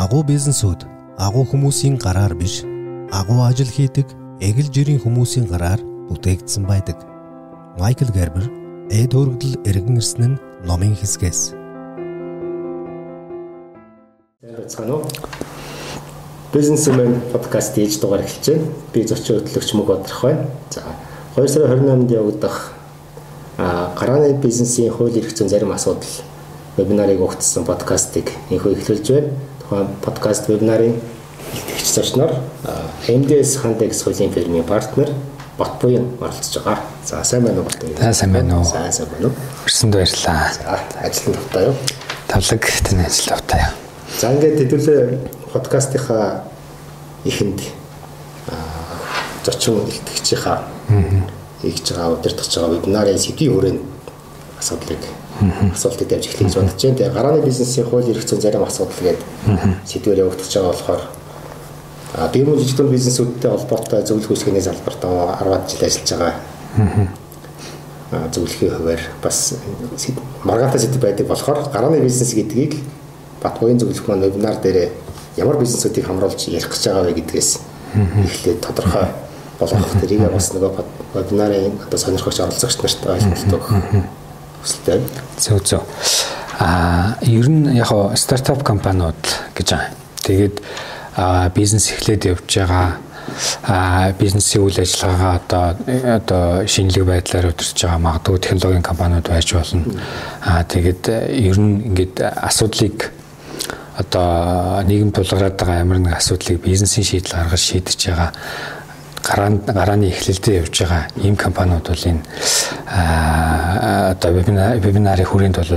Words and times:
Агуу 0.00 0.22
бизнесүүд 0.24 0.86
агуу 1.20 1.42
хүмүүсийн 1.44 1.98
гараар 2.00 2.32
биш, 2.32 2.62
агуу 3.12 3.42
ажил 3.44 3.68
хийдэг 3.68 4.08
эгэл 4.40 4.72
жирийн 4.72 5.00
хүмүүсийн 5.04 5.44
гараар 5.44 5.76
бүтээгдсэн 6.08 6.64
байдаг. 6.64 6.96
Майкл 7.76 8.08
Гербер 8.08 8.48
эд 8.88 9.12
хөргөдөл 9.12 9.60
эргэн 9.68 10.00
ирсэн 10.00 10.24
нь 10.24 10.40
номын 10.64 10.96
хэсгээс. 10.96 11.52
Цаана 14.72 15.04
уу? 15.04 15.04
Бизнесмен 16.48 17.20
подкаст 17.28 17.76
хийж 17.76 18.00
дугаар 18.00 18.24
эхэлж 18.24 18.56
байна. 18.56 18.72
Би 18.96 19.04
зочин 19.04 19.44
хөтлөгч 19.44 19.76
Мөг 19.76 19.86
Бодрох 19.92 20.24
байна. 20.24 20.48
За 20.72 20.80
2 21.36 21.44
сарын 21.44 21.76
28-нд 21.76 22.10
явагдах 22.16 22.72
гарааны 24.00 24.32
бизнесийн 24.40 24.96
хууль 24.96 25.20
эрх 25.20 25.36
зүйн 25.36 25.52
зарим 25.52 25.76
асуудал 25.76 26.24
вебинарыг 26.80 27.20
өгсөн 27.20 27.68
подкастыг 27.68 28.32
энхүү 28.48 28.80
эхлүүлж 28.80 29.08
байна. 29.12 29.36
Подкаст 29.70 30.48
вебинарын 30.48 30.98
илтгэгч 31.54 31.86
зочноор 31.94 32.32
MDS 33.06 33.62
Handex 33.62 34.02
хуулийн 34.02 34.32
фирмийн 34.32 34.64
партнер 34.64 35.12
Батбуян 35.58 36.10
оролцож 36.20 36.64
байгаа. 36.64 36.78
За 37.06 37.22
сайн 37.22 37.44
байна 37.44 37.60
уу 37.60 37.66
Батбуян? 37.66 37.96
За 37.96 38.12
сайн 38.12 38.32
байна 38.32 38.58
уу? 38.58 38.64
Сайн 38.64 38.92
сайн 38.92 39.08
байна 39.10 39.28
уу? 39.28 39.34
Өрсөнд 39.66 39.94
баярлаа. 39.94 40.50
За 40.50 41.06
ажилтан 41.06 41.34
тавтаа 41.34 41.62
юу? 41.62 41.74
Тавлаг 42.26 42.66
таны 42.82 43.06
ажил 43.06 43.26
тавтаа 43.30 43.58
юу? 43.60 43.74
За 44.18 44.32
ингээд 44.34 44.58
хэдүүлээ 44.58 45.02
подкастынхаа 45.52 46.42
ихэнд 47.24 47.62
зочин 49.46 49.86
илтгэгчийнхаа 49.86 50.66
хийж 51.62 51.92
байгаа 51.94 52.18
удирдах 52.18 52.48
байгаа 52.50 52.74
вебинарын 52.74 53.18
сэдвийн 53.22 53.54
хүрээнд 53.54 53.80
асуудлыг 54.58 54.98
асуултыг 55.74 56.08
тавьж 56.08 56.26
эхлэх 56.26 56.48
гэж 56.48 56.54
бодож 56.56 56.82
байна. 56.82 56.96
Тэгээ 56.96 57.14
гарааны 57.14 57.40
бизнесийн 57.44 57.86
хууль 57.86 58.10
эрх 58.10 58.26
зүйн 58.26 58.40
зарим 58.40 58.64
асуудал 58.64 59.00
гэдэг 59.00 59.24
сэдвээр 59.86 60.22
явагдаж 60.24 60.52
байгаа 60.54 60.72
болохоор 60.72 61.02
а 62.14 62.28
би 62.28 62.44
мөн 62.44 62.58
жижиг 62.58 62.76
дунд 62.76 62.90
бизнесүүдтэй 62.90 63.50
холбоотой 63.50 64.02
зөвлөх 64.02 64.30
үүсгэний 64.30 64.62
салбарт 64.62 65.00
10 65.00 65.70
жил 65.70 65.84
ажиллаж 65.86 66.10
байгаа. 66.10 66.34
Аа 68.10 68.28
зөвлөхийн 68.34 68.74
хувьар 68.74 69.02
бас 69.22 69.54
маргаантай 70.44 70.80
сэдв 70.80 71.00
байдаг 71.00 71.26
болохоор 71.26 71.70
гарааны 71.70 72.00
бизнес 72.00 72.34
гэдгийг 72.34 72.74
Батбуян 73.42 73.78
зөвлөх 73.78 74.08
маань 74.08 74.26
вебинар 74.26 74.60
дээр 74.60 74.90
ямар 75.36 75.56
бизнесүүдийг 75.58 76.06
хамруулж 76.06 76.48
ярих 76.48 76.68
гэж 76.68 76.82
байгаа 76.86 77.04
вэ 77.06 77.14
гэдгээс 77.22 77.50
эхлээд 77.94 78.60
тодорхой 78.60 79.06
болгох 79.60 79.94
тэрийг 80.00 80.26
бас 80.32 80.52
нөгөө 80.52 80.84
вебинарын 81.14 81.78
одоо 81.86 81.98
сонирхогч 81.98 82.40
оролцогч 82.40 82.76
нарт 82.82 83.06
ойлголт 83.06 83.54
өгөх 83.54 83.70
хүсэлтэй. 84.62 85.00
Зөв 85.38 85.64
зөв. 85.64 85.82
Аа 86.60 87.16
ер 87.22 87.48
нь 87.48 87.76
яг 87.76 87.92
стартап 88.16 88.62
компаниуд 88.62 89.20
гэж 89.56 89.68
байгаа. 89.72 89.90
Тэгээд 90.24 90.56
бизнес 91.54 91.90
эхлээд 91.92 92.28
явж 92.28 92.48
байгаа 92.58 93.00
а 93.64 94.12
бизнесийн 94.18 94.64
үйл 94.64 94.80
ажиллагаагаа 94.80 95.34
одоо 95.38 95.64
одоо 96.16 96.66
шинэлэг 96.66 97.06
байдлаар 97.06 97.50
өдөрч 97.52 97.78
байгаа 97.84 97.98
магадгүй 97.98 98.38
технологийн 98.38 98.82
компаниуд 98.82 99.28
байж 99.28 99.54
болно. 99.54 99.84
Аа 100.44 100.64
тэгээд 100.64 101.08
ер 101.30 101.58
нь 101.60 101.88
ингээд 101.88 102.20
асуудлыг 102.20 103.12
одоо 103.96 104.82
нийгэм 104.84 105.12
тулгараад 105.12 105.56
байгаа 105.56 105.82
ямар 105.84 105.98
нэг 105.98 106.16
асуудлыг 106.16 106.60
бизнесийн 106.60 107.04
шийдэл 107.04 107.36
гаргаж 107.36 107.60
шийдэж 107.60 108.00
байгаа 108.08 108.30
гараанд 109.24 109.64
гарааны 109.66 110.08
эхлэлдээ 110.10 110.60
явж 110.64 110.74
байгаа 110.82 111.04
ийм 111.16 111.36
компаниуд 111.36 111.86
бол 111.88 112.04
энэ 112.08 112.22
одоо 112.90 114.30
вебинарын 114.32 115.26
хүрээнд 115.26 115.56
бол 115.60 115.72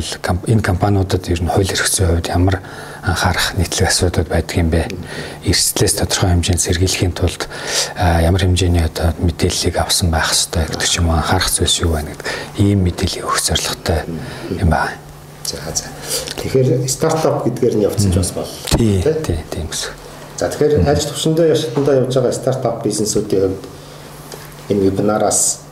энэ 0.47 0.61
компаниудад 0.61 1.27
ер 1.30 1.41
нь 1.44 1.52
хууль 1.52 1.69
эрх 1.69 1.88
зүйн 1.88 2.09
хувьд 2.09 2.27
ямар 2.31 2.61
анхаарах 3.03 3.53
нийтлэг 3.59 3.88
асуудал 3.88 4.25
байдаг 4.25 4.58
юм 4.58 4.69
бэ? 4.71 4.88
Эрсдлээс 5.45 5.99
тодорхой 5.99 6.31
хэмжээнд 6.31 6.64
сэргийлэхийн 6.64 7.11
тулд 7.11 7.48
ямар 7.99 8.42
хэмжээний 8.42 8.83
одоо 8.83 9.11
мэдээллийг 9.20 9.77
авсан 9.77 10.10
байх 10.10 10.31
ёстой 10.31 10.65
гэдэг 10.71 10.87
ч 10.87 10.98
юм 11.04 11.11
уу 11.11 11.20
анхаарах 11.20 11.52
зүйлс 11.52 11.83
юу 11.83 11.99
байна 11.99 12.15
гэдэг 12.15 12.27
ийм 12.64 12.80
мэдээллийг 12.87 13.27
өгөх 13.27 13.43
зорилготой 13.43 13.99
юм 14.55 14.70
байна. 14.71 14.95
За 15.43 15.60
за. 15.75 15.92
Тэгэхээр 16.39 16.87
стартап 16.87 17.43
гэдгээр 17.43 17.75
нь 17.75 17.86
явцсан 17.86 18.11
ч 18.11 18.17
бас 18.17 18.31
бол. 18.31 18.48
Тий, 18.80 19.04
тий, 19.04 19.39
тийм 19.52 19.67
гэсэн. 19.67 20.02
За 20.43 20.49
тэгэхээр 20.52 20.83
ажил 20.92 21.08
төвшөндөө 21.08 21.45
яшилтандаа 21.54 21.93
явж 22.04 22.15
байгаа 22.20 22.36
стартап 22.36 22.81
бизнесүүдийн 22.83 23.54
хувьд 23.55 23.64
энэ 24.76 24.81
вебинараас 24.92 25.64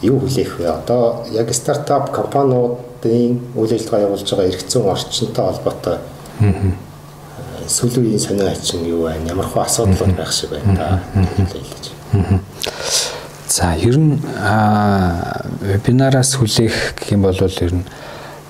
юу 0.00 0.22
хүлээх 0.24 0.54
вэ? 0.56 0.64
Одоо 0.64 1.28
яг 1.28 1.52
стартап 1.52 2.08
компаниудын 2.16 3.36
үйл 3.52 3.74
ажиллагаа 3.76 4.06
явуулж 4.08 4.24
байгаа 4.32 4.48
эрх 4.48 4.64
зүйн 4.64 4.88
орчинтой 4.88 5.44
холбоотой 5.44 5.98
сүүлийн 7.68 8.06
үеийн 8.08 8.24
сонио 8.24 8.48
ачин 8.48 8.88
юу 8.88 9.02
байна? 9.12 9.28
Ямар 9.28 9.44
хөө 9.44 9.62
асуудлууд 9.68 10.16
байх 10.16 10.32
шиг 10.32 10.56
байна 10.56 10.72
та 10.72 11.04
хэлж. 11.52 11.92
За 13.44 13.76
ер 13.76 13.98
нь 14.00 14.16
вебинараас 15.68 16.32
хүлээх 16.40 16.96
гэх 16.96 17.12
юм 17.12 17.28
бол 17.28 17.36
ер 17.36 17.74
нь 17.76 17.84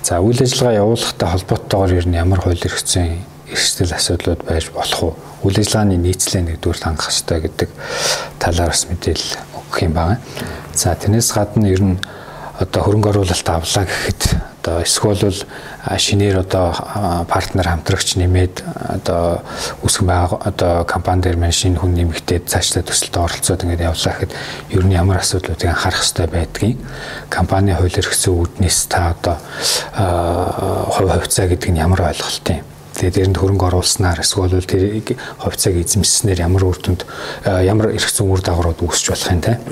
за 0.07 0.23
үйл 0.23 0.39
ажиллагаа 0.39 0.87
явуулахтай 0.87 1.29
холбоотойгоор 1.35 1.99
ер 1.99 2.07
нь 2.07 2.15
ямар 2.15 2.47
хууль 2.47 2.63
эрх 2.63 2.79
зүйн 2.87 3.27
эрсдэл 3.53 3.97
асуудлууд 3.97 4.45
байж 4.45 4.71
болох 4.75 5.03
уу? 5.03 5.15
Үйл 5.45 5.59
ажиллагааны 5.59 5.97
нийцлээ 5.97 6.43
нэгдүгээр 6.45 6.83
хангах 6.83 7.09
хэрэгтэй 7.09 7.39
гэдэг 7.47 7.71
талаар 8.39 8.71
бас 8.75 8.85
мэдээлэл 8.91 9.33
өгөх 9.57 9.79
юм 9.83 9.95
байна. 9.95 10.21
За 10.75 10.95
тэрнээс 10.95 11.33
гадна 11.33 11.69
ер 11.69 11.83
нь 11.83 11.97
одоо 12.59 12.83
хөрөнгө 12.83 13.11
оруулалт 13.15 13.49
авлаа 13.49 13.87
гэхэд 13.87 14.23
одоо 14.69 14.83
эсвэл 14.83 15.47
шинээр 15.97 16.43
одоо 16.43 16.75
партнер 17.31 17.71
хамтрагч 17.71 18.19
нэмээд 18.19 18.67
одоо 18.99 19.41
үсгэн 19.87 20.07
байгаа 20.11 20.39
одоо 20.43 20.85
компани 20.85 21.23
дээр 21.23 21.39
маань 21.39 21.55
шинэ 21.55 21.79
хүн 21.79 21.95
нэмэгдээд 21.95 22.51
цаашдаа 22.51 22.83
төсөлтөд 22.83 23.23
оролцоод 23.23 23.63
ингээд 23.63 23.87
явлаа 23.89 24.13
гэхэд 24.13 24.33
ер 24.75 24.85
нь 24.85 24.99
ямар 24.99 25.23
асуудлуудыг 25.23 25.71
анхаарах 25.71 26.03
хэрэгтэй 26.03 26.27
байдгийг 26.29 26.79
компани 27.31 27.73
хууль 27.73 27.95
эрх 27.97 28.13
зүйн 28.13 28.39
үүднээс 28.43 28.79
та 28.91 29.15
одоо 29.15 29.37
хувь 30.93 31.11
хувьцаа 31.15 31.47
гэдэг 31.47 31.71
нь 31.73 31.81
ямар 31.81 32.11
ойлголт 32.11 32.47
юм 32.53 32.68
Тэгээд 32.99 33.15
тэрэнд 33.15 33.39
хөрөнгө 33.39 33.67
оруулснаар 33.71 34.19
эсвэл 34.19 34.59
тэр 34.67 35.15
хувьцааг 35.39 35.75
эзэмшснээр 35.79 36.43
ямар 36.43 36.67
үр 36.67 36.79
дүнд 36.83 37.07
ямар 37.47 37.95
эрх 37.95 38.11
зүйн 38.11 38.35
үр 38.35 38.43
дагаврууд 38.43 38.83
үүсч 38.83 39.15
болох 39.15 39.31
юм 39.31 39.41
те. 39.41 39.63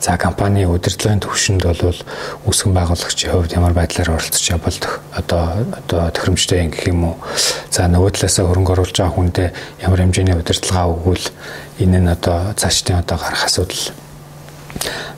За 0.00 0.16
компани 0.16 0.64
удирдлагын 0.64 1.20
төвшөнд 1.24 1.64
бол 1.64 2.00
үүсгэн 2.44 2.72
байгуулагчийн 2.72 3.32
хувьд 3.32 3.56
ямар 3.56 3.72
байдлаар 3.76 4.16
оролцож 4.16 4.44
явбал 4.48 4.76
одоо 5.12 5.44
одоо 5.72 6.10
тохиромжтой 6.12 6.64
юм 6.64 6.70
гэх 6.72 6.88
юм 6.88 7.04
уу. 7.04 7.16
За 7.72 7.88
нөгөө 7.88 8.16
талаасаа 8.16 8.48
хөрөнгө 8.48 8.72
оруулж 8.72 8.96
байгаа 8.96 9.16
хүндээ 9.16 9.48
ямар 9.84 10.00
хэмжээний 10.00 10.36
удирдлага 10.36 10.92
өгвөл 10.92 11.26
энэ 11.80 12.00
нь 12.00 12.12
одоо 12.12 12.52
цаашдын 12.56 13.00
одоо 13.00 13.16
гарах 13.20 13.44
асуудал 13.44 13.92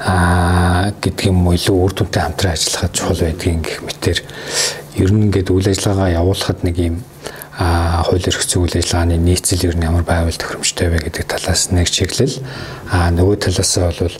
аа 0.00 0.91
гэдэг 0.99 1.28
юм 1.28 1.47
уу 1.47 1.54
илүү 1.54 1.76
үр 1.76 1.93
дүнтэй 1.93 2.22
хамтран 2.22 2.56
ажиллахад 2.56 2.97
чухал 2.97 3.20
байдгийг 3.20 3.60
гэх 3.60 3.78
мэтэр 3.84 4.19
ер 4.96 5.10
нь 5.12 5.30
ингээд 5.30 5.50
үйл 5.50 5.68
ажиллагаа 5.70 6.10
явуулахад 6.10 6.64
нэг 6.66 6.76
юм 6.78 6.96
а 7.60 8.02
хууль 8.08 8.24
эрх 8.24 8.42
зүйн 8.42 8.64
үйл 8.64 8.78
ажиллагааны 8.80 9.16
нийцэл 9.20 9.68
ер 9.68 9.76
нь 9.76 9.84
ямар 9.84 10.02
байвал 10.02 10.32
тохиромжтой 10.32 10.88
вэ 10.88 10.98
гэдэг 11.04 11.28
талаас 11.28 11.70
нэг 11.70 11.92
чиглэл 11.92 12.40
а 12.88 13.10
нөгөө 13.12 13.36
талаас 13.36 13.74
бол 13.76 14.14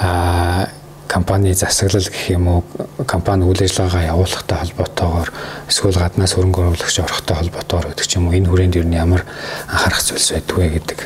а 0.00 0.68
компани 1.06 1.54
засаглал 1.54 2.02
гэх 2.02 2.30
юм 2.34 2.48
уу 2.48 2.64
компани 3.06 3.46
үйл 3.46 3.62
ажиллагаагаа 3.62 4.10
явуулахтай 4.10 4.58
холбоотойгоор 4.58 5.30
эсвэл 5.70 6.02
гаднаас 6.02 6.34
хөрөнгө 6.34 6.60
оруулагч 6.74 6.98
орохтой 6.98 7.36
холбоотойгоор 7.36 7.88
гэдэг 7.94 8.06
ч 8.10 8.12
юм 8.18 8.26
уу 8.26 8.34
энэ 8.34 8.48
хүрээнд 8.50 8.78
ер 8.82 8.86
нь 8.90 8.98
ямар 8.98 9.22
анхаарах 9.70 10.02
зүйлс 10.02 10.34
байдаг 10.34 10.56
вэ 10.58 10.68
гэдэг 10.74 10.98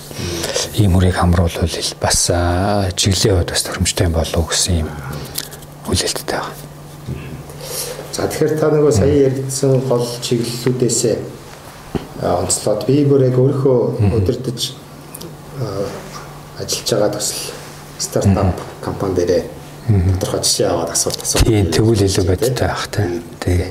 ийм 0.81 0.97
хүрийг 0.97 1.21
хамруулвал 1.21 1.77
бас 2.01 2.19
чиглэлийн 2.97 3.37
хувьд 3.37 3.53
бас 3.53 3.63
тохиромжтой 3.69 4.09
болов 4.09 4.49
гэсэн 4.49 4.87
юм 4.87 4.89
хүлээлттэй 5.85 6.41
байна. 6.41 6.68
За 8.19 8.27
тэгэхээр 8.27 8.59
та 8.59 8.67
нөгөө 8.75 8.91
сая 8.91 9.15
яригдсан 9.31 9.79
гол 9.87 10.03
чиглэлүүдээс 10.27 11.01
онцлоод 12.19 12.83
би 12.89 13.05
бүр 13.07 13.23
яг 13.31 13.39
өөрөө 13.39 14.11
удирдах 14.19 14.59
ажиллаж 16.59 16.91
байгаа 16.91 17.11
төсөл 17.15 17.55
стартап 18.03 18.59
компани 18.83 19.15
дээрээ 19.23 19.45
тодорхой 20.19 20.43
жишээ 20.43 20.67
аваад 20.67 20.91
асуулт 20.99 21.23
асуух. 21.23 21.47
Тийм 21.47 21.71
тэгвэл 21.71 22.03
илүү 22.11 22.27
бодтой 22.27 22.59
байх 22.59 22.91
тийм. 22.91 23.23
Тэгээ. 23.39 23.71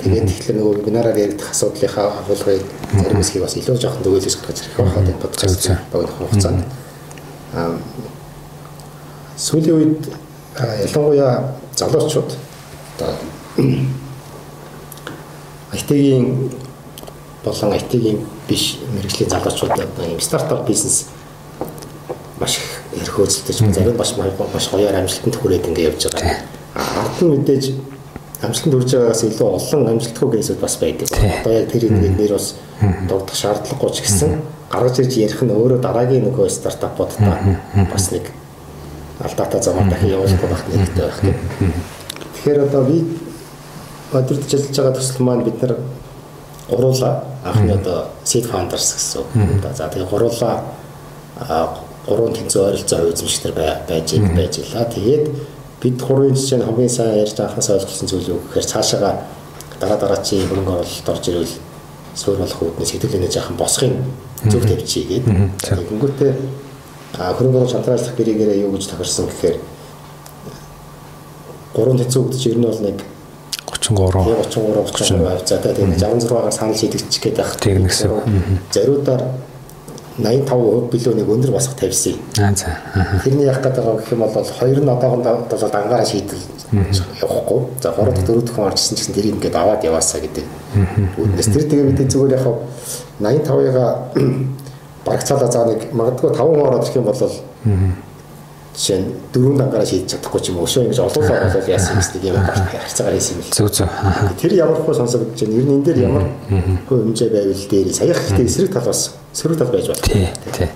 Тэгээд 0.00 0.24
тэгэхээр 0.24 0.56
нөгөө 0.56 0.74
вебинараар 0.80 1.20
яригдах 1.20 1.52
асуудлынхаа 1.52 2.24
агуулгыг 2.24 2.64
зарим 2.96 3.20
хэсгийг 3.20 3.44
бас 3.44 3.60
илүү 3.60 3.76
жоохон 3.76 4.04
төгөөлөж 4.08 4.36
гэж 4.40 4.58
хэрэг 4.72 4.80
байхад 4.88 5.04
энэ 5.12 5.20
подкаст 5.20 5.68
богино 5.92 6.16
хугацаанд. 6.16 6.64
Аа 7.52 7.76
сүүлийн 9.36 9.76
үед 9.76 10.02
ялангуяа 10.56 11.60
залуучууд 11.76 12.30
одоо 12.96 13.35
IT-ийн 15.72 16.50
болон 17.44 17.72
IT-ийн 17.72 18.18
биш 18.48 18.78
мэрэгжлийн 18.94 19.30
залуучууд 19.30 19.72
одоо 19.72 20.04
ийм 20.06 20.20
стартап 20.20 20.66
бизнес 20.68 21.06
маш 22.38 22.58
их 22.58 22.82
эрх 23.00 23.14
хөөцөлдөж 23.16 23.74
зарим 23.74 23.96
бас 23.96 24.14
маш 24.16 24.68
гоёор 24.68 24.94
амжилтанд 24.94 25.36
хүрээд 25.36 25.66
ингэ 25.68 25.82
явж 25.88 26.06
байгаа. 26.12 26.36
Ард 26.76 27.22
нь 27.22 27.32
мэдээж 27.32 27.64
амжилтанд 28.42 28.74
хүрж 28.74 28.90
байгаагаас 28.92 29.22
илүү 29.24 29.48
олон 29.48 29.88
амжилтгүй 29.88 30.28
кейсүүд 30.36 30.60
бас 30.60 30.76
байдаг. 30.76 31.08
Одоо 31.08 31.52
яг 31.52 31.72
тэр 31.72 31.90
нэг 31.90 32.12
нэр 32.20 32.32
бас 32.36 32.54
дурдах 33.08 33.36
шаардлагагүй 33.36 33.90
ч 33.96 34.04
гэсэн 34.04 34.30
гаргаж 34.70 35.00
ирж 35.00 35.16
ярих 35.16 35.40
нь 35.40 35.54
өөрөө 35.56 35.80
дараагийн 35.80 36.28
нөгөө 36.28 36.52
стартапуудаа 36.52 37.40
бас 37.88 38.12
нэг 38.12 38.28
алдаатай 39.24 39.62
замаар 39.62 39.88
дахин 39.88 40.12
явуулахгүй 40.12 40.48
байх 40.50 40.64
нэртэй 40.68 41.04
байх. 41.08 41.20
Гэх. 41.24 41.36
Тэгэхээр 42.36 42.60
одоо 42.68 42.84
би 42.84 42.96
өдөртөж 44.12 44.54
ажиллаж 44.54 44.76
байгаа 44.76 44.94
төсөл 44.98 45.24
маань 45.26 45.44
бид 45.44 45.62
нар 45.62 45.76
гуруула 46.68 47.24
анхны 47.44 47.72
одоо 47.74 48.06
seed 48.24 48.46
founders 48.46 48.94
гэсэн 48.94 49.20
үг. 49.22 49.28
За 49.74 49.88
тэгээ 49.88 50.10
гуруула 50.10 50.62
гурван 52.06 52.32
тэнцүү 52.34 52.62
ойролцоо 52.62 52.98
хувь 53.02 53.14
эзэмшигтэр 53.14 53.52
байж 53.54 54.10
байж 54.34 54.58
илаа. 54.62 54.84
Тэгээд 54.86 55.24
бид 55.82 56.02
гурван 56.02 56.34
жишээ 56.34 56.58
нь 56.58 56.66
хамгийн 56.66 56.90
сайн 56.90 57.18
ярьж 57.18 57.38
анхаас 57.40 57.70
ойлгосон 57.70 58.08
зүйл 58.08 58.30
юу 58.34 58.40
гэхээр 58.46 58.66
цаашаага 58.66 59.26
дараа 59.80 59.98
дараа 59.98 60.22
чи 60.22 60.38
хөрөнгө 60.46 60.72
оруулалт 60.72 61.08
орж 61.08 61.24
ирвэл 61.28 61.54
суурь 62.14 62.38
болох 62.38 62.62
үүднээс 62.62 62.92
хэдүүлэнэ 62.94 63.28
жаахан 63.28 63.56
босхын 63.58 63.94
зөв 64.46 64.62
тавьчихъя 64.62 65.20
гэдэг. 65.20 65.34
Тэгэнгүүтээ 65.66 66.32
хөрөнгө 67.14 67.58
оруулалт 67.58 67.74
шантраалах 67.74 68.14
гэрээгээр 68.16 68.62
юу 68.64 68.72
гэж 68.74 68.86
тохирсон 68.86 69.26
гэхээр 69.26 69.56
гурван 71.74 71.98
тэнцүү 72.00 72.22
үүд 72.22 72.34
чи 72.38 72.50
ер 72.54 72.58
нь 72.58 72.66
бол 72.66 72.80
нэг 72.80 72.98
33 73.66 74.24
33 74.24 74.92
33 74.94 75.46
за 75.46 75.58
тэгээд 75.58 75.98
66-аар 75.98 76.52
санал 76.52 76.78
шийдэгдчих 76.78 77.22
гээд 77.22 77.36
байх. 77.36 77.56
Тийм 77.58 77.84
гэсэн. 77.90 78.10
Зариудаар 78.70 79.22
85% 80.18 80.88
билүү 80.92 81.14
нэг 81.18 81.28
өндөр 81.28 81.52
босго 81.52 81.74
тавьсан. 81.76 82.16
Аа 82.40 82.54
за. 82.56 82.78
Тэрний 83.24 83.44
яах 83.44 83.60
гэдэг 83.60 83.84
байгаа 83.84 84.00
гэх 84.00 84.12
юм 84.14 84.22
бол 84.24 84.48
хоёр 84.48 84.78
нь 84.80 84.88
одоохондоо 84.88 85.44
бол 85.44 85.70
дангаараа 85.70 86.06
шийдэл 86.06 86.40
явахгүй. 87.20 87.60
За 87.82 87.92
3 87.92 88.14
дахь 88.14 88.24
4 88.24 88.40
дахь 88.46 88.58
орчсон 88.58 88.96
ч 88.96 89.00
гэсэн 89.02 89.14
тэрийг 89.14 89.34
ингээд 89.36 89.56
аваад 89.60 89.84
яваасаа 89.84 90.20
гэдэг. 90.24 90.46
Үүднээс 91.20 91.50
тэр 91.52 91.64
тэгээ 91.68 91.90
бид 91.92 92.08
зүгээр 92.08 92.36
яг 92.38 92.46
85-ыгаа 93.20 93.90
барагцаалаа 95.06 95.50
заа 95.52 95.64
нэг 95.68 95.80
магадгүй 95.92 96.30
5 96.32 96.64
ороод 96.64 96.84
ирэх 96.86 96.96
юм 96.96 97.04
бол 97.04 97.20
жишээ 98.76 99.00
нь 99.00 99.08
дөрөв 99.32 99.56
дангаараа 99.56 99.88
шийдэж 99.88 100.20
чадахгүй 100.20 100.40
ч 100.44 100.52
юм 100.52 100.60
уу 100.60 100.68
өшөө 100.68 100.84
ингэж 100.84 101.00
олуулаа 101.00 101.48
болол 101.48 101.72
яасан 101.72 101.96
юм 101.96 102.04
гэдэг 102.04 102.28
юм 102.28 102.44
харьцаагаар 102.44 103.16
хийсэн 103.16 103.36
юм. 103.40 103.48
Зөв 103.56 103.68
зөв. 103.72 103.88
Тэр 104.36 104.52
ямар 104.52 104.80
хөө 104.84 104.94
сонсогдож 105.00 105.40
байна. 105.40 105.56
Ер 105.56 105.64
нь 105.64 105.74
энэ 105.80 105.84
дээр 105.88 105.98
ямар 106.04 106.24
хөө 106.84 106.98
хэмжээ 107.08 107.30
байвал 107.32 107.64
дээр 107.72 107.88
саяхан 107.96 108.26
ихтэй 108.28 108.44
эсрэг 108.44 108.72
тал 108.76 108.84
бас 108.84 109.00
сөрөг 109.32 109.56
тал 109.56 109.72
байж 109.72 109.88
байна. 109.88 110.04
Тий, 110.04 110.28
тий. 110.52 110.68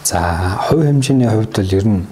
За, 0.00 0.18
хувь 0.64 0.88
хэмжээний 0.88 1.28
хувьд 1.28 1.52
бол 1.52 1.76
ер 1.76 1.84
нь 1.84 2.08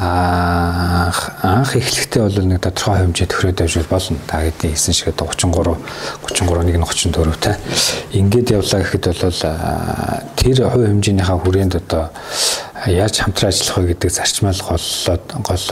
анх 0.00 1.76
эхлэхдээ 1.76 2.22
бол 2.22 2.46
нэг 2.46 2.60
тодорхой 2.64 3.06
хэмжээ 3.06 3.26
төхрөөд 3.30 3.60
авч 3.60 3.74
болно. 3.86 4.18
Та 4.26 4.42
хэдийн 4.42 4.74
хэлсэн 4.74 4.94
шиг 4.94 5.14
33 5.14 5.78
33 6.26 6.66
нэг 6.66 6.76
нь 6.78 6.86
34 6.86 7.38
та. 7.38 7.58
Ингээд 8.14 8.50
явлаа 8.50 8.80
гэхэд 8.80 9.04
бол 9.14 9.42
тэр 10.40 10.58
хувь 10.72 10.86
хэмжээнийхээ 10.88 11.38
хүрээнд 11.38 11.74
одоо 11.84 12.10
яаж 12.86 13.20
хамтран 13.20 13.52
ажиллах 13.52 13.76
вэ 13.76 13.86
гэдэг 13.92 14.10
зарчмал 14.10 14.56
голлоод 14.56 15.24
гол 15.44 15.66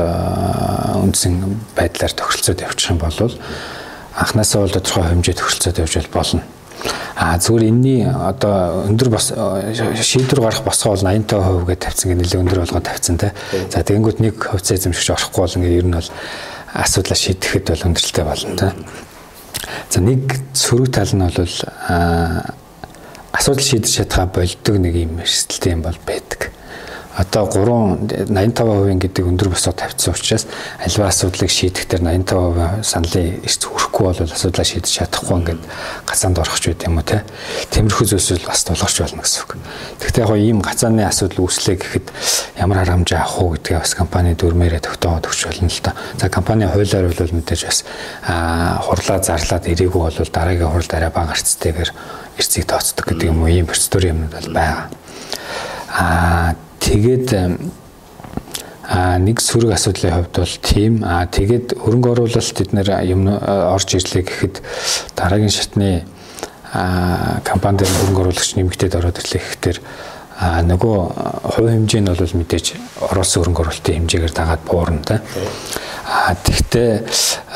үндсэн 1.08 1.32
байдлаар 1.72 2.12
тохиролцоод 2.12 2.60
явчих 2.60 2.90
юм 2.92 2.98
бол 3.00 3.32
анхнаасаа 4.12 4.62
бол 4.66 4.76
тодорхой 4.76 5.04
хэмжээ 5.08 5.34
тохиролцоод 5.40 5.78
явж 5.78 5.94
болно. 6.12 6.42
А 7.16 7.38
зүгээр 7.38 7.70
энэний 7.72 8.06
одоо 8.06 8.84
өндөр 8.86 9.08
бас 9.08 9.32
шийдвэр 9.32 10.40
гарах 10.44 10.62
босгоо 10.62 10.94
бол 10.94 11.02
80% 11.02 11.64
гэж 11.64 11.78
тавьсан 11.80 12.06
гэх 12.12 12.18
нэлээд 12.20 12.42
өндөр 12.44 12.60
болгоод 12.62 12.86
тавьсан 12.86 13.16
те. 13.18 13.32
За 13.72 13.82
тэгэнгүүт 13.82 14.20
нэг 14.22 14.36
хувьцаа 14.38 14.76
эзэмшигч 14.76 15.10
орохгүй 15.16 15.42
бол 15.42 15.56
ингээд 15.58 15.78
ер 15.82 15.86
нь 15.88 15.96
бол 15.98 16.10
асуудлаа 16.78 17.18
шийдэхэд 17.18 17.72
бол 17.72 17.86
өндөрлөлтэй 17.90 18.24
болно 18.28 18.54
те. 18.54 18.68
За 19.90 19.98
нэг 19.98 20.22
сөрөг 20.54 20.94
тал 20.94 21.10
нь 21.10 21.26
бол 21.26 21.54
асуудал 23.34 23.66
шийдэж 23.66 23.90
чадхаа 23.98 24.30
болдог 24.30 24.76
нэг 24.78 24.94
юм 24.94 25.18
эрсдэлтэй 25.18 25.74
юм 25.74 25.82
бол 25.82 25.98
байдаг 26.06 26.54
одоо 27.18 27.50
3 27.50 28.30
85% 28.30 29.02
гэдэг 29.02 29.26
өндөр 29.26 29.50
босоо 29.50 29.74
тавьсан 29.74 30.14
учраас 30.14 30.46
альва 30.78 31.10
асуудлыг 31.10 31.50
шийдэх 31.50 31.90
дээр 31.90 32.02
85% 32.22 32.86
саналын 32.86 33.42
эрс 33.42 33.58
хүрэхгүй 33.58 34.04
бол 34.06 34.22
асуудлаа 34.22 34.62
шийдэж 34.62 34.92
чадахгүй 35.02 35.36
ингээд 35.42 35.62
гацаанд 36.06 36.38
орох 36.38 36.62
ч 36.62 36.70
байт 36.70 36.86
юм 36.86 37.02
уу 37.02 37.02
те. 37.02 37.26
Тиймэрхүү 37.74 38.06
зүйлс 38.06 38.46
бас 38.46 38.62
тулгарч 38.62 38.96
болно 39.02 39.26
гэсэн 39.26 39.42
үг. 39.42 39.50
Тэгэхдээ 39.98 40.22
яг 40.22 40.32
ийм 40.38 40.62
гацааны 40.62 41.02
асуудал 41.02 41.42
үүслээ 41.42 41.76
гэхэд 41.82 42.06
ямар 42.62 42.86
харамжаа 42.86 43.26
авах 43.26 43.42
уу 43.42 43.50
гэдгээ 43.58 43.82
бас 43.82 43.98
компани 43.98 44.38
дүрмээрээ 44.38 44.86
тогтооод 44.86 45.26
өгч 45.26 45.42
болно 45.50 45.66
л 45.66 45.82
да. 45.82 45.98
За 46.22 46.30
компани 46.30 46.70
хуулиар 46.70 47.10
бол 47.10 47.34
мэдээж 47.34 47.62
бас 47.66 47.78
хурлаа 48.86 49.18
зарлаад 49.18 49.66
ирээгүй 49.66 50.02
бол 50.06 50.14
дараагийн 50.14 50.70
хуралд 50.70 50.94
арай 50.94 51.10
бага 51.10 51.34
гарцтэйгээр 51.34 51.90
эрсийг 52.38 52.70
тооцдог 52.70 53.10
гэдэг 53.10 53.26
юм 53.34 53.42
уу 53.42 53.50
ийм 53.50 53.66
процедурын 53.66 54.14
юмнууд 54.14 54.34
бол 54.38 54.54
байгаа. 54.54 54.86
Аа 55.98 56.67
Тэгээд 56.80 57.28
а 58.88 59.18
нэг 59.20 59.42
сөрөг 59.44 59.76
асуудлын 59.76 60.14
хувьд 60.16 60.32
бол 60.40 60.54
тийм 60.64 61.02
а 61.04 61.26
тэгээд 61.28 61.76
хөрөнгө 61.76 62.08
оруулалт 62.16 62.56
бид 62.56 62.72
нэр 62.72 62.88
юм 63.04 63.28
орж 63.28 63.98
ирлээ 63.98 64.24
гэхэд 64.24 64.62
дараагийн 65.12 65.52
шатны 65.52 66.08
компанид 67.44 67.84
хөрөнгө 67.84 68.22
оруулагч 68.24 68.56
нэмэгдээд 68.56 68.96
ороод 68.96 69.20
ирлээ 69.20 69.42
гэхээр 69.44 69.78
а 70.38 70.62
нөгөө 70.62 70.96
хувь 71.50 71.68
хэмжээ 71.68 72.00
нь 72.00 72.10
бол 72.14 72.38
мэдээж 72.38 72.66
Орос 73.10 73.34
хөрөнгө 73.34 73.58
оруулалтын 73.58 73.96
хэмжээгээр 74.06 74.34
дагаад 74.38 74.62
буурна 74.70 75.02
та. 75.02 75.18
А 75.18 75.87
тэгтээ 76.08 77.04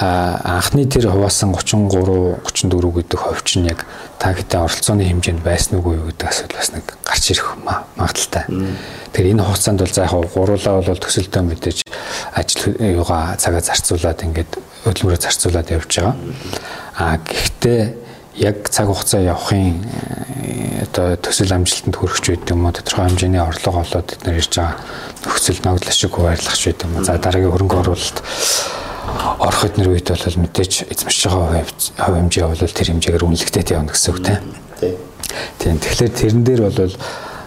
анхны 0.00 0.84
тэр 0.84 1.08
хуваасан 1.08 1.56
33 1.56 2.44
34 2.44 2.92
гэдэг 3.00 3.18
хувь 3.18 3.42
чинь 3.48 3.64
яг 3.64 3.86
та 4.20 4.36
хэдэ 4.36 4.60
оролцооны 4.60 5.08
хэмжээнд 5.08 5.40
байсан 5.40 5.80
юу 5.80 6.12
гэдэг 6.12 6.28
асуудал 6.28 6.60
бас 6.60 6.72
нэг 6.76 6.84
гарч 7.00 7.24
ирэх 7.32 7.56
магадaltaй. 7.64 8.44
Тэгэхээр 9.12 9.32
энэ 9.32 9.44
хугацаанд 9.48 9.80
бол 9.80 9.92
за 9.92 10.04
яг 10.04 10.28
гуруулаа 10.36 10.84
бол 10.84 11.00
төсөлтөө 11.00 11.42
мэдээж 11.48 11.78
ажил 12.36 12.76
юугаа 12.76 13.40
цагаа 13.40 13.64
зарцуулаад 13.64 14.20
ингээд 14.20 14.52
хөдөлмөрөө 14.84 15.20
зарцуулаад 15.22 15.68
явж 15.72 15.90
байгаа. 15.96 16.16
А 16.98 17.16
гэхдээ 17.24 18.01
яг 18.36 18.68
цаг 18.70 18.88
хугацаа 18.88 19.20
явахын 19.20 19.84
одоо 20.88 21.16
төсөл 21.20 21.52
амжилтанд 21.52 21.96
хүрэхч 21.96 22.24
байд 22.32 22.50
юм 22.50 22.64
уу 22.64 22.72
тодорхой 22.72 23.08
хэмжээний 23.08 23.42
орлого 23.42 23.84
олоод 23.84 24.08
бид 24.08 24.24
нар 24.24 24.40
ирж 24.40 24.52
байгаа 24.56 24.76
нөхцөл 25.24 25.60
ногдлох 25.64 25.92
шиг 25.92 26.12
хуваарлах 26.16 26.56
ч 26.56 26.72
байд 26.72 26.82
юм 26.84 26.96
уу. 26.96 27.04
За 27.04 27.18
дараагийн 27.20 27.52
хөрөнгө 27.52 27.80
оруулалт 27.84 28.18
орох 29.38 29.64
эднэр 29.68 29.92
үед 29.92 30.08
бол 30.08 30.40
мэдээж 30.48 30.72
эзэмшиж 30.88 31.22
байгаа 31.28 31.64
хувь 31.64 32.16
хэмжээ 32.16 32.46
бол 32.48 32.56
тэр 32.56 32.88
хэмжээгээр 32.88 33.26
үнэлэгдээд 33.26 33.72
явна 33.76 33.92
гэсэн 33.92 34.10
үг 34.12 34.20
тийм. 34.24 34.40
Тэгэхээр 35.60 36.12
тэрэн 36.12 36.42
дээр 36.44 36.62
бол 36.72 36.94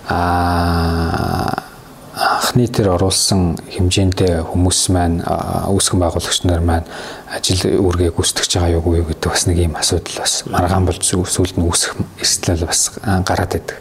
аа 0.10 1.75
анхны 2.16 2.68
тэр 2.72 2.96
оруулсан 2.96 3.60
хэмжээндээ 3.76 4.48
хүмүүс 4.48 4.80
маань 4.96 5.20
үүсгэн 5.68 6.00
байгуулагч 6.00 6.48
нар 6.48 6.64
маань 6.64 6.88
ажил 7.28 7.60
үүргээ 7.76 8.16
гүйцэтгэж 8.16 8.52
байгаа 8.56 8.80
юу 8.80 9.04
гэдэг 9.04 9.28
бас 9.28 9.44
нэг 9.52 9.60
юм 9.60 9.76
асуудал 9.76 10.24
бас 10.24 10.48
маргаан 10.48 10.88
болж 10.88 11.04
сүүлд 11.04 11.60
нь 11.60 11.68
үүсэх 11.68 12.00
эрсдэл 12.24 12.64
бас 12.64 12.96
гараад 13.04 13.52
байдаг. 13.60 13.78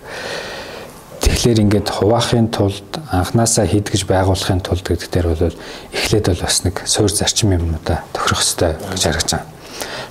Тэгэхээр 1.22 1.62
ингээд 1.62 1.88
хуваахын 1.94 2.50
тулд 2.50 2.90
анханасаа 3.14 3.70
хийдгэж 3.70 4.02
байгуулахын 4.02 4.66
тулд 4.66 4.82
гэдэг 4.82 5.08
дээр 5.14 5.26
бол 5.30 5.54
эхлээд 5.94 6.26
бол 6.34 6.42
бас 6.42 6.58
нэг 6.66 6.82
суур 6.90 7.08
зарчим 7.14 7.54
юмнуудаа 7.54 8.02
тохирох 8.10 8.42
хэрэгтэй 8.42 8.72
гэж 8.92 9.02
харагдаж 9.06 9.30
байна. 9.30 9.53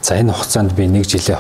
За 0.04 0.20
энэ 0.20 0.36
хугацаанд 0.36 0.76
би 0.76 0.84
нэг 0.92 1.08
жилийн 1.08 1.40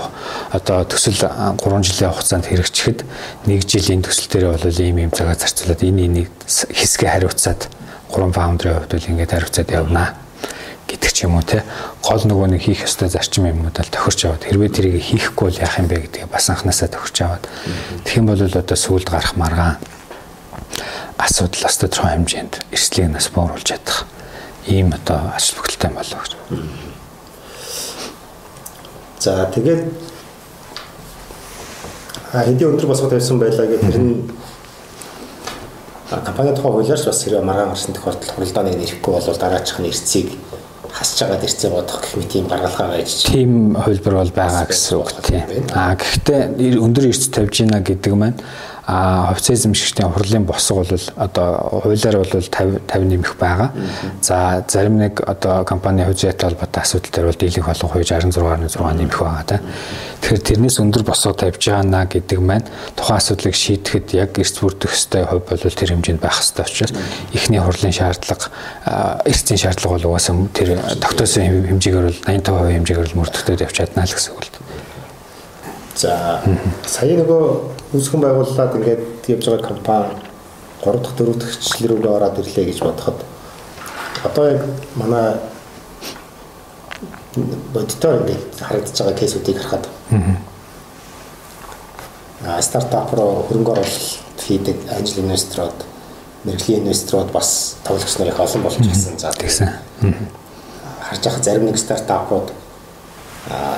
одоо 0.55 0.87
төсөл 0.87 1.19
3 1.19 1.59
жилийн 1.83 2.15
хугацаанд 2.15 2.47
хэрэгжихэд 2.47 3.03
нэг 3.43 3.67
жилийн 3.67 3.99
төсөл 3.99 4.31
дээр 4.31 4.55
бол 4.55 4.79
ийм 4.79 5.03
ийм 5.03 5.11
цагаа 5.11 5.35
зарцуулаад 5.35 5.83
энэ 5.83 6.07
энийг 6.07 6.31
хэсгээ 6.47 7.11
хариуцаад 7.11 7.67
3 8.07 8.31
фаундерын 8.31 8.87
хувьд 8.87 8.93
бол 8.95 9.09
ингээд 9.11 9.33
хариуцаад 9.35 9.67
явнаа 9.67 10.07
гэдэг 10.87 11.11
ч 11.11 11.27
юм 11.27 11.35
уу 11.35 11.43
те. 11.43 11.67
Гол 11.99 12.23
нөгөө 12.23 12.55
нэг 12.55 12.63
хийх 12.63 12.87
ёстой 12.87 13.11
зарчим 13.11 13.51
юмнуудаа 13.51 13.83
тохирч 13.83 14.31
аваад 14.31 14.47
хэрвээ 14.47 14.71
тэрийг 14.71 15.03
хийхгүй 15.03 15.51
бол 15.51 15.59
яах 15.59 15.83
юм 15.83 15.87
бэ 15.91 16.07
гэдгийг 16.07 16.31
бас 16.31 16.47
анханасаа 16.47 16.87
тохирч 16.87 17.19
аваад. 17.19 17.43
Тэгэх 18.07 18.19
юм 18.23 18.27
бол 18.31 18.39
одоо 18.39 18.77
сүулт 18.79 19.11
гарах 19.11 19.35
маргаан. 19.35 19.75
Асуудал 21.19 21.67
бас 21.67 21.75
тодорхой 21.83 22.15
хэмжээнд 22.15 22.63
эрсдлийг 22.71 23.11
нас 23.11 23.27
бууруулж 23.27 23.67
чадах 23.67 24.07
ийм 24.71 24.95
одоо 24.95 25.35
ач 25.35 25.51
холбогдолтой 25.51 25.91
болов 25.91 26.21
гэж. 26.23 26.31
За 29.23 29.47
тэгээд 29.55 29.87
хэдийн 32.35 32.75
өндөр 32.75 32.87
босгод 32.91 33.15
тавьсан 33.15 33.39
байлаа 33.39 33.67
гэх 33.71 33.79
тэр 33.87 33.99
нь 34.03 34.27
компани 36.11 36.51
тухай 36.51 36.71
хуулиарч 36.75 37.07
бас 37.07 37.23
хэрэг 37.23 37.39
маргаан 37.39 37.71
гарсан 37.71 37.95
тохиолдолд 37.95 38.35
хуралдааны 38.35 38.75
нэрэхгүй 38.75 39.11
бол 39.15 39.39
дараачихны 39.39 39.87
эрсцийг 39.87 40.27
хасж 40.91 41.23
байгаа 41.23 41.39
эрсцээ 41.39 41.71
бодох 41.71 42.03
гэх 42.03 42.19
мэт 42.19 42.35
тийм 42.35 42.51
гаргалгаа 42.51 42.99
байж 42.99 43.31
тийм 43.31 43.79
хувилбар 43.79 44.15
бол 44.27 44.31
байгаа 44.35 44.67
гэсэн 44.67 44.99
үг 44.99 45.09
тийм. 45.23 45.71
А 45.71 45.95
гэхдээ 45.95 46.75
өндөр 46.83 47.07
эрсц 47.07 47.31
тавьж 47.31 47.63
гинэ 47.63 47.79
гэдэг 47.79 48.13
маань 48.19 48.35
а 48.85 49.31
хувьцаа 49.33 49.55
эзэмшигчдийн 49.55 50.11
хурлын 50.11 50.43
босго 50.43 50.83
бол 50.83 51.05
одоо 51.15 51.81
хуулиар 51.83 52.17
бол 52.17 52.27
50 52.27 52.83
50 52.83 53.07
нэмэх 53.07 53.35
байгаа. 53.39 53.71
За 54.21 54.65
зарим 54.67 54.97
нэг 54.97 55.21
одоо 55.23 55.63
компани 55.63 56.03
хувьцаатай 56.03 56.49
холбоотой 56.49 56.83
асуудал 56.83 57.11
төр 57.11 57.25
бол 57.31 57.39
дийлэнх 57.39 57.67
болох 57.67 57.91
хувьж 57.91 58.11
16.6 58.11 58.75
нэмэх 58.75 59.19
байгаа 59.19 59.43
та. 59.47 59.59
Тэгэхээр 60.23 60.43
тэрнээс 60.43 60.79
өндөр 60.83 61.03
босго 61.03 61.31
тавьж 61.31 61.63
байгаа 61.63 62.05
гэдэг 62.11 62.39
маань 62.43 62.67
тухайн 62.95 63.19
асуудлыг 63.23 63.55
шийдэхэд 63.55 64.07
яг 64.19 64.39
эрс 64.39 64.59
бүрдэх 64.59 64.91
ёстой 64.91 65.23
хувь 65.27 65.47
бол 65.47 65.59
тэр 65.63 65.91
хэмжээнд 65.95 66.19
байх 66.19 66.39
ёстой 66.43 66.67
учраас 66.67 66.91
эхний 67.31 67.59
хурлын 67.59 67.91
шаардлага 67.91 68.51
эрсийн 69.23 69.59
шаардлага 69.59 69.95
бол 69.95 70.07
угаасаа 70.11 70.35
тэр 70.51 70.79
тогтоосон 70.99 71.67
хэмжээгээр 71.71 72.07
бол 72.07 72.19
85% 72.23 72.71
хэмжээгээр 72.71 73.09
л 73.11 73.19
мөрдөгдөд 73.19 73.63
явж 73.63 73.75
чадна 73.75 74.07
л 74.07 74.15
гэсэн 74.15 74.31
үг 74.31 74.43
л. 74.43 74.62
За 75.95 76.41
сая 76.89 77.17
нөгөө 77.21 77.43
үүсгэн 77.93 78.21
байгууллаад 78.21 78.75
ингээд 78.81 79.29
явж 79.29 79.45
байгаа 79.45 79.67
компани 79.67 80.09
3 80.81 80.97
дахь 80.99 81.15
4 81.17 81.37
дахь 81.37 81.53
хвчлэл 81.53 81.89
рүү 81.93 82.09
ороод 82.09 82.39
ирлээ 82.41 82.65
гэж 82.73 82.79
бодоход 82.81 83.19
одоо 84.25 84.45
яг 84.57 84.61
манай 84.95 85.37
бодитоор 87.73 88.25
ингээд 88.25 88.43
харагдаж 88.57 88.97
байгаа 88.97 89.19
кейсүүдийг 89.21 89.57
харахад 89.61 89.85
аа 92.45 92.61
стартап 92.61 93.13
руу 93.13 93.45
хөрөнгө 93.47 93.71
оруулалт 93.71 94.39
хийдэг 94.41 94.77
анжел 94.97 95.23
инвесторууд 95.23 95.79
мэрэгжлийн 96.43 96.83
инвесторууд 96.83 97.31
бас 97.31 97.77
тоглогч 97.85 98.17
нарыг 98.17 98.39
олон 98.39 98.63
болж 98.63 98.77
ирсэн. 98.81 99.19
За 99.19 99.31
тэгсэн. 99.31 99.69
Харж 100.99 101.23
байгаа 101.23 101.43
зарим 101.43 101.65
нэг 101.65 101.77
стартапууд 101.77 102.51
аа 103.49 103.77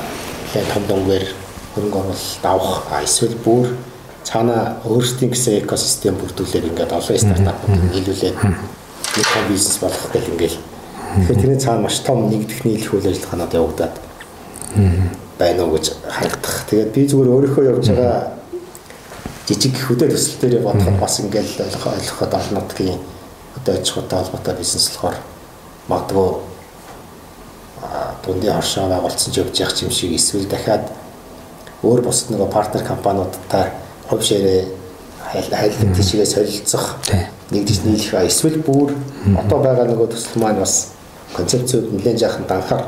том 0.74 0.84
дөнгөөр 0.88 1.45
хөрөнгө 1.76 2.00
оруулалт 2.00 2.46
авах 2.48 2.88
эсвэл 3.04 3.36
бүр 3.44 3.68
цаана 4.24 4.78
өөрсдийн 4.88 5.32
гэсэн 5.32 5.60
экосистем 5.62 6.16
бүрдүүлээд 6.18 6.70
ингээд 6.72 6.96
олон 6.96 7.20
стартапууд 7.20 7.84
нийлүүлээд 7.94 8.38
нэг 8.42 9.28
том 9.30 9.46
бизнес 9.52 9.78
болгох 9.84 10.10
гэл 10.12 10.32
ингээл. 10.34 10.58
Тэгэхээр 11.20 11.42
тэрний 11.42 11.62
цаана 11.62 11.86
маш 11.86 12.00
том 12.02 12.26
нэгдэх 12.32 12.66
нийлэх 12.66 12.94
үйл 12.96 13.12
ажиллагаанууд 13.12 13.54
явагдаад 13.54 13.96
байна 15.38 15.62
уу 15.64 15.76
гэж 15.78 15.86
харагдах. 16.10 16.58
Тэгээд 16.72 16.92
би 16.96 17.02
зүгээр 17.06 17.34
өөрийнхөө 17.36 17.64
явж 17.70 17.86
байгаа 17.92 18.36
жижиг 19.46 19.76
хөдөө 19.78 20.10
төсөл 20.10 20.40
дээр 20.42 20.64
бодоход 20.66 20.98
бас 21.00 21.20
ингээл 21.22 21.54
ойлгоход 21.62 22.34
олон 22.34 22.56
нутгийн 22.56 23.00
одоо 23.62 23.74
аж 23.78 23.86
ахуйтай 23.92 24.20
холбоотой 24.20 24.56
бизнес 24.58 24.90
болохоор 24.90 25.18
магадгүй 25.88 26.30
дундын 28.26 28.58
оршоо 28.58 28.90
байгуулсан 28.90 29.32
ч 29.32 29.38
явж 29.38 29.60
явах 29.60 29.82
юм 29.84 29.92
шиг 29.92 30.12
эсвэл 30.18 30.50
дахиад 30.50 30.90
өөр 31.86 32.02
бусад 32.06 32.34
нөгөө 32.34 32.50
партнер 32.52 32.84
компаниудтай 32.84 33.72
хувь 34.10 34.26
ширээ 34.26 34.66
хайлт 35.32 35.96
тийшээ 35.96 36.26
солилцох 36.26 36.98
нэгдэж 37.52 37.80
нийлэх 37.86 38.26
эсвэл 38.26 38.60
бүр 38.66 38.94
одоо 39.38 39.60
байгаа 39.62 39.86
нөгөө 39.90 40.12
төсөл 40.14 40.42
маань 40.42 40.62
бас 40.62 40.98
концепцүүд 41.38 41.94
нэлээд 41.94 42.22
жаахан 42.22 42.46
данхаар 42.50 42.86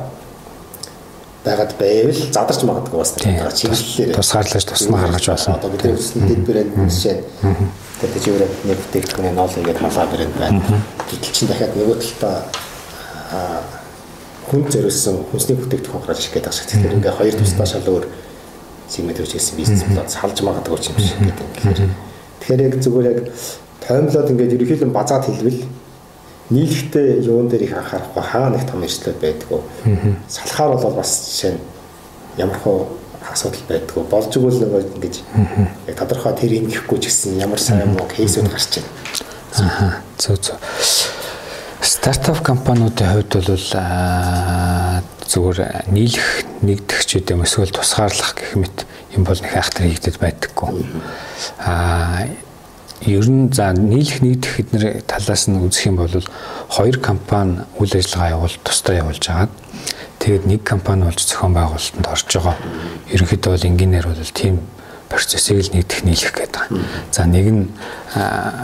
байгаад 1.48 1.74
байвал 1.80 2.20
задарч 2.32 2.62
магадгүй 2.68 3.00
бас 3.00 3.12
чиглэлээр 3.16 4.16
тусгаарлаж 4.16 4.66
тусмаа 4.66 5.02
гаргаж 5.08 5.26
байна. 5.28 5.58
Одоо 5.58 5.70
бид 5.72 5.84
төсөл 5.86 6.44
брэнд 6.48 6.74
жишээ. 6.92 7.18
Тэгээд 8.02 8.24
жигээр 8.26 8.44
нэг 8.68 8.78
бүтээгдэхүүний 8.84 9.34
ноол 9.34 9.58
ингээд 9.58 9.82
халаа 9.82 10.08
брэнд 10.12 10.36
байна. 10.38 10.62
Гэтэл 11.08 11.34
чинь 11.34 11.50
дахиад 11.50 11.74
нөгөө 11.78 11.98
талдаа 12.04 12.36
хүн 14.48 14.62
зориулсан 14.72 15.16
хүнсний 15.32 15.58
бүтээгдэхүүн 15.58 16.04
гаргаж 16.04 16.20
ирэх 16.20 16.34
гэдэг 16.36 16.54
шиг. 16.54 16.68
Тэгэхээр 16.68 16.96
ингээд 17.00 17.18
хоёр 17.18 17.36
тусдаа 17.40 17.68
шал 17.68 17.88
өөр 17.88 18.06
сегмент 18.90 19.20
үүсгэсэн 19.20 19.58
бизнес 19.60 19.84
болоод 19.88 20.12
салж 20.12 20.38
магадгүй 20.42 20.80
юм 20.88 21.00
шиг 21.00 21.20
гэдэг. 21.20 21.48
Тэгэхээр 22.40 22.66
яг 22.68 22.76
зүгээр 22.80 23.08
яг 23.12 23.20
таймлоод 23.84 24.32
ингээд 24.32 24.56
ерөнхийдөө 24.56 24.90
базаад 24.92 25.26
хэлбэл 25.28 25.62
нийлхтэй 26.50 27.20
юун 27.28 27.48
дээр 27.52 27.68
их 27.68 27.76
анхаарахгүй 27.76 28.24
хаа 28.24 28.50
нэг 28.50 28.64
том 28.64 28.84
эрсдлүүд 28.84 29.20
байдгүй. 29.20 29.62
Салахаар 30.32 30.80
бол 30.80 30.96
бас 30.96 31.12
жишээ 31.28 31.52
нь 31.56 31.62
ямар 32.40 32.56
хөө 32.64 32.88
асуудал 33.32 33.66
байдгүй. 33.68 34.04
Болж 34.08 34.32
игэл 34.32 34.64
нэг 34.64 34.88
ингэж 34.96 35.16
яг 35.92 35.96
тодорхой 36.00 36.34
тэр 36.40 36.56
ингэхгүй 36.64 37.00
ч 37.04 37.12
гэсэн 37.12 37.44
ямар 37.44 37.60
сайн 37.60 37.92
муу 37.92 38.08
кейсүүд 38.08 38.48
гарч 38.48 38.80
байна. 38.80 38.92
Аа 39.60 40.00
зөв 40.16 40.40
зөв. 40.40 40.56
Стартап 41.82 42.40
компаниудын 42.44 43.12
хувьд 43.12 43.32
бол 43.36 43.68
зүгээр 45.28 45.92
нийлэх 45.92 46.28
нэгдэх 46.64 47.00
ч 47.06 47.20
гэдэм 47.20 47.44
эсвэл 47.44 47.72
тусгаарлах 47.72 48.34
гэх 48.36 48.56
мэт 48.56 48.78
юм 49.14 49.24
бол 49.28 49.38
нэг 49.38 49.54
айхтар 49.54 49.86
хийгдэд 49.86 50.18
байдаггүй. 50.24 50.88
Аа 51.60 52.26
ер 53.06 53.28
нь 53.30 53.52
за 53.54 53.74
нийлэх 53.74 54.24
нэгдэх 54.24 54.52
хэднэр 54.58 54.86
талаас 55.06 55.48
нь 55.52 55.60
үзэх 55.62 55.92
юм 55.92 56.02
бол 56.02 56.12
хоёр 56.72 56.98
компани 57.00 57.62
үйл 57.78 57.94
ажиллагаа 57.94 58.34
явуул 58.40 58.56
тусдаа 58.64 58.96
явуулж 59.04 59.24
байгаа. 59.28 59.50
Тэгээд 60.20 60.46
нэг 60.48 60.62
компани 60.66 61.06
болж 61.06 61.22
зохион 61.22 61.54
байгуулалтанд 61.54 62.08
орж 62.08 62.28
байгаа. 62.34 62.56
Ерөнхийдөө 63.14 63.52
бол 63.54 63.70
энгийнээр 63.70 64.08
бол 64.08 64.32
тийм 64.34 64.56
процессыг 65.10 65.58
л 65.64 65.74
нэгдэх 65.74 66.04
нийлэх 66.04 66.34
гэдэг. 66.36 66.64
За 67.12 67.26
нэг 67.26 67.48
нь 67.48 67.64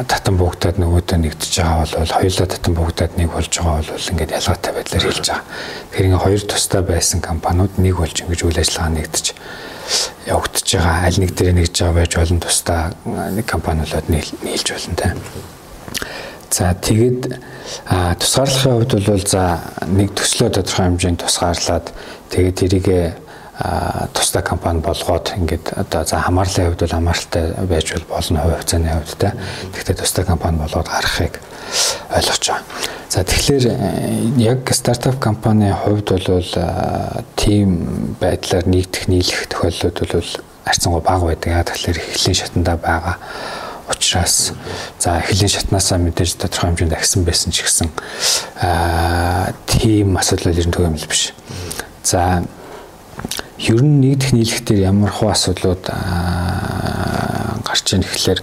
татан 0.08 0.36
буугтаад 0.38 0.78
нөгөөдөө 0.80 1.18
нэгдэж 1.24 1.52
байгаа 1.60 1.88
бол 1.88 2.16
хоёулаа 2.20 2.48
татан 2.48 2.74
буугтаад 2.76 3.14
нэг 3.18 3.30
болж 3.32 3.52
байгаа 3.52 3.84
бол 3.84 4.10
ингээд 4.12 4.36
ялгаатай 4.38 4.72
байдлаар 4.76 5.06
хэлж 5.08 5.26
байгаа. 5.28 5.44
Тэгэхээр 5.92 6.08
ингээд 6.08 6.24
хоёр 6.24 6.42
тустай 6.44 6.82
байсан 6.84 7.20
компаниуд 7.22 7.74
нэг 7.80 7.96
болж 7.98 8.16
ингэж 8.24 8.40
үйл 8.44 8.60
ажиллагаа 8.60 8.92
нэгдэж 8.92 9.26
явагдаж 10.28 10.68
байгаа. 10.76 11.06
Аль 11.08 11.20
нэг 11.20 11.32
дээр 11.36 11.54
нэгж 11.60 11.76
байгаа 11.80 11.98
байж 12.00 12.12
олон 12.18 12.40
тустай 12.40 12.82
нэг 13.06 13.46
компаниулаад 13.46 14.08
нийлж 14.10 14.68
болно 14.72 14.96
те. 14.96 15.16
За 16.54 16.74
тэгээд 16.74 17.22
тусгаарлахын 18.20 18.74
хувьд 18.78 18.94
бол 19.08 19.26
за 19.26 19.44
нэг 19.90 20.14
төслөө 20.14 20.50
тодорхой 20.54 20.86
хэмжээнд 20.86 21.24
тусгаарлаад 21.26 21.90
тэгээд 22.30 22.60
тэрийгэ 22.62 23.02
тусдаа 24.14 24.42
компани 24.42 24.82
болгоод 24.82 25.34
ингээд 25.38 25.78
одоо 25.78 26.04
за 26.04 26.18
хамаарлын 26.18 26.68
хувьд 26.74 26.80
бол 26.80 26.90
хамааралтай 26.90 27.54
байж 27.70 27.94
бол 27.94 28.18
болно 28.18 28.42
хувь 28.42 28.56
хувьцааны 28.58 28.90
хувьд 28.90 29.18
те. 29.18 29.34
Гэхдээ 29.74 29.96
тусдаа 29.96 30.26
компани 30.26 30.58
болгоод 30.58 30.88
гарахыг 30.90 31.40
ойлгож 32.10 32.50
байгаа. 32.50 32.64
За 33.10 33.24
тэгэхээр 33.24 33.66
э, 33.70 34.42
яг 34.42 34.74
стартап 34.74 35.20
компани 35.20 35.70
хувьд 35.70 36.10
бол 36.10 36.50
тийм 37.36 38.18
байдлаар 38.20 38.66
нэгдэх 38.66 39.08
нийлэх 39.08 39.46
тохиолдлууд 39.54 40.02
бол 40.02 40.32
харьцангуй 40.66 41.02
бага 41.02 41.26
байдаг. 41.30 41.54
Яг 41.54 41.70
тэгэхээр 41.70 41.98
эхлэлийн 42.10 42.40
шатанда 42.42 42.78
байгаа 42.82 43.18
учраас 43.86 44.54
за 44.98 45.22
эхлэлийн 45.22 45.54
шатнаасаа 45.54 46.02
мэдээж 46.02 46.42
тодорхой 46.42 46.74
хэмжээнд 46.74 46.98
агсан 46.98 47.22
байсан 47.22 47.52
ч 47.54 47.62
гэсэн 47.62 47.90
аа 48.66 49.54
тийм 49.70 50.18
асуудал 50.18 50.58
ер 50.58 50.68
нь 50.68 50.74
төгөөмөл 50.74 51.06
биш. 51.06 51.38
За 52.02 52.42
ер 53.64 53.80
нь 53.80 54.04
нэгдэх 54.04 54.36
нийлэхтэр 54.36 54.80
ямар 54.84 55.12
хуу 55.12 55.32
асуудлууд 55.32 55.84
гарч 57.64 57.86
ийн 57.96 58.04
гэхлээр 58.04 58.40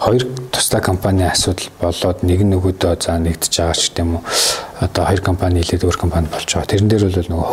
хоёр 0.00 0.22
тусдаа 0.48 0.80
компани 0.80 1.28
асуудал 1.28 1.68
болоод 1.76 2.24
нэг 2.24 2.40
нөгөөдөө 2.40 2.92
за 3.04 3.20
нэгдэж 3.20 3.52
байгаа 3.52 3.76
ч 3.76 3.92
гэдэм 3.92 4.16
үү 4.16 4.22
одоо 4.80 5.04
хоёр 5.04 5.20
компани 5.20 5.60
нийлээд 5.60 5.84
өөр 5.84 5.98
компани 6.00 6.26
болж 6.32 6.48
байгаа. 6.48 6.72
Тэрэн 6.72 6.88
дээр 6.88 7.04
бол 7.04 7.28
нөгөө 7.30 7.46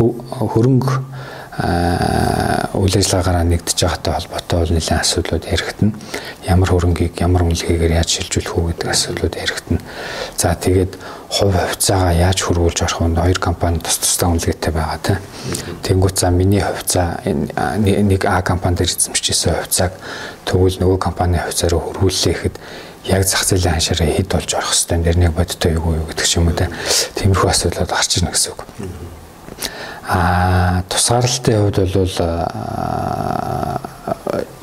хөрөнгө 0.47 0.93
үйл 1.59 2.95
ажиллагаараа 2.95 3.43
нэгдэж 3.43 3.77
байгаатай 3.83 4.13
холбоотой 4.15 4.59
бол 4.59 4.73
нэлээд 4.79 5.03
асуудлууд 5.03 5.45
яригдана. 5.51 5.93
Ямар 6.47 6.69
хөрөнгийг 6.71 7.19
ямар 7.19 7.43
үнэлгээгээр 7.43 7.99
яаж 7.99 8.09
шилжүүлэх 8.15 8.55
үү 8.55 8.65
гэдэг 8.71 8.87
асуудлууд 8.87 9.35
яригдана. 9.35 9.81
За 10.39 10.55
тэгээд 10.55 10.95
хувь 11.27 11.51
хувьцаагаа 11.51 12.15
яаж 12.15 12.39
хөрвүүлж 12.47 12.79
орох 12.87 12.99
вэ? 13.03 13.19
Хоёр 13.19 13.39
компани 13.43 13.83
тус 13.83 13.99
тусдаа 13.99 14.31
үнэлгээтэй 14.31 14.71
байгаа 14.71 14.99
тийм. 15.03 15.19
Тэнгүүт 15.83 16.15
за 16.15 16.31
миний 16.31 16.63
хувьцаа 16.63 17.19
нэг 17.27 18.23
А 18.23 18.39
компани 18.41 18.79
дээр 18.79 18.95
эзэмшижсэн 18.95 19.59
хувьцааг 19.59 19.93
тэгвэл 20.47 20.79
нөгөө 20.79 20.97
компани 20.97 21.43
хувьцаа 21.43 21.69
руу 21.75 21.91
хөрвүүллээ 21.91 22.33
гэхэд 22.39 22.55
яг 23.11 23.23
зах 23.27 23.43
зээлийн 23.43 23.75
ханшаараа 23.75 24.09
хэд 24.15 24.27
болж 24.31 24.49
орох 24.55 24.71
хэвээр 24.71 25.03
нэр 25.03 25.17
нэг 25.27 25.33
бодтой 25.35 25.75
юу 25.75 26.07
гэдэг 26.07 26.25
ч 26.25 26.39
юм 26.39 26.47
уу 26.47 26.55
тийм. 26.55 26.71
Тиймэрхүү 27.19 27.49
асуудлууд 27.51 27.91
гарч 27.91 28.11
ирнэ 28.17 28.31
гэсэн 28.31 28.51
үг. 28.55 28.63
А 30.09 30.81
тусгаарлалтын 30.89 31.69
хувьд 31.69 31.93
бол 31.93 32.15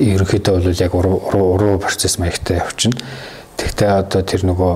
ерөнхийдөө 0.02 0.58
бол 0.58 0.82
яг 0.82 0.94
уруу 0.98 1.78
процесс 1.78 2.18
маягтай 2.18 2.58
явчихна. 2.58 2.98
Тэгтээ 3.56 3.92
одоо 3.94 4.20
тэр 4.26 4.42
нөгөө 4.42 4.72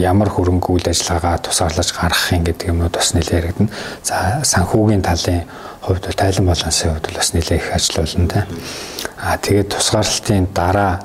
ямар 0.00 0.30
хөрөнгө 0.32 0.70
үйл 0.72 0.86
ажиллагаагаа 0.86 1.42
тусгаарлаж 1.44 1.90
гаргах 1.92 2.30
юм 2.32 2.46
гэдэг 2.46 2.70
юмнууд 2.72 2.94
бас 2.94 3.12
нэлээд 3.12 3.52
яригдана. 3.52 3.74
За 4.06 4.40
санхүүгийн 4.46 5.02
талын 5.04 5.44
хувьд 5.82 6.08
тайлан 6.14 6.46
балансын 6.46 6.94
хувьд 6.94 7.12
бас 7.12 7.34
нэлээд 7.34 7.60
их 7.60 7.74
ажил 7.74 8.00
болно 8.00 8.28
те. 8.30 8.46
Аа 9.22 9.38
тэгээд 9.38 9.70
тусгаарлалтын 9.70 10.50
дараа 10.50 10.98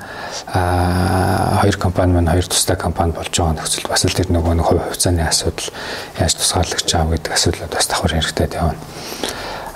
хоёр 1.62 1.78
компани 1.78 2.14
маань 2.18 2.34
хоёр 2.34 2.48
тусдаа 2.50 2.74
компани 2.76 3.14
болж 3.14 3.30
байгаа 3.30 3.54
нөхцөл 3.54 3.86
бас 3.86 4.06
л 4.10 4.18
тэр 4.18 4.34
нөгөө 4.34 4.58
нэг 4.58 4.66
хувь 4.66 4.82
хувьцааны 4.82 5.22
асуудал 5.22 5.70
яаж 6.18 6.34
тусгаарлагч 6.34 6.90
аав 6.98 7.14
гэдэг 7.14 7.34
асуудлууд 7.38 7.74
бас 7.78 7.86
давхар 7.86 8.18
хэрэгтэй 8.18 8.50
явна. 8.58 8.82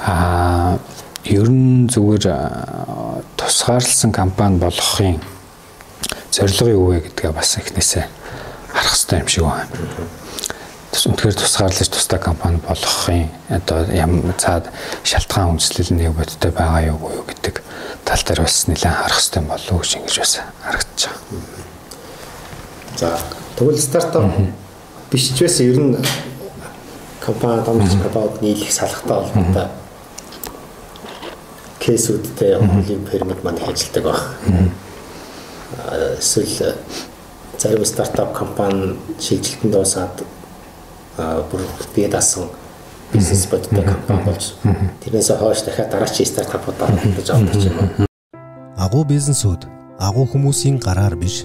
Аа 0.02 0.82
ер 1.30 1.50
нь 1.54 1.86
зүгээр 1.86 2.26
тусгаарлсан 3.38 4.10
компани 4.10 4.58
болохын 4.58 5.22
зорилго 6.34 6.70
юу 6.74 6.86
вэ 6.98 7.06
гэдгээ 7.06 7.32
бас 7.38 7.62
эхнээсээ 7.62 8.06
харах 8.74 8.96
хэрэгтэй 8.98 9.20
юм 9.22 9.30
шиг 9.30 9.46
байна. 9.46 9.70
Үнэхээр 10.92 11.36
тусгаарлаж 11.38 11.90
тусдаа 11.94 12.20
компани 12.20 12.58
болгохын 12.58 13.30
одоо 13.54 13.86
ямар 13.94 14.34
цаад 14.42 14.74
шалтгаан 15.06 15.56
үндэслэл 15.56 15.94
нэг 15.94 16.18
бодтой 16.18 16.52
байгаа 16.52 16.90
юу 16.90 17.24
гэдэг 17.30 17.62
тал 18.06 18.22
дээр 18.26 18.42
бас 18.42 18.68
нэлээд 18.68 18.96
харах 18.96 19.20
хэрэгтэй 19.20 19.44
болов 19.46 19.72
уу 19.72 19.82
гэж 19.82 20.18
бас 20.20 20.34
харагдаж 20.64 21.02
байгаа. 21.08 21.72
За 22.98 23.20
тэгвэл 23.58 23.80
стартап 23.80 24.26
биш 25.12 25.34
ч 25.34 25.42
байсан 25.42 25.66
ер 25.66 25.80
нь 25.80 25.98
компани 27.20 27.64
томч 27.66 27.92
компанид 28.02 28.42
нийлэх 28.42 28.72
салхтай 28.72 29.18
холбоотой 29.18 29.68
кейсүүдтэй 31.80 32.58
хуулийн 32.58 33.06
пермит 33.06 33.44
маань 33.44 33.62
ажилладаг 33.66 34.04
баг. 34.04 34.22
Эсвэл 36.20 36.76
зарим 37.58 37.86
стартап 37.86 38.34
компани 38.34 38.98
шийдэлтэнд 39.20 39.74
дуусаад 39.74 40.24
бүр 41.18 41.62
бие 41.96 42.08
даасан 42.08 42.50
бизнес 43.14 43.46
бодтой 43.48 43.84
компани 43.84 44.24
болж. 44.26 44.56
Тэрнээс 45.04 45.32
хойш 45.36 45.62
дахиад 45.68 45.92
дараачийн 45.92 46.28
стартапуудаа 46.28 46.88
хөндөж 46.88 47.28
авдаг 47.30 47.62
юм. 47.62 48.08
Агуу 48.78 49.04
бизнесүүд 49.06 49.68
агуу 50.00 50.26
хүмүүсийн 50.26 50.80
гараар 50.80 51.16
биш. 51.16 51.44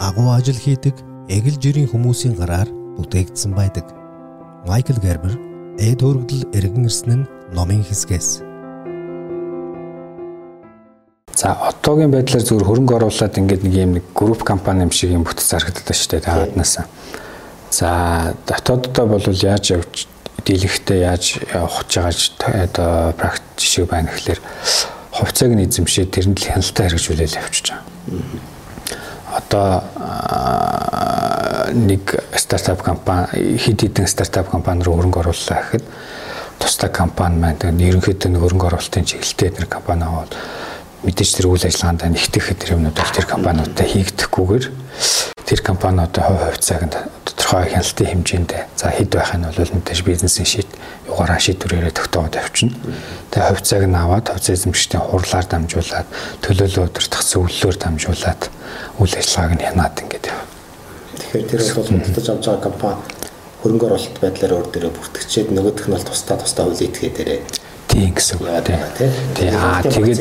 Агуу 0.00 0.30
ажил 0.32 0.56
хийдэг 0.56 0.94
эгэл 1.28 1.58
жирийн 1.60 1.90
хүмүүсийн 1.90 2.38
гараар 2.38 2.68
бүтээгдсэн 2.96 3.52
байдаг. 3.52 3.86
Майкл 4.66 4.98
Гербер 5.02 5.34
эд 5.78 6.00
хөргөдөл 6.02 6.48
эргэн 6.54 6.86
ирсэн 6.86 7.22
нь 7.22 7.28
номын 7.54 7.82
хэсгээс. 7.82 8.42
За 11.38 11.54
одоогийн 11.54 12.10
байдлаар 12.10 12.42
зөвхөн 12.42 12.66
хөрөнгө 12.66 12.94
оруулаад 12.98 13.38
ингээд 13.38 13.62
нэг 13.62 13.74
юм 13.74 13.92
нэг 13.94 14.04
групп 14.14 14.42
компани 14.42 14.82
юм 14.82 14.90
шиг 14.90 15.14
юм 15.14 15.22
бүтц 15.22 15.46
зарагддаг 15.46 15.94
шүү 15.94 16.18
дээ 16.18 16.26
тааднаас. 16.26 16.78
За 17.70 18.34
дотооддоо 18.42 19.06
бол 19.06 19.22
яаж 19.22 19.70
явж 19.70 20.08
дийлэхтэй 20.44 20.98
яаж 21.06 21.38
явах 21.52 21.86
гэж 21.88 22.38
одоо 22.42 23.12
практик 23.18 23.58
жишээ 23.58 23.86
байна 23.86 24.10
гэхэлэр 24.10 24.40
хувьцааг 25.12 25.52
нь 25.54 25.64
эзэмшээд 25.66 26.14
тэрэнд 26.14 26.38
л 26.38 26.48
хяналтаа 26.48 26.84
хэрэгжүүлэл 26.86 27.38
явчихж 27.42 27.66
байгаа. 27.72 27.86
Одоо 29.38 29.68
нэг 31.74 32.04
стартап 32.36 32.82
компани 32.82 33.58
хэд 33.58 33.80
хэдэн 33.82 34.06
стартап 34.06 34.48
компани 34.48 34.82
руу 34.82 34.96
хөрөнгө 34.96 35.20
оруулалаа 35.20 35.60
гэхэд 35.62 35.84
тусдаа 36.58 36.90
компани 36.90 37.36
маань 37.38 37.60
ерөнхийдөө 37.60 38.30
нэг 38.30 38.42
хөрөнгө 38.42 38.66
оруулалтын 38.72 39.04
чиглэлтэй 39.04 39.52
нэг 39.58 39.68
компани 39.68 40.02
аваад 40.06 40.32
мэдээж 41.06 41.30
тэр 41.38 41.46
үйл 41.54 41.62
ажиллагаанд 41.62 42.02
нэгтгэх 42.10 42.58
тэр 42.58 42.74
юмнууд 42.74 42.98
бол 42.98 43.14
тэр 43.14 43.26
компаниудтай 43.30 43.86
хийгдэхгүйгээр 43.86 44.66
тэр 45.46 45.60
компаниудын 45.62 46.24
хувь 46.26 46.42
хувьцааг 46.42 46.82
тодорхой 47.22 47.70
хяналтын 47.70 48.08
хэмжээнд 48.10 48.50
за 48.74 48.90
хэд 48.90 49.14
байх 49.14 49.32
нь 49.38 49.46
бол 49.46 49.74
мэдээж 49.78 50.00
бизнесийн 50.02 50.48
шийд 50.48 50.70
югаараа 51.06 51.38
шийдвэрээрээ 51.38 51.94
тогтоогод 51.94 52.34
явчихна. 52.34 52.74
Тэгээ 53.30 53.48
хувьцааг 53.48 53.84
нь 53.86 53.94
аваад 53.94 54.26
хувьцаа 54.28 54.54
эзэмшигчдийн 54.58 55.04
хурлаар 55.06 55.46
дамжуулаад 55.46 56.08
төлөөлөл 56.42 56.84
удирдах 56.90 57.22
зөвлөлөөр 57.22 57.76
дамжуулаад 57.78 58.42
үйл 58.98 59.14
ажиллагааг 59.16 59.52
нь 59.54 59.64
хянаад 59.64 59.96
ингээд 60.02 60.26
яв. 60.28 60.40
Тэгэхээр 61.16 61.46
тэр 61.46 61.62
бол 61.78 61.88
худалдаж 61.88 62.26
авч 62.28 62.44
байгаа 62.44 62.66
компани 62.66 63.00
хөрөнгө 63.62 63.86
оруулалт 63.86 64.18
байдлаар 64.20 64.52
өөр 64.58 64.68
дээрээ 64.68 64.92
бүртгэжээд 64.98 65.48
нөгөөх 65.54 65.86
нь 65.88 65.94
бол 65.94 66.06
тусдаа 66.06 66.36
тусдаа 66.38 66.64
үйл 66.68 66.86
этгээ 66.86 67.10
дээрээ 67.16 67.40
Тийм 67.88 68.12
гэсэн 68.14 68.36
үг 68.38 68.64
тий. 68.68 68.76
Тий 69.34 69.48
аа 69.48 69.80
тэгээд 69.80 70.20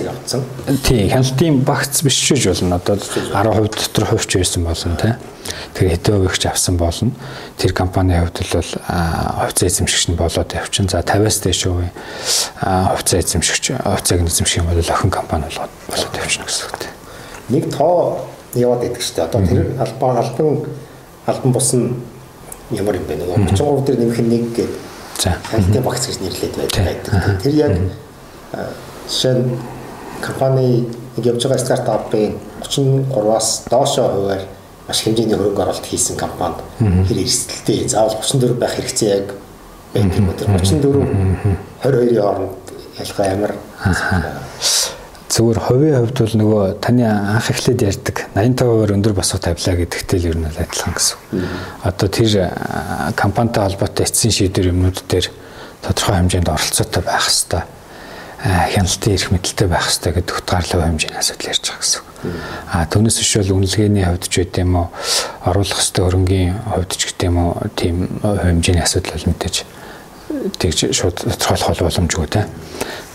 тий 0.88 1.10
хяналтын 1.12 1.62
багц 1.68 2.02
биш 2.02 2.16
ч 2.16 2.48
болно. 2.48 2.80
Одоо 2.80 2.96
10% 2.96 3.76
дотор 3.76 4.06
хувьч 4.08 4.40
байсан 4.40 4.64
болно 4.64 4.96
тий. 4.96 5.14
Тэр 5.76 6.24
хувигч 6.24 6.46
авсан 6.48 6.78
болно. 6.78 7.12
Тэр 7.58 7.74
компанийн 7.74 8.24
хувьд 8.24 8.40
бол 8.40 8.72
хувьцаа 8.72 9.68
эзэмшигч 9.68 10.08
нь 10.08 10.16
болоод 10.16 10.54
явчин. 10.56 10.88
За 10.88 11.04
50-аас 11.04 11.44
дээш 11.44 11.64
хувийн 11.68 11.92
хувьцаа 12.64 13.20
эзэмшигч 13.20 13.66
хувьцааг 13.84 14.22
нь 14.24 14.32
эзэмших 14.32 14.64
юм 14.64 14.72
бол 14.72 14.80
охин 14.80 15.12
компани 15.12 15.46
болоод 15.52 15.72
болоод 15.92 16.16
явчихна 16.16 16.48
гэсэн 16.48 16.66
үг 16.72 16.78
тий. 16.80 16.92
Нэг 17.52 17.64
тоо 17.76 18.24
яваад 18.56 18.88
идэг 18.88 19.04
шүү 19.04 19.16
дээ. 19.16 19.28
Одоо 19.28 19.42
тэр 19.44 19.62
албан 19.76 20.18
албан 20.24 20.66
албан 21.28 21.52
бус 21.52 21.74
нь 21.76 22.00
ямар 22.72 22.96
юм 22.96 23.06
бэ? 23.06 23.28
33 23.54 23.86
дээр 23.86 24.00
нэмэх 24.00 24.20
нэг 24.24 24.44
гэдэг 24.56 24.87
Хайлтын 25.24 25.84
багц 25.84 26.08
гэж 26.08 26.20
нэрлээд 26.22 26.56
байдаг. 26.58 27.42
Тэр 27.42 27.56
яг 27.56 27.74
жишээ 29.10 29.34
нь 29.42 29.58
компани 30.22 30.86
нэг 31.18 31.26
явж 31.26 31.44
байгаа 31.44 31.62
стартапын 31.62 32.38
33-аас 32.62 33.70
доошоо 33.70 34.08
хувиар 34.14 34.44
маш 34.88 35.02
хэмжээний 35.04 35.36
хөрөнгө 35.36 35.62
оруулалт 35.62 35.86
хийсэн 35.86 36.18
компанид 36.18 36.62
хэр 36.80 37.18
эрсдэлтэй. 37.24 37.90
Заавал 37.90 38.18
34 38.22 38.54
байх 38.62 38.74
хэрэгцээ 38.78 39.10
яг 39.10 39.28
байдаг. 39.94 40.18
Юм. 40.18 40.30
Тэр 40.38 40.48
34 40.54 41.58
22-ийн 41.84 42.22
хооронд 42.22 42.66
ялгаа 42.98 43.28
ямар 43.28 43.54
зүгээр 45.38 45.60
хувийн 45.62 45.98
хувьд 46.02 46.18
бол 46.18 46.36
нөгөө 46.42 46.64
таны 46.82 47.06
анх 47.06 47.54
эхлээд 47.54 47.86
ярьдаг 47.86 48.26
85%-аар 48.34 48.96
өндөр 48.98 49.14
босоо 49.14 49.38
тавилаа 49.38 49.78
гэдэгтэй 49.78 50.18
л 50.18 50.30
ер 50.34 50.38
нь 50.42 50.50
адилхан 50.50 50.98
гэсэн. 50.98 51.18
Одоо 51.86 52.08
тэр 52.10 52.50
компанитай 53.14 53.70
холбоотой 53.70 54.10
эцсийн 54.10 54.34
шийдвэр 54.34 54.74
юмнууд 54.74 54.98
дээр 55.06 55.30
тодорхой 55.86 56.18
хэмжээнд 56.18 56.50
оролцоотой 56.50 57.04
байх 57.06 57.30
хэвээр 57.30 57.70
хяналтын 58.42 59.14
эрх 59.14 59.30
мэдэлтэй 59.30 59.68
байх 59.70 59.86
хэвээр 59.86 60.16
гэдэг 60.26 60.36
утгаарлуу 60.42 60.82
хэмжээний 60.90 61.22
асуудал 61.22 61.50
ярьж 61.54 61.66
байгаа 61.70 61.82
гэсэн. 61.86 62.02
А 62.74 62.86
түүнээс 62.90 63.18
биш 63.22 63.34
бол 63.38 63.56
үнэлгээний 63.62 64.06
хувьд 64.10 64.26
ч 64.26 64.36
үт 64.42 64.58
юм 64.58 64.74
уу? 64.74 64.88
Оруулах 65.46 65.82
хэвээр 65.82 66.06
хөрөнгийн 66.06 66.54
хувьд 66.66 66.92
ч 66.98 67.02
гэдэг 67.14 67.28
юм 67.30 67.38
уу? 67.38 67.54
Тийм 67.78 67.96
хэмжээний 68.22 68.82
асуудал 68.86 69.18
бол 69.18 69.30
мэдээж 69.34 69.56
тэгж 70.28 70.92
шууд 70.92 71.24
тодорхойлох 71.24 71.88
боломжгүй 71.88 72.28
те. 72.28 72.46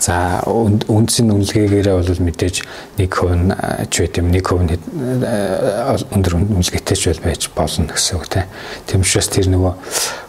За 0.01 0.41
үндсийн 0.49 1.29
үнэлгээгээрээ 1.29 1.95
бол 1.95 2.25
мэдээж 2.25 2.55
нэг 2.97 3.11
хувь 3.13 3.53
ч 3.93 3.93
байт 4.01 4.17
юм 4.17 4.33
нэг 4.33 4.43
хувь 4.49 4.65
өндөр 4.65 6.33
үнэлгээтэй 6.41 6.97
ч 6.97 7.13
байж 7.21 7.53
болно 7.53 7.93
гэсэн 7.93 8.17
үг 8.17 8.27
те. 8.27 8.49
Тэмчээс 8.89 9.29
тэр 9.29 9.47
нөгөө 9.53 9.73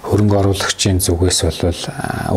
хөрөнгө 0.04 0.36
оруулагчийн 0.44 1.00
зүгээс 1.00 1.40
бол 1.48 1.60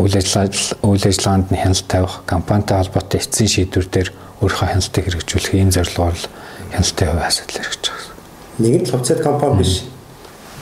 үйл 0.00 0.16
ажиллагаа 0.16 0.50
үйл 0.82 1.04
ажиллагаанд 1.04 1.48
нь 1.52 1.60
хяналт 1.60 1.86
тавих 1.86 2.14
компанитай 2.24 2.80
холбоотой 2.80 3.20
эцсийн 3.20 3.52
шийдвэр 3.52 3.86
дээр 3.92 4.08
өөрийнхөө 4.40 4.68
хяналтыг 4.72 5.04
хэрэгжүүлэх 5.04 5.54
ийм 5.54 5.70
зорилгоор 5.70 6.16
л 6.16 6.26
хяналтын 6.72 7.08
хувь 7.12 7.26
асуудал 7.28 7.58
хэрэгж 7.60 7.84
байгаа. 7.84 8.14
Нэгэн 8.58 8.82
л 8.88 8.92
хувьцаат 8.96 9.20
компани 9.22 9.56
биш. 9.60 9.84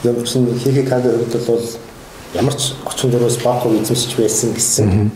Юм 0.04 0.18
чинь 0.26 0.50
хийхээ 0.58 0.90
хувьд 0.90 1.34
бол 1.46 1.64
ямар 2.36 2.54
ч 2.54 2.76
34-өөс 2.84 3.40
бага 3.42 3.64
хувь 3.64 3.80
эзэмшиж 3.80 4.12
байсан 4.20 4.52
гэсэн 4.52 5.10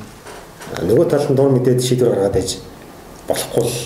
нөгөө 0.80 1.06
талд 1.11 1.30
нь 1.30 1.37
дур 1.37 1.52
мэдээд 1.52 1.85
шийдвэр 1.85 2.14
гаргаад 2.16 2.35
байж 2.35 2.59
болохгүй 3.28 3.64
л 3.66 3.78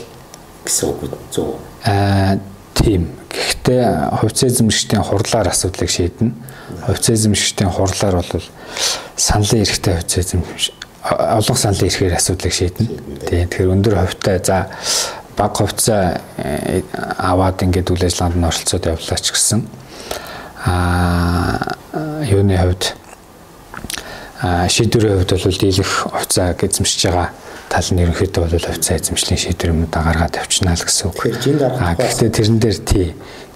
гэсэн 0.64 0.84
үг 0.88 1.18
зөв. 1.34 1.58
Аа 1.84 2.38
тийм. 2.74 3.10
Гэхдээ 3.34 4.14
хувьцаа 4.20 4.48
эзэмшигчдийн 4.48 5.02
хурлаар 5.02 5.48
асуудлыг 5.50 5.90
шийднэ. 5.90 6.30
Хувьцаа 6.86 7.14
эзэмшигчдийн 7.16 7.70
хурлаар 7.70 8.16
бол 8.22 8.44
саналын 9.16 9.64
эрхтэй 9.64 9.94
хувьцаа 9.98 10.20
эзэмшигч 10.22 10.66
олон 11.02 11.56
саналын 11.56 11.88
эрхээр 11.88 12.14
асуудлыг 12.14 12.52
шийднэ. 12.52 12.86
Тийм. 13.26 13.48
Тэгэхээр 13.48 13.72
өндөр 13.74 13.94
хувьтай 13.98 14.38
за 14.38 14.70
баг 15.36 15.56
хувьцаа 15.56 16.20
э, 16.38 16.82
аваад 17.18 17.58
ингээд 17.64 17.90
үйл 17.90 18.06
ажиллагаанд 18.06 18.38
нь 18.38 18.48
оролцоод 18.48 18.86
явлаа 18.86 19.18
ч 19.18 19.26
гэсэн 19.34 19.60
аа 20.62 21.74
юуны 22.22 22.54
хувьд 22.54 22.94
шийдвэрийн 24.44 25.24
хувьд 25.24 25.32
бол 25.32 25.56
дийлэх 25.56 25.92
хувьцааг 26.12 26.58
эзэмшиж 26.64 27.02
байгаа 27.08 27.28
тал 27.72 27.88
нь 27.90 28.02
ерөнхийдөө 28.04 28.42
бол 28.44 28.66
хувьцаа 28.68 28.96
эзэмшлийн 29.00 29.40
шийдвэр 29.40 29.72
юмудаа 29.72 30.02
гаргаад 30.04 30.36
авчнаа 30.36 30.76
л 30.76 30.84
гэсэн 30.84 31.08
үг. 31.08 31.18
Гэхдээ 31.24 32.30
тэрэн 32.30 32.58
дээр 32.60 32.78
тий 32.84 33.06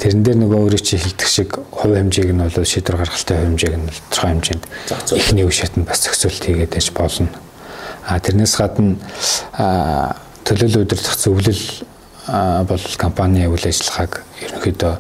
тэрэн 0.01 0.23
дээр 0.25 0.39
нөгөө 0.43 0.59
өөрөө 0.65 0.83
чи 0.83 0.97
хилдэг 0.97 1.29
шиг 1.29 1.51
хувь 1.71 1.93
хэмжээг 1.93 2.33
нь 2.33 2.41
бол 2.41 2.57
шийдвэр 2.65 2.99
гаргалтын 3.05 3.37
хувь 3.37 3.47
хэмжээг 3.53 3.75
нь 3.77 3.87
тодорхой 4.09 4.31
хэмжээнд 4.33 4.65
эхний 5.13 5.45
үе 5.45 5.53
шатнд 5.53 5.87
бас 5.87 6.01
зохицуулт 6.03 6.41
хийгээд 6.41 6.73
байж 6.73 6.89
болно. 6.97 7.29
А 8.09 8.19
тэрнээс 8.19 8.55
гадна 8.57 8.97
төлөөлөл 10.49 10.83
удирдах 10.89 11.17
зөвлөл 11.21 11.65
бол 12.65 12.85
компани 12.97 13.47
үйл 13.47 13.65
ажиллагааг 13.69 14.25
ерөнхийдөө 14.41 14.95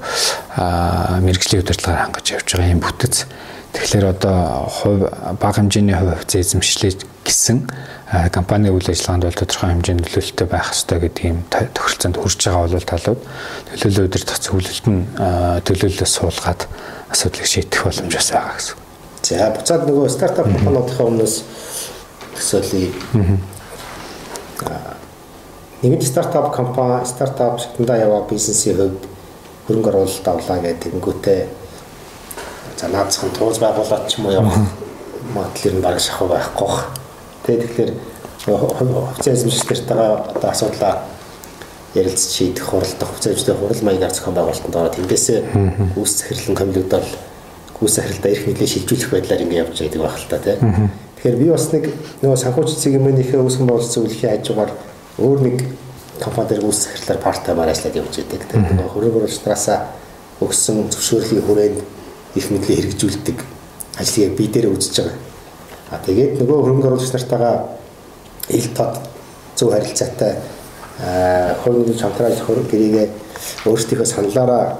мэрэгжлийн 1.24 1.62
удирдлагаар 1.64 2.02
хангаж 2.06 2.26
явж 2.36 2.48
байгаа 2.52 2.72
юм 2.76 2.82
бүтэц. 2.84 3.24
Тэгэхээр 3.72 4.06
одоо 4.08 4.68
хувь 4.68 5.04
бага 5.40 5.60
хэмжээний 5.60 5.94
хувь 5.94 6.16
хувьцаа 6.16 6.40
эзэмшлээ 6.40 6.92
гэсэн 7.24 7.68
компани 8.32 8.72
үйл 8.72 8.88
ажиллагаанд 8.88 9.28
бол 9.28 9.36
тодорхой 9.36 9.68
хэмжээнд 9.68 10.00
нөлөөлөлтөй 10.00 10.46
байх 10.48 10.72
ёстой 10.72 10.98
гэдэг 11.04 11.24
юм 11.28 11.44
тохиролцоонд 11.52 12.16
хүрч 12.16 12.40
байгаа 12.48 12.72
бол 12.72 12.88
талууд 12.88 13.20
төлөөлөл 13.68 14.08
удирдах 14.08 14.40
зөвлөлд 14.40 14.86
нь 14.88 15.00
төлөөлөлөөс 15.68 16.12
суулгаад 16.16 16.60
асуудлыг 17.12 17.44
шийдэх 17.44 17.84
боломж 17.84 18.14
бас 18.16 18.32
байгаа 18.32 18.56
гэсэн. 18.56 18.76
За 19.28 19.52
буцаад 19.52 19.82
нөгөө 19.84 20.08
стартап 20.08 20.48
компаниудынхаа 20.48 21.06
өмнөөс 21.12 21.34
төсөөлөе. 22.40 22.88
Нэгэн 25.84 26.02
стартап 26.02 26.48
компани 26.56 27.04
стартап 27.04 27.60
шатндаа 27.60 28.00
яваа 28.00 28.24
бизнесийн 28.24 28.80
хувьд 28.80 29.04
хөрөнгө 29.68 29.90
оруулалт 29.92 30.26
авлаа 30.32 30.58
гэдэг 30.64 30.96
тэнгүүтээ 30.96 31.57
за 32.78 32.88
наацхан 32.88 33.30
тууз 33.34 33.58
байгуулалт 33.58 34.06
ч 34.08 34.18
юм 34.18 34.26
уу 34.26 34.32
явах 34.32 34.58
магадлал 35.34 35.74
нь 35.74 35.82
бараг 35.82 36.00
шахав 36.00 36.28
байхгүй 36.30 36.66
бах. 36.66 36.86
Тэгээд 37.44 37.62
тэгэхээр 37.66 37.90
хувьцаа 38.46 39.34
эзэмшигчдэртэйгээ 39.34 40.10
одоо 40.38 40.50
асуудлаа 40.50 40.94
ярилцж 41.94 42.30
шийдэх 42.38 42.64
хуралдах 42.64 43.08
хувьцаа 43.10 43.32
эзэмшигчдийн 43.32 43.58
хурал 43.58 43.82
маягаар 43.82 44.14
зохион 44.14 44.34
байгуулалтанд 44.38 44.76
ороод 44.78 44.96
тэндээсээ 44.96 45.38
гүйс 45.96 46.12
захирлан 46.22 46.56
комилогдол 46.56 47.08
гүйс 47.80 47.92
захиралдаа 47.98 48.30
ирэх 48.30 48.46
мэдлээ 48.46 48.70
шилжүүлэх 48.70 49.10
байдлаар 49.10 49.42
ингэ 49.42 49.60
явж 49.62 49.76
байдаг 49.82 50.02
байх 50.02 50.16
л 50.22 50.30
та 50.30 50.38
тийм. 50.38 50.90
Тэгэхээр 51.18 51.36
би 51.42 51.46
бас 51.50 51.66
нэг 51.74 51.84
нөгөө 52.22 52.38
санхүүч 52.38 52.70
цэгийн 52.78 53.02
үүсгэн 53.42 53.66
байгуулалт 53.66 53.90
зөвлөхийн 53.90 54.32
хажуугаар 54.38 54.72
өөр 55.18 55.38
нэг 55.42 55.56
компани 56.22 56.48
дээр 56.54 56.62
гүйс 56.62 56.78
захирлаар 56.86 57.18
парт 57.18 57.42
таймаар 57.42 57.74
ажиллаад 57.74 57.98
явж 57.98 58.14
байдаг. 58.22 58.46
Тэгээд 58.46 58.70
нөгөө 58.78 58.92
хөрөнгө 58.94 59.18
оруулагчнаасаа 59.18 59.78
өгсөн 60.38 60.76
зөвшөөрлөгийн 60.94 61.46
хүрээнд 61.46 61.78
их 62.34 62.50
мэдлээ 62.50 62.76
хэрэгжүүлдэг 62.76 63.38
ажлыг 63.98 64.36
би 64.36 64.46
дээр 64.48 64.72
үзэж 64.72 64.96
байгаа. 65.00 65.16
А 65.90 65.98
тэгээд 66.04 66.38
нөгөө 66.40 66.58
хөрөнгө 66.62 66.88
оруулагч 66.88 67.12
нартайгаа 67.12 67.56
ил 68.52 68.68
тод 68.76 68.94
зөв 69.56 69.72
харилцаатай 69.72 70.32
хөрөнгө 71.64 71.98
шамтрал 71.98 72.36
хөрөнгө 72.36 72.70
гэрээгээ 72.70 73.06
өөрсдийнхөө 73.66 74.06
саналаараа 74.06 74.78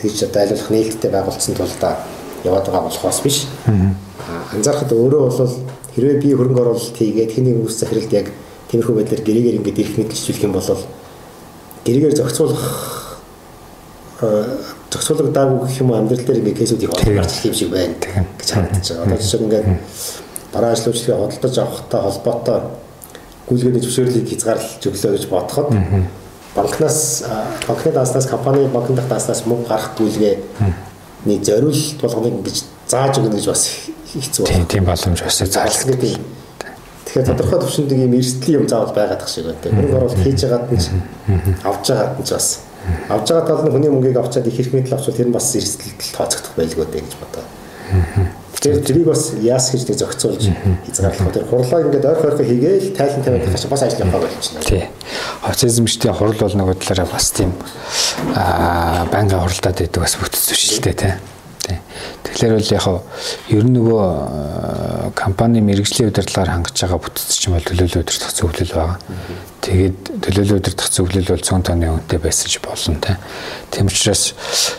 тэгж 0.00 0.24
одоо 0.26 0.40
айлуулах 0.42 0.70
нээлттэй 0.70 1.10
байгуулсан 1.10 1.54
тул 1.54 1.74
да 1.80 1.96
яваад 2.44 2.66
байгаа 2.66 2.88
болохоос 2.88 3.20
биш. 3.22 3.46
Анзаарахад 4.52 4.92
өөрөө 4.92 5.22
бол 5.28 5.54
хэрвээ 5.94 6.16
би 6.22 6.34
хөрөнгө 6.34 6.60
оруулалт 6.60 6.96
хийгээд 6.96 7.32
хэний 7.34 7.54
ус 7.60 7.78
захиралд 7.80 8.12
яг 8.12 8.32
тиймэрхүү 8.70 8.94
байдлаар 8.96 9.22
гэрээгээр 9.26 9.58
ингээд 9.60 9.80
ирэх 9.82 9.96
мэдлжүүлэх 9.98 10.44
юм 10.44 10.52
бол 10.52 10.68
гэрээгээр 11.84 12.16
зохицуулах 12.16 12.64
зохицуулагдаагүй 14.90 15.58
гэх 15.66 15.80
юм 15.80 15.92
амьдрал 15.94 16.24
дээр 16.26 16.40
ингээд 16.42 16.58
кейсүүд 16.58 16.82
их 16.82 16.90
олон 16.90 17.14
гарч 17.16 17.32
ирэх 17.32 17.46
юм 17.46 17.54
шиг 17.54 17.70
байна. 17.70 17.94
Гэж 18.38 18.48
харагдаж 18.50 18.86
байгаа. 18.90 19.04
Одоо 19.06 19.18
жишээ 19.22 19.40
ингээд 19.46 19.66
бараа 20.52 20.70
ажиллагчдыг 20.74 21.14
хөдөлж 21.14 21.58
авахтай 21.58 22.00
холбоотой 22.00 22.58
гүйлгээний 23.46 23.82
зөвшөөрлийг 23.82 24.26
хязгаарлаж 24.30 24.82
өглөө 24.86 25.12
гэж 25.14 25.24
бодоход 25.30 25.68
банкнаас 26.54 27.24
банкны 27.66 27.92
дааснаас 27.92 28.26
компани 28.26 28.66
банкны 28.66 28.98
дааснаас 28.98 29.46
мөнгө 29.46 29.68
гарах 29.70 29.94
гүйлгээний 29.98 31.38
зориулт 31.38 32.02
болгоныг 32.02 32.34
ингэж 32.42 32.64
зааж 32.90 33.18
өгнө 33.18 33.38
гэж 33.38 33.46
бас 33.46 33.62
хэцүү 34.10 34.46
байна. 34.46 34.66
Тийм 34.66 34.84
боломж 34.86 35.22
бас 35.22 35.38
заалдаг. 35.46 36.02
Тэгэхээр 37.10 37.26
тодорхой 37.26 37.58
төвшөнд 37.62 37.92
юм 37.94 38.14
эрсдлийн 38.18 38.62
юм 38.62 38.66
заавал 38.70 38.94
байгаад 38.94 39.22
тах 39.22 39.30
шиг 39.30 39.46
байна. 39.46 39.62
Хөрөнгө 39.62 39.98
оруулалт 39.98 40.22
хийж 40.26 40.40
байгаад 40.46 40.66
нь 40.70 40.82
авж 41.66 41.86
байгаад 41.90 42.18
нь 42.18 42.26
бас 42.30 42.48
авж 43.08 43.26
байгаа 43.28 43.46
тал 43.46 43.64
нь 43.66 43.72
хүний 43.72 43.90
мөнгийг 43.90 44.16
авчаад 44.16 44.46
их 44.46 44.56
хэрэг 44.56 44.74
мэдл 44.74 44.94
авчвал 44.94 45.16
тэр 45.16 45.28
нь 45.28 45.36
бас 45.36 45.54
эрсдэлд 45.54 46.00
тооцогдох 46.16 46.54
байлгүй 46.56 46.86
дээ 46.86 47.04
гэж 47.04 47.14
бодоо. 47.20 47.44
Тэгэхээр 48.60 48.84
тэрийг 48.84 49.06
бас 49.08 49.32
яас 49.40 49.72
гэж 49.72 49.82
нэг 49.88 49.98
зохицуулж 49.98 50.44
хязгаарлах. 50.84 51.32
Тэр 51.32 51.44
хурлаа 51.48 51.80
ингээд 51.80 52.04
ойр 52.04 52.20
хойрхоо 52.20 52.44
хийгээл 52.44 52.92
тайлан 52.92 53.24
тавиад 53.24 53.44
тахаш 53.48 53.64
бас 53.72 53.82
ажил 53.82 54.04
явах 54.04 54.20
болчихно. 54.20 54.60
Тий. 54.60 54.84
Хоцизмчдийн 55.40 56.14
хурал 56.14 56.36
бол 56.36 56.56
нөгөө 56.60 56.76
талаараа 56.76 57.08
бас 57.08 57.30
тийм 57.32 57.56
аа 58.36 59.08
байнгын 59.08 59.40
хуралдаад 59.40 59.80
байдаг 59.80 60.00
бас 60.04 60.14
бүтц 60.20 60.44
биш 60.52 60.76
л 60.76 60.84
дээ 60.84 60.92
тий. 60.92 61.14
Тэгэхээр 62.30 62.54
бол 62.54 62.70
яг 62.70 62.86
ер 63.50 63.64
нь 63.66 63.74
нөгөө 63.74 64.04
э, 64.06 65.10
компани 65.18 65.60
мэрэгжлийн 65.60 66.10
удирдлагаар 66.14 66.54
хангаж 66.54 66.76
байгаа 66.78 67.00
бүтц 67.02 67.34
ч 67.34 67.50
юм 67.50 67.58
бол 67.58 67.66
төлөөлөл 67.66 68.02
удирдах 68.06 68.30
зөвлөл 68.30 68.70
байгаа. 68.70 68.98
Тэгээд 69.60 69.98
төлөөлөл 70.24 70.58
удирдах 70.62 70.88
зөвлөл 70.94 71.26
бол 71.26 71.42
цон 71.42 71.62
тооны 71.66 71.90
үнэтэй 71.90 72.20
байсан 72.22 72.46
ч 72.46 72.62
болно 72.62 73.02
те. 73.02 73.18
Тийм 73.74 73.90
учраас 73.90 74.32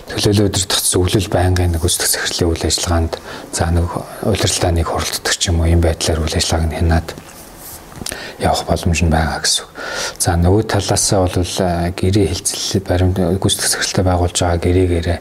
төлөөлөл 0.07 0.47
удирдах 0.47 0.79
зөвлөл 0.79 1.27
байнгын 1.27 1.75
нэг 1.75 1.83
үсдэх 1.83 2.07
захирлын 2.07 2.55
үйл 2.55 2.65
ажиллагаанд 2.71 3.13
за 3.51 3.67
нэг 3.67 3.87
удирдлагаа 4.23 4.71
нэг 4.71 4.87
хуралддаг 4.87 5.35
ч 5.35 5.51
юм 5.51 5.59
уу 5.59 5.67
ийм 5.67 5.83
байдлаар 5.83 6.23
үйл 6.23 6.39
ажиллагааг 6.39 6.71
нь 6.71 6.77
хянаад 6.79 7.07
явах 8.41 8.65
боломж 8.65 9.01
нь 9.05 9.13
байгаа 9.13 9.39
гэсэн. 9.39 9.65
За 10.17 10.35
нөгөө 10.35 10.63
талаасаа 10.65 11.29
бол 11.29 11.37
э, 11.37 11.93
гэрээ 11.93 12.27
хилцэл 12.33 12.81
баримт 12.81 13.17
гүйцэтгэх 13.17 13.69
захиралтай 13.69 14.05
байгуулж 14.05 14.37
байгаа 14.41 14.59
гэрээгээрээ 14.59 15.19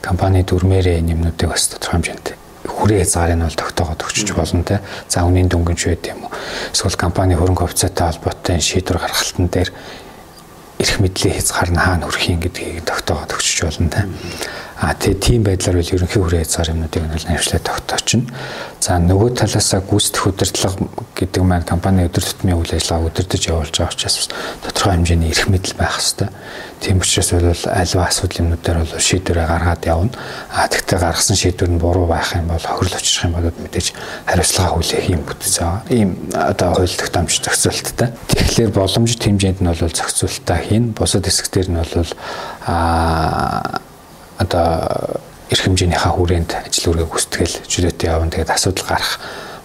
компани 0.00 0.42
дүрмээрээ 0.42 1.04
нэмнүүдийг 1.04 1.50
бас 1.52 1.68
тодорхой 1.68 2.00
хэмжээнд 2.00 2.26
хүрээ 2.64 3.04
хязгаарыг 3.04 3.36
нь 3.36 3.44
бол 3.44 3.60
тогтоогоод 3.60 4.04
өгчөж 4.04 4.28
болно 4.32 4.64
те. 4.64 4.80
За 5.08 5.24
үнийн 5.28 5.48
дөнгөнч 5.52 5.82
байд 5.84 6.04
юм 6.08 6.24
уу. 6.24 6.32
Эсвэл 6.72 6.96
компани 6.96 7.36
хөрөнгө 7.36 7.68
офицертай 7.68 8.08
холбоотой 8.08 8.60
шийдвэр 8.60 8.98
гаргалтан 8.98 9.48
дээр 9.52 9.70
эрх 10.80 10.96
мэдлийн 11.00 11.36
хязгаар 11.36 11.70
нь 11.70 11.80
хаана 11.80 12.08
хүрэх 12.08 12.28
юм 12.32 12.40
гэдгийг 12.40 12.84
тогтоогоод 12.88 13.36
өгчөж 13.36 13.58
болно 13.68 13.88
те. 13.92 14.00
А 14.74 14.94
тэгээ 14.94 15.22
тийм 15.22 15.42
байдлаар 15.46 15.78
бол 15.78 15.94
ерөнхий 15.94 16.18
хүрээ 16.18 16.42
хязгаар 16.42 16.72
юмнуудыг 16.74 17.02
нь 17.06 17.14
навшлаа 17.30 17.62
тогтоочно. 17.62 18.26
За 18.82 18.98
нөгөө 18.98 19.38
талаасаа 19.38 19.80
гүйцэтгэх 19.86 20.26
удирдлага 20.34 20.90
гэдэг 21.14 21.42
маань 21.46 21.62
компани 21.62 22.04
өдөр 22.10 22.26
тутмын 22.26 22.58
үйл 22.58 22.74
ажиллагааг 22.74 23.06
удирдах 23.06 23.46
явуулж 23.48 23.70
байгаа 23.70 23.94
учраас 23.94 24.28
тодорхой 24.66 24.92
хэмжээний 24.98 25.30
эрх 25.30 25.46
мэдэл 25.46 25.78
байх 25.78 25.94
хэрэгтэй. 25.94 26.28
Тийм 26.82 26.98
учраас 26.98 27.30
бол 27.32 27.54
аливаа 27.70 28.06
асуудал 28.10 28.40
юмнуудаар 28.42 28.78
бол 28.82 28.98
шийдвэрээ 28.98 29.46
гаргаад 29.46 29.82
явна. 29.86 30.12
А 30.50 30.68
тэгтээ 30.68 30.98
гаргасан 30.98 31.38
шийдвэр 31.38 31.70
нь 31.70 31.78
буруу 31.78 32.06
байх 32.10 32.34
юм 32.34 32.50
бол 32.50 32.60
хохирол 32.60 32.98
учрах 32.98 33.24
юм 33.24 33.34
бол 33.38 33.48
мэдээж 33.54 33.86
хариуцлага 34.26 34.74
хүлээх 34.74 35.06
юм 35.06 35.22
бүтц 35.22 35.54
байгаа. 35.62 35.80
Ийм 35.88 36.10
одоо 36.34 36.68
хууль 36.74 36.98
тогтоомж 36.98 37.40
зохицуулттай. 37.40 38.10
Тэгэхээр 38.26 38.74
боломжит 38.74 39.22
хэмжээнд 39.22 39.62
нь 39.62 39.70
бол 39.70 39.96
зохицуултаа 39.96 40.58
хийн. 40.60 40.92
Бусад 40.92 41.24
хэсгээр 41.24 41.72
нь 41.72 41.78
бол 41.78 42.10
а 42.66 43.80
одоо 44.38 45.20
эрх 45.50 45.62
хэмжээнийхээ 45.62 46.12
хүрээнд 46.14 46.50
ажил 46.66 46.90
үргээ 46.90 47.08
гүйцэтгэл 47.08 47.54
чөлөөтэй 47.68 48.08
явна. 48.10 48.30
Тэгээд 48.32 48.50
асуудал 48.50 48.86
гарах 48.88 49.20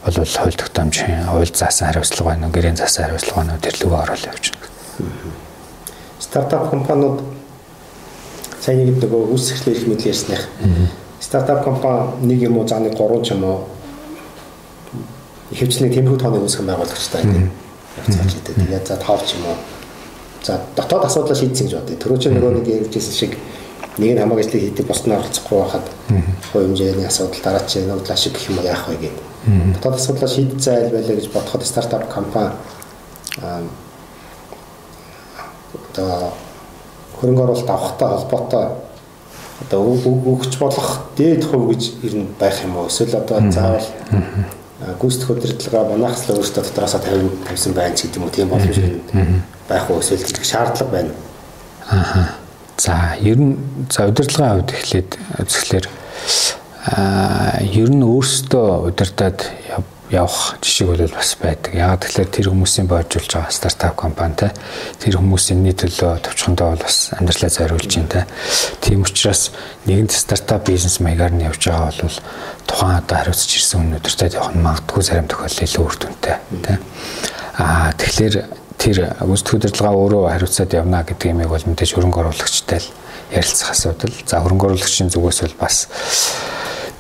бол 0.06 0.16
хууль 0.16 0.60
тогтоомж 0.60 0.96
хууль 1.28 1.54
заасан 1.54 1.88
хариуцлага 1.90 2.30
байна 2.36 2.48
уу, 2.48 2.54
гэрийн 2.54 2.78
заасан 2.78 3.06
хариуцлага 3.06 3.40
байна 3.40 3.54
уу 3.56 3.64
тэр 3.64 3.76
лүгөө 3.80 4.00
орол 4.04 4.26
явж 4.30 4.46
байна. 4.54 4.68
Стартап 6.20 6.70
компаниуд 6.70 7.20
сайн 8.60 8.86
нэг 8.86 9.00
нөгөө 9.02 9.34
үс 9.34 9.52
эрхлэх 9.52 9.78
эрх 9.78 9.88
мэдэл 9.88 10.12
ярьсных. 10.12 10.42
Стартап 11.20 11.64
компани 11.64 12.28
нэг 12.28 12.40
юм 12.44 12.58
уу 12.60 12.68
заа 12.68 12.80
нэг 12.80 12.96
гурван 12.96 13.24
ч 13.24 13.32
юм 13.32 13.44
уу 13.44 13.68
ихэвчлэн 15.52 15.90
тэмхүү 15.90 16.18
тооны 16.20 16.44
үүсгэн 16.44 16.68
байгуулагчтай 16.70 17.24
тийм 17.24 17.50
явцгааж 17.98 18.34
идэв. 18.36 18.56
Тэгээд 18.56 18.88
за 18.88 18.96
тоол 19.02 19.22
ч 19.26 19.36
юм 19.36 19.50
уу. 19.50 19.58
За 20.44 20.62
дотоод 20.76 21.06
асуудлаа 21.06 21.36
шийдсэн 21.36 21.66
гэж 21.68 21.74
бодъё. 21.76 21.98
Төрөө 21.98 22.20
чи 22.20 22.30
нөгөө 22.30 22.52
нэг 22.62 22.68
ярьжсэн 22.68 23.16
шиг 23.16 23.34
нэг 24.00 24.16
нь 24.16 24.20
хамаг 24.20 24.40
ажлыг 24.40 24.62
хийдэг 24.64 24.88
бусд 24.88 25.08
нь 25.08 25.14
оролцохгүй 25.14 25.60
байхад 25.60 25.86
хувь 26.52 26.64
хэмжээний 26.66 27.08
асуудал 27.08 27.42
дараа 27.44 27.64
чи 27.68 27.80
нуудлаа 27.84 28.18
шиг 28.18 28.34
гэх 28.34 28.50
юм 28.50 28.58
уу 28.58 28.66
яах 28.66 28.88
вэ 28.88 28.96
гэдэг. 28.96 29.26
Дотоод 29.76 29.96
асуудлаа 29.96 30.30
шийдэж 30.32 30.68
айл 30.68 30.94
байлаа 30.96 31.16
гэж 31.16 31.28
бодоход 31.30 31.66
стартап 31.68 32.08
компани 32.08 32.56
одоо 35.92 36.32
хөрөнгө 37.20 37.44
оруулалт 37.44 37.70
авахтай 37.70 38.08
холбоотой 38.10 38.66
одоо 39.68 39.80
өгч 40.32 40.58
болох 40.60 41.12
дээд 41.18 41.44
хувь 41.44 41.70
гэж 41.76 41.84
ер 42.04 42.16
нь 42.16 42.28
байх 42.40 42.64
юм 42.64 42.78
уу? 42.78 42.88
Эсвэл 42.88 43.20
одоо 43.20 43.52
заавал 43.52 43.88
гүйцэтгэх 44.80 45.30
удирдлага 45.30 45.92
манайхслаа 45.92 46.40
өөрсдөө 46.40 46.64
дотроосоо 46.64 47.02
тавин 47.04 47.30
тавьсан 47.44 47.74
байна 47.76 47.96
ч 47.96 48.08
гэдэг 48.08 48.18
юм 48.18 48.24
уу? 48.24 48.32
Тийм 48.32 48.48
боломж 48.48 48.80
байх 49.68 49.90
уу? 49.92 50.00
Эсвэл 50.00 50.24
гэдэг 50.24 50.46
шаардлага 50.46 50.92
байна. 50.92 51.12
Аа 51.92 52.40
За 52.80 53.16
ер 53.20 53.36
нь 53.36 53.60
за 53.92 54.08
удирдлагын 54.08 54.64
хувьд 54.64 54.72
эхлээд 54.72 55.10
үзэхлээр 55.44 55.86
аа 56.88 57.60
ер 57.60 57.92
нь 57.92 58.08
өөрсдөө 58.08 58.88
удирдаад 58.88 59.44
явах 60.10 60.56
жишээ 60.64 60.88
бол 60.88 61.12
бас 61.12 61.36
байдаг. 61.36 61.76
Яг 61.76 62.00
тэгэхээр 62.02 62.30
тэр 62.32 62.48
хүмүүсийн 62.50 62.88
боожулж 62.88 63.30
байгаа 63.30 63.52
стартап 63.52 64.00
компани 64.00 64.36
те 64.40 64.50
тэр 65.04 65.20
хүмүүсийн 65.20 65.60
нийт 65.60 65.84
төлөө 65.84 66.24
товчхондоо 66.24 66.72
бол 66.72 66.82
бас 66.88 67.12
амьдралаа 67.20 67.52
зориулж 67.52 67.92
байна 67.94 68.10
те. 68.10 68.22
Тийм 68.82 69.04
учраас 69.04 69.52
нэгэнт 69.86 70.16
стартап 70.16 70.66
бизнес 70.66 71.04
маягаар 71.04 71.36
нь 71.36 71.46
явж 71.46 71.62
байгаа 71.68 71.94
бол 72.00 72.18
тухайн 72.64 72.98
одоо 73.04 73.18
хариуцж 73.20 73.52
ирсэн 73.60 73.84
өнөдөртэй 73.86 74.40
явах 74.40 74.56
нь 74.56 74.66
магадгүй 74.66 75.04
зарим 75.04 75.28
тохиолдолд 75.28 75.68
илүү 75.68 75.84
үр 75.84 75.96
дүнтэй 76.00 76.38
те. 76.64 76.74
Аа 77.60 77.94
тэгэхээр 77.94 78.59
тэр 78.80 79.12
гүйцэтгэх 79.20 79.56
удирдлага 79.60 80.00
өөрөө 80.00 80.24
хариуцаад 80.32 80.72
явна 80.72 81.04
гэдэг 81.04 81.36
юмыг 81.36 81.52
бол 81.52 81.68
мэдээж 81.68 81.92
хөрөнгө 82.00 82.20
оруулагчтай 82.24 82.80
л 82.80 82.88
ярилцах 83.36 83.76
асуудал. 83.76 84.16
За 84.24 84.40
хөрөнгө 84.40 84.72
оруулагчийн 84.72 85.12
зүгээс 85.12 85.44
бол 85.44 85.56
бас 85.60 85.76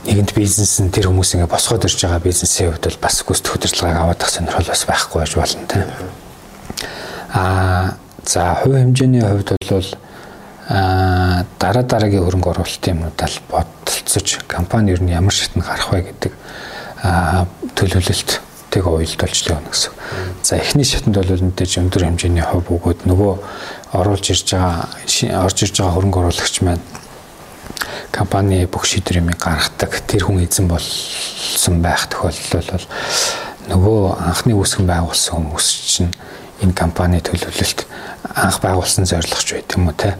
нэгэнт 0.03 0.35
бизнес 0.35 0.75
нь 0.83 0.91
тэр 0.91 1.07
хүмүүс 1.07 1.39
ингээ 1.39 1.47
босгоод 1.47 1.87
ирж 1.87 2.03
байгаа 2.03 2.19
бизнесийн 2.19 2.75
хувьд 2.75 2.83
бол 2.83 2.99
бас 2.99 3.15
гүйцэтгэх 3.23 3.55
удирдлагыг 3.55 3.95
аваад 3.95 4.19
ах 4.19 4.31
сонирхол 4.35 4.67
бас 4.67 4.83
байхгүй 4.83 5.17
байж 5.23 5.33
болно 5.39 5.65
тийм. 5.71 5.87
Аа 7.31 7.95
за 8.27 8.59
хувь 8.59 8.75
хэмжээний 8.75 9.23
хувьд 9.23 9.49
бол 9.71 9.89
аа 10.67 11.45
дараа 11.63 11.83
дараагийн 11.87 12.27
хөрөнгө 12.27 12.51
оруулалтын 12.51 12.93
юмудаа 12.99 13.29
бодолцож 13.47 14.27
компани 14.51 14.91
ер 14.91 15.01
нь 15.01 15.15
ямар 15.15 15.31
шатнд 15.31 15.63
гарах 15.63 15.95
вэ 15.95 16.11
гэдэг 16.11 16.33
төлөвлөлт 17.75 18.48
тэг 18.69 18.87
уялдуулж 18.87 19.39
л 19.45 19.53
явна 19.57 19.69
гэсэн. 19.69 19.93
За 20.43 20.55
эхний 20.57 20.85
шатнд 20.85 21.17
бол 21.17 21.29
мэдээж 21.29 21.81
өндөр 21.81 22.03
хэмжээний 22.05 22.45
хувь 22.45 22.69
өгөөд 22.69 23.05
нөгөө 23.09 23.33
оруулж 23.97 24.25
ирж 24.29 24.53
байгаа 24.53 25.43
орж 25.45 25.57
ирж 25.65 25.75
байгаа 25.81 25.95
хөрөнгө 25.97 26.19
оруулагч 26.21 26.55
маань 26.61 26.85
компани 28.11 28.65
бүх 28.65 28.85
шийдвэр 28.85 29.21
юмыг 29.25 29.41
гаргадаг. 29.41 30.01
Тэр 30.05 30.29
хүн 30.29 30.45
эзэн 30.45 30.69
болсон 30.69 31.81
байх 31.81 32.05
тохиолдол 32.09 32.69
бол 32.77 32.87
нөгөө 33.69 33.99
анхны 34.17 34.53
үүсгэн 34.57 34.85
байгуулсан 34.89 35.33
хүмүүс 35.37 35.67
чинь 35.89 36.13
энэ 36.61 36.73
компани 36.73 37.21
төлөвлөлт 37.21 37.85
анх 38.35 38.59
байгуулсан 38.61 39.05
зорилгоч 39.05 39.53
байт 39.53 39.73
юм 39.77 39.87
уу 39.89 39.95
те 39.95 40.15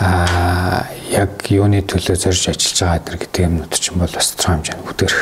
а 0.00 0.86
яг 1.10 1.42
юуны 1.50 1.82
төлөө 1.82 2.16
зорж 2.16 2.48
ажиллаж 2.48 2.78
байгаа 2.80 3.18
гэдэг 3.18 3.44
юмнууд 3.44 3.74
чинь 3.76 3.98
бол 4.00 4.08
бас 4.08 4.32
тодорхой 4.32 4.56
хэмжээнд 4.56 4.88
үдэрх 4.88 5.20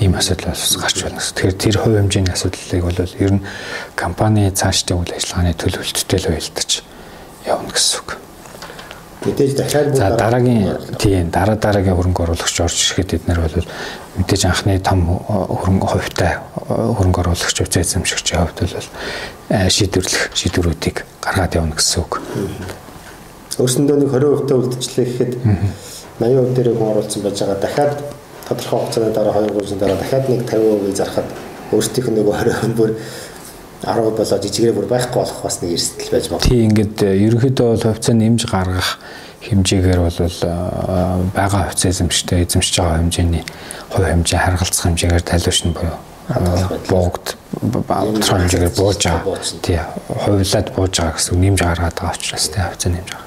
ийм 0.00 0.14
асуудал 0.18 0.50
бас 0.50 0.76
гарч 0.76 1.02
байна. 1.02 1.20
Тэгэхээр 1.20 1.54
тэр 1.54 1.76
хувь 1.78 1.96
хэмжээний 1.98 2.34
асуудлыг 2.34 2.82
бол 2.82 2.98
ер 2.98 3.32
нь 3.38 3.46
компани 3.94 4.50
цаашдын 4.50 4.98
үйл 4.98 5.14
ажиллагааны 5.14 5.54
төлөвлөлттэй 5.54 6.18
л 6.18 6.30
байлдаж 6.34 6.70
явна 7.46 7.70
гэсэн 7.70 7.98
үг. 8.02 8.10
Мэдээж 9.24 9.52
дахиад 9.56 9.96
За 9.96 10.16
дараагийн 10.16 10.98
тийм 10.98 11.30
дараа 11.30 11.56
дараагийн 11.56 11.96
хөрөнгө 11.96 12.22
оруулагч 12.26 12.60
орж 12.60 12.76
ирэхэд 12.76 13.24
эднэр 13.24 13.40
бол 13.40 13.66
мэдээж 14.18 14.42
анхны 14.44 14.78
том 14.82 15.00
хөрөнгө 15.08 15.88
хувьтай 15.88 16.42
хөрөнгө 16.68 17.20
оруулагч 17.24 17.56
хувьцаа 17.56 17.82
эзэмшигчийн 17.86 18.40
хувьд 18.44 18.58
бол 18.68 19.70
шийдвэрлэх 19.70 20.22
шийдвэрүүдийг 20.34 20.96
гаргаад 21.24 21.56
явна 21.56 21.72
гэсэн 21.78 22.04
үг. 22.04 22.20
Өөрсөндөө 23.56 23.96
нэг 24.02 24.10
20% 24.12 24.48
та 24.50 24.54
үлдчихлээ 24.58 25.06
гэхэд 25.08 25.32
80% 26.20 26.52
дээр 26.52 26.76
хүн 26.76 26.90
оруулсан 26.92 27.22
байж 27.22 27.38
байгаа. 27.40 27.62
Дахиад 27.64 27.92
тодорхой 28.48 28.78
хугацааны 28.80 29.12
дараа 29.12 29.42
2 29.42 29.52
3 29.52 29.78
дараа 29.80 29.96
дахиад 29.96 30.28
нэг 30.28 30.42
50% 30.48 30.94
зарахад 30.94 31.28
өөрсдийнх 31.72 32.08
нь 32.10 32.16
нэг 32.18 32.26
20% 32.28 32.76
бүр 32.76 32.90
10 33.84 34.16
болоо 34.16 34.24
жижигээрээ 34.24 34.76
бүр 34.76 34.88
байхгүй 34.88 35.20
болох 35.20 35.40
бас 35.44 35.60
нэг 35.62 35.76
эрсдэл 35.76 36.12
байж 36.12 36.30
магадгүй. 36.30 36.48
Тий 36.48 36.64
ингээд 36.64 36.98
ерөнхийдөө 37.04 37.68
бол 37.72 37.84
хувьцаа 37.84 38.14
нэмж 38.16 38.40
гаргах 38.48 38.90
хэмжээгээр 39.44 40.00
бол 40.00 40.18
байгаа 41.36 41.62
хувьцаа 41.68 41.90
эзэмштэй 41.92 42.44
эзэмшиж 42.44 42.74
байгаа 42.80 42.98
хэмжээний 43.00 43.44
хувь 43.92 44.08
хэмжээ 44.08 44.40
харгалзах 44.40 44.84
хэмжээгээр 44.88 45.24
тайлбаршин 45.28 45.72
буюу 45.76 45.96
богд 46.88 47.36
тодорхой 47.60 48.40
хэмжээгээр 48.40 48.74
бууж 48.76 49.00
байгаа. 49.04 49.38
Тий. 49.60 49.80
Хувилаад 50.08 50.68
бууж 50.72 50.92
байгаа 50.96 51.16
гэсэн 51.16 51.40
нэмж 51.40 51.60
гаргаад 51.60 51.96
байгаа 52.00 52.16
учраас 52.16 52.48
тий 52.48 52.62
хавцаа 52.64 52.92
нэмж. 52.92 53.23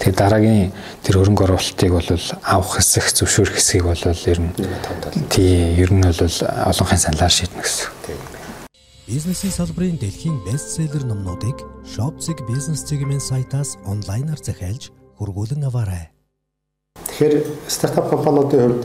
Тэгээ 0.00 0.16
дараагийн 0.16 0.72
тэр 1.04 1.20
хөрөнгө 1.20 1.44
оруулалтыг 1.44 1.92
бол 1.92 2.08
авах 2.40 2.80
хэсэг 2.80 3.12
зөвшөөрөх 3.20 3.60
хэсгийг 3.60 3.84
бол 3.84 4.00
ер 4.00 4.40
нь 4.40 4.52
тий 5.28 5.76
ер 5.76 5.92
нь 5.92 6.00
бол 6.00 6.16
олонхын 6.72 7.04
саналаар 7.04 7.28
шийднэ 7.28 7.60
гэсэн. 7.60 7.92
Бизнесийн 9.04 9.52
салбарын 9.52 10.00
дэлхийн 10.00 10.40
бестселлер 10.48 11.04
номнуудыг 11.04 11.60
Shopzig 11.84 12.40
бизнес 12.48 12.80
цэгийн 12.88 13.20
сайтаас 13.20 13.76
онлайнаар 13.84 14.40
захиалж 14.40 14.88
хургуулan 15.20 15.68
аваарай. 15.68 16.08
Тэгэхээр 16.96 17.68
стартап 17.68 18.08
компаниудын 18.08 18.80
хувьд 18.80 18.82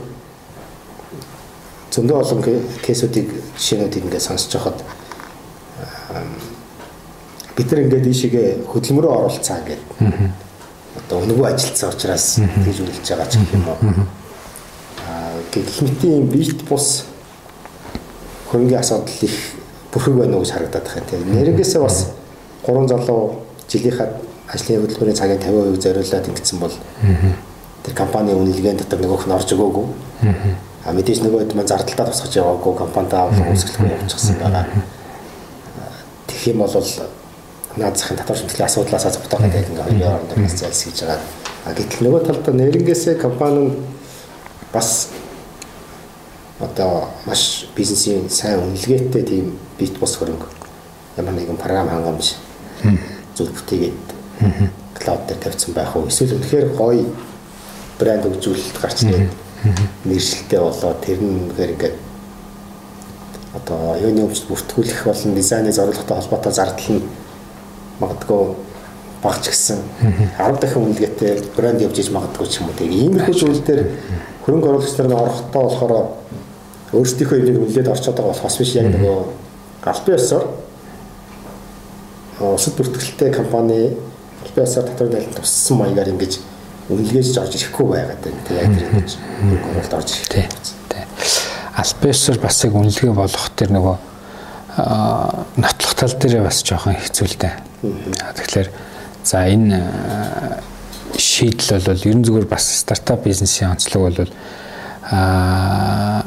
зөндөө 1.96 2.16
олон 2.20 2.40
кейсүүдийг 2.84 3.32
жишээнүүдийг 3.56 4.04
ингээд 4.04 4.26
сонсож 4.28 4.52
байхад 4.52 4.78
бид 7.56 7.68
нар 7.72 7.80
ингээд 7.88 8.10
ийшээгээ 8.12 8.48
хөдөлмөрөө 8.68 9.12
оруулцаа 9.16 9.64
ингээд 9.64 10.44
одоо 11.04 11.20
өнгөө 11.22 11.46
ажилтсан 11.52 11.90
учраас 11.92 12.26
тэгж 12.40 12.78
үлдэж 12.80 13.06
байгаа 13.10 13.28
ч 13.28 13.38
гэх 13.38 13.54
юм 13.54 13.68
уу. 13.68 13.78
Аа 15.06 15.36
гэхмэтийн 15.52 16.26
бит 16.32 16.64
бус 16.68 17.04
хөрөнгөний 18.50 18.78
асуудал 18.78 19.20
их 19.22 19.36
бүрхэг 19.92 20.14
байна 20.14 20.36
уу 20.36 20.42
гэж 20.44 20.52
харагдаад 20.52 20.86
байна 20.86 21.06
тийм. 21.10 21.20
Нэрнгээсээ 21.34 21.80
бас 21.82 22.06
3 22.66 22.88
залуу 22.88 23.42
жилийнхаа 23.68 24.08
ажлын 24.52 24.82
хөдөлмөрийн 24.82 25.16
цагийн 25.16 25.40
50% 25.42 25.82
зориулаад 25.82 26.28
ингэсэн 26.30 26.58
бол 26.58 26.74
тэр 27.84 27.94
компани 27.94 28.32
үнэлгээнд 28.34 28.82
дотор 28.82 29.00
нөгөөх 29.00 29.26
нь 29.26 29.36
орж 29.36 29.48
өгөөгүй. 29.54 29.86
А 30.86 30.92
мэдээж 30.94 31.22
нөгөө 31.22 31.40
хэд 31.42 31.54
маань 31.54 31.70
зардалтаа 31.70 32.06
тусгаж 32.10 32.34
яваагүй 32.38 32.74
компанидаа 32.78 33.26
авах 33.26 33.50
үүсгэлгүй 33.50 33.90
явуулчихсан 33.90 34.38
байгаа. 34.38 34.64
Тэгэх 36.30 36.46
юм 36.54 36.62
бол 36.62 36.70
наад 37.76 37.96
захын 37.98 38.16
татвар 38.16 38.38
шимтгэлийн 38.38 38.68
асуудлаасаа 38.68 39.12
зовтойгоо 39.12 39.48
гэдэг 39.48 39.70
ингээ 39.70 39.84
хоёрын 39.84 40.02
хооронд 40.02 40.32
бас 40.42 40.54
зайлс 40.60 40.82
хийж 40.82 40.98
байгаа. 41.04 41.20
А 41.66 41.74
гэтэл 41.76 42.02
нөгөө 42.04 42.22
талдаа 42.26 42.54
нэрнгээсээ 42.54 43.14
компани 43.20 43.60
нь 43.68 43.72
бас 44.72 45.08
одоо 46.60 47.08
маш 47.26 47.68
бизнесийн 47.76 48.30
сайн 48.30 48.64
үнэлгээтэй 48.64 49.22
тийм 49.22 49.58
бит 49.78 49.98
бос 50.00 50.16
хөрөнгө 50.16 50.48
ямар 51.20 51.34
нэгэн 51.36 51.60
програм 51.60 51.88
хангамж 51.88 52.36
зүйл 53.36 53.52
бүтээгээд 53.52 54.08
клауд 54.96 55.22
дээр 55.28 55.40
тавьсан 55.40 55.74
байх 55.74 55.96
уу? 55.96 56.08
Эсвэл 56.08 56.40
үнэхээр 56.40 56.72
гоё 56.72 57.04
брэнд 58.00 58.24
хөгжүүлэлт 58.24 58.78
гарч 58.80 59.04
ирээд 59.04 59.32
нэршилтэй 60.04 60.60
болоод 60.60 61.00
тэр 61.04 61.20
нь 61.20 61.52
үнэхээр 61.52 61.72
ингээд 61.76 61.96
одоо 63.56 63.96
юуны 64.00 64.24
өмчт 64.28 64.48
бүртгүүлэх 64.48 65.04
болон 65.04 65.34
дизайны 65.34 65.72
зорилготой 65.72 66.16
холбоотой 66.16 66.52
зардал 66.52 66.92
нь 66.96 67.04
магадгүй 68.00 68.54
багч 69.22 69.48
гисэн 69.48 69.80
10 70.38 70.60
дахин 70.60 70.82
үнэлгээтэй 70.84 71.32
брэнд 71.56 71.82
явж 71.82 71.98
иж 71.98 72.10
магадгүй 72.12 72.46
ч 72.46 72.60
юм 72.60 72.68
уу. 72.68 72.76
Тийм 72.78 72.92
иймэрхүү 72.92 73.34
зүйл 73.34 73.62
дээр 73.64 73.82
хөрөнгө 74.44 74.68
оруулагч 74.70 74.94
нар 75.00 75.16
орохдоо 75.16 75.62
болохоор 75.62 75.92
өөрсдийнхөө 76.92 77.38
энийг 77.40 77.58
үнэлээд 77.58 77.90
орчод 77.90 78.14
байгаа 78.14 78.32
болохоос 78.32 78.56
биш 78.60 78.76
яг 78.76 78.86
нөгөө 78.92 79.18
албан 79.86 80.14
ёсоор 80.18 80.44
усад 82.40 82.74
бүртгэлтэй 82.78 83.30
компани 83.34 83.96
албан 84.44 84.64
ёсоор 84.66 84.86
татвар 84.86 85.08
дайлан 85.10 85.34
туссан 85.34 85.78
маягаар 85.78 86.12
ингэж 86.12 86.32
үнэлгээж 86.90 87.38
орж 87.42 87.52
ирэхгүй 87.58 87.86
байгаад 87.90 88.20
байна. 88.22 88.40
Тэгээ 88.46 88.62
яг 88.62 88.72
тэр 88.76 88.88
ингэж 88.94 89.10
хөрөнгө 89.16 89.96
орж 89.98 90.10
ирэх. 90.30 90.48
Албан 91.74 92.10
ёсоор 92.14 92.38
бас 92.38 92.64
яг 92.64 92.74
үнэлгээ 92.74 93.12
болгох 93.14 93.48
тэр 93.58 93.70
нөгөө 93.74 93.96
нотлох 94.76 95.94
тал 95.96 96.12
дээр 96.20 96.44
бас 96.44 96.60
жоохон 96.60 96.96
хэцүүлтэй. 97.00 97.52
Тэгэхээр 98.36 98.68
за 99.24 99.48
энэ 99.48 99.80
шийдэл 101.16 101.80
бол 101.80 102.04
ерөн 102.04 102.24
зүгээр 102.24 102.46
бас 102.46 102.84
стартап 102.84 103.24
бизнесийн 103.24 103.72
онцлог 103.72 104.02
бол 104.12 104.30
а 105.08 106.26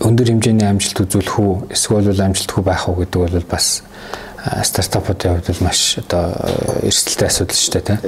өндөр 0.00 0.32
хэмжээний 0.32 0.66
амжилт 0.66 1.06
үзүүлэх 1.06 1.38
үү 1.38 1.54
эсвэл 1.76 2.18
амжилтгүй 2.18 2.64
байх 2.64 2.88
уу 2.88 2.98
гэдэг 3.04 3.20
бол 3.20 3.46
бас 3.46 3.84
стартапуудын 4.64 5.38
хувьд 5.38 5.48
бол 5.52 5.66
маш 5.68 6.00
одоо 6.00 6.34
эрсдэлтэй 6.82 7.28
асуудал 7.28 7.60
шүү 7.60 7.72
дээ 7.76 7.84
тийм. 7.84 7.98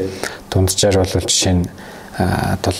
Дунджаар 0.51 0.97
бол 0.99 1.29
жишээ 1.29 1.55
нь 1.61 1.69
одоо 2.19 2.73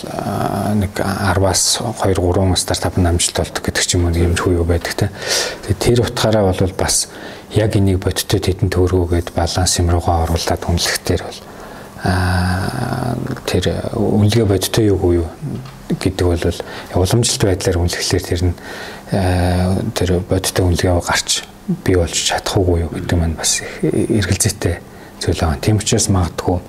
нэг 0.77 0.93
10-аас 0.93 1.81
2 1.81 2.13
3 2.13 2.55
стартап 2.55 2.97
амжилт 3.01 3.37
болдог 3.37 3.63
гэдэг 3.65 3.83
ч 3.83 3.97
юм 3.97 4.05
уу 4.05 4.13
юм 4.13 4.37
хүү 4.37 4.61
юу 4.61 4.65
байдаг 4.65 4.93
тийм. 4.93 5.09
Тэгээ 5.65 5.81
тэр 5.81 5.99
утгаараа 6.05 6.53
бол 6.53 6.73
бас 6.77 7.09
яг 7.49 7.73
энийг 7.73 7.97
бодиттой 7.97 8.39
тэдэн 8.39 8.69
төөргөөгээд 8.69 9.33
баланс 9.33 9.73
юм 9.81 9.89
руугаа 9.89 10.29
оруулаад 10.29 10.61
үнэлэхтэр 10.69 11.21
бол 11.25 11.39
а 12.03 13.15
тэр 13.49 13.89
үнэлгээ 13.97 14.45
бодиттой 14.45 14.85
юу 14.93 15.25
юу 15.25 15.29
гэдэг 15.97 16.25
бол 16.27 16.45
уламжлалт 16.93 17.43
байдлаар 17.47 17.81
үнэлэхлээр 17.81 18.25
тэр 18.27 18.41
нь 18.43 18.55
тэр 19.97 20.09
бодиттой 20.29 20.65
үнэлгээ 20.67 20.93
гарч 20.99 21.47
бий 21.81 21.95
болж 21.95 22.13
чадах 22.13 22.57
уугүй 22.59 22.85
юу 22.85 22.91
гэдэг 22.91 23.17
маань 23.17 23.39
бас 23.39 23.63
эргэлзээтэй 23.81 24.77
зүйл 25.23 25.39
байгаа. 25.39 25.63
Тийм 25.63 25.79
учраас 25.79 26.09
магадгүй 26.11 26.59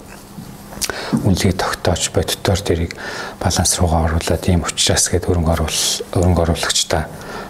үнэлгээ 1.24 1.54
тогтоож 1.56 2.10
бодитоор 2.14 2.60
тэрийг 2.60 2.92
баланс 3.40 3.72
руугаа 3.78 4.08
оруулаад 4.08 4.44
ийм 4.48 4.62
учраас 4.66 5.08
гээд 5.08 5.26
хөрөнгө 5.26 5.52
оруул 5.52 5.80
хөрөнгө 6.12 6.42
оруулагчдаа 6.44 7.02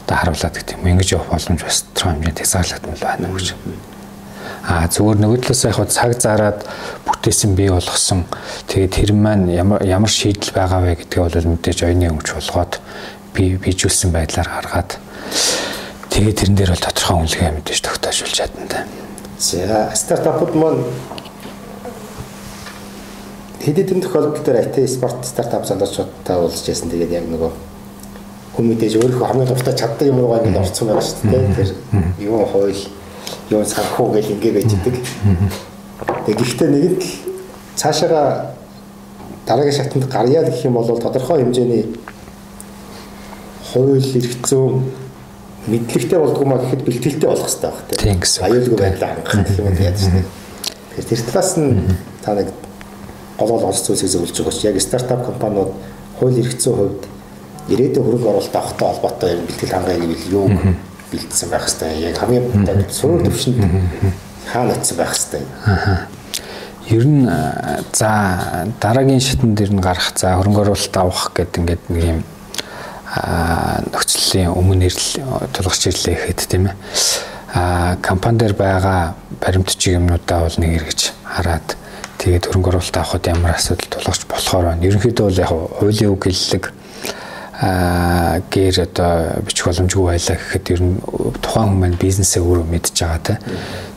одоо 0.04 0.16
харуулад 0.16 0.54
гэдэг 0.54 0.76
юм. 0.78 0.86
Ингэж 0.94 1.08
явах 1.16 1.30
боломж 1.32 1.60
бас 1.62 1.84
тодорхой 1.94 2.12
хэмжээнд 2.20 2.40
хязгаарлагдмал 2.44 3.02
байна 3.02 3.28
гэж. 3.32 3.48
А 4.64 4.88
зүгээр 4.88 5.18
нөгөө 5.20 5.38
талаас 5.44 5.64
яг 5.64 5.78
цаг 5.92 6.12
зараад 6.20 6.60
бүтээсэн 7.04 7.52
бий 7.52 7.68
болгосон 7.68 8.24
тэгээд 8.68 8.96
тэр 8.96 9.10
маань 9.12 9.48
ямар 9.52 9.84
ямар 9.84 10.08
шийдэл 10.08 10.56
байгаа 10.56 10.80
вэ 10.84 11.04
гэдгээ 11.04 11.20
бол 11.20 11.52
мэдээж 11.52 11.78
оюуны 11.84 12.08
өмч 12.12 12.28
болгоод 12.32 12.80
би 13.36 13.60
bijүүлсэн 13.60 14.08
байдлаар 14.12 14.48
гаргаад 14.48 14.96
Тэгээд 16.14 16.38
тэрэн 16.46 16.54
дээр 16.54 16.70
бол 16.70 16.86
тодорхой 16.86 17.16
үнэлгээ 17.26 17.50
мэдээж 17.58 17.80
тогтоожуулж 17.90 18.34
чадна. 18.38 18.86
За 19.34 19.90
стартапууд 19.98 20.54
маань 20.54 20.86
хэд 23.64 23.76
хэдэн 23.80 24.00
тохиолдол 24.04 24.44
дээр 24.44 24.60
IT 24.68 24.84
спорт 24.88 25.24
стартап 25.24 25.64
залуучуудтай 25.64 26.36
уулзж 26.36 26.68
яасан. 26.68 26.92
Тэгээд 26.92 27.16
яг 27.16 27.26
нөгөө 27.32 27.50
хүн 28.54 28.66
мэдээж 28.68 29.00
өөрөө 29.00 29.24
хамгийн 29.24 29.48
дуртай 29.48 29.74
чаддаг 29.74 30.08
юм 30.08 30.20
руугаа 30.20 30.44
ингэ 30.44 30.60
орцсон 30.60 30.88
байгаа 30.92 31.02
шүү 31.02 31.30
дээ. 31.32 31.54
Тэр 31.56 31.70
юу 32.28 32.44
хууль 32.44 32.76
юу 33.50 33.64
санхүү 33.64 34.08
гэл 34.20 34.32
ингэ 34.36 34.52
байж 34.52 34.68
идэг. 34.68 34.96
Тэгээд 36.28 36.40
гэхдээ 36.44 36.68
нэгэнт 36.68 37.02
л 37.02 37.12
цаашаага 37.74 38.54
дараагийн 39.46 39.76
шатанд 39.80 40.06
гарьяа 40.12 40.44
гэх 40.44 40.64
юм 40.64 40.76
бол 40.76 40.86
тодорхой 41.00 41.40
хэмжээний 41.40 41.88
хууль 43.72 44.04
эрх 44.04 44.34
зүйн 44.44 44.92
мэдлэгтэй 45.66 46.18
болдгоо 46.20 46.44
маа 46.44 46.60
гэхэд 46.60 46.84
бэлтгэлтэй 46.84 47.28
болох 47.28 47.48
хэрэгтэй 47.48 47.70
байх 47.72 47.82
тийм. 47.88 48.44
Аюулгүй 48.44 48.78
байдлаа 48.78 49.08
хангах 49.24 49.48
гэх 49.48 49.58
юм 49.58 49.72
яаж 49.72 49.98
тийм. 50.04 50.24
Тэгэхээр 50.94 51.08
тэр 51.08 51.20
талаас 51.32 51.52
нь 51.56 51.72
та 52.22 52.34
нэг 52.36 52.48
гол 53.38 53.48
гол 53.48 53.68
онц 53.68 53.82
зүйлсийг 53.82 54.10
зөвлөж 54.10 54.36
байгаа 54.38 54.54
ч 54.54 54.64
яг 54.64 54.80
стартап 54.80 55.26
компаниуд 55.26 55.72
хууль 56.18 56.38
эрх 56.38 56.54
зүйн 56.58 56.76
хувьд 56.76 57.02
ирээдүйн 57.68 58.04
хөрөнгө 58.04 58.28
оруулалт 58.28 58.56
авахтай 58.56 58.88
холбоотой 58.88 59.30
юм 59.34 59.46
бэлтгэл 59.48 59.74
хангай 59.74 59.96
гэвэл 59.98 60.32
юу 60.32 60.46
бэлдсэн 61.10 61.48
байх 61.50 61.66
хэвээр 61.68 62.10
яг 62.10 62.16
хамгийн 62.18 62.90
сурвал 62.90 63.24
төвшөнд 63.24 63.60
хаана 64.52 64.74
очсон 64.74 64.96
байх 64.98 65.14
хэвээр. 65.16 65.46
Ер 66.84 67.04
нь 67.08 67.24
за 67.92 68.10
дараагийн 68.80 69.20
шатнд 69.20 69.60
ер 69.60 69.72
нь 69.72 69.80
гарах 69.80 70.12
за 70.14 70.36
хөрөнгө 70.36 70.60
оруулалт 70.68 70.96
авах 70.96 71.32
гэдэг 71.32 71.58
ингээд 71.58 71.84
нэг 71.88 72.04
юм 72.04 72.20
нөхцөлийн 73.94 74.52
өмнө 74.52 74.90
ирэл 74.90 75.48
тулгарч 75.54 75.82
ирлээ 75.88 76.14
гэхэд 76.14 76.40
тийм 76.44 76.68
ээ. 76.68 76.76
А 77.54 77.96
компани 78.02 78.38
дээр 78.38 78.54
байгаа 78.58 79.14
баримтчиг 79.40 79.96
юмнуудаа 79.96 80.44
бол 80.44 80.58
нэг 80.58 80.70
эргэж 80.82 81.00
хараад 81.24 81.78
тэгээд 82.24 82.48
хөрөнгө 82.48 82.70
оруулалт 82.72 82.96
авахд 82.96 83.28
ямар 83.28 83.52
асуудал 83.52 83.92
тулгарч 83.92 84.24
болохоор 84.24 84.64
байна. 84.64 84.86
Ерөнхийдөө 84.88 85.24
бол 85.28 85.42
яг 85.44 85.50
хуулийн 85.52 86.12
үг 86.16 86.24
гэллэг 86.24 86.64
а 87.60 88.40
гэр 88.50 88.80
одоо 88.82 89.44
бичих 89.46 89.68
боломжгүй 89.68 90.04
байлаа 90.08 90.36
гэхэд 90.40 90.72
ер 90.74 90.80
нь 90.82 90.98
тухайн 91.38 91.70
хүмүүс 91.70 92.00
бизнесээ 92.02 92.42
өөрөө 92.42 92.66
мэдж 92.66 92.96
байгаа 92.98 93.20
те. 93.22 93.38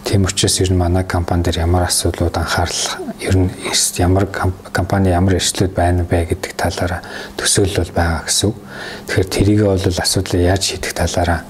Тийм 0.03 0.27
учраас 0.29 0.59
ер 0.61 0.69
нь 0.69 0.77
манай 0.77 1.03
компани 1.03 1.43
дээр 1.47 1.65
ямар 1.65 1.87
асуудлууд 1.89 2.37
анхаарал 2.37 2.83
ер 3.17 3.35
нь 3.35 3.49
ямар 3.97 4.27
компани 4.71 5.09
ямар 5.09 5.39
эрсдлүүд 5.41 5.73
байна 5.73 6.05
вэ 6.05 6.37
гэдэг 6.37 6.53
талаараа 6.53 7.01
төсөөлөл 7.33 7.95
байгаа 7.97 8.29
гэсэн. 8.29 8.53
Тэгэхээр 9.09 9.33
тэрийг 9.33 9.61
бол 9.65 9.81
асуудлыг 9.81 10.41
яаж 10.43 10.61
шийдэх 10.61 10.93
талаараа 10.93 11.41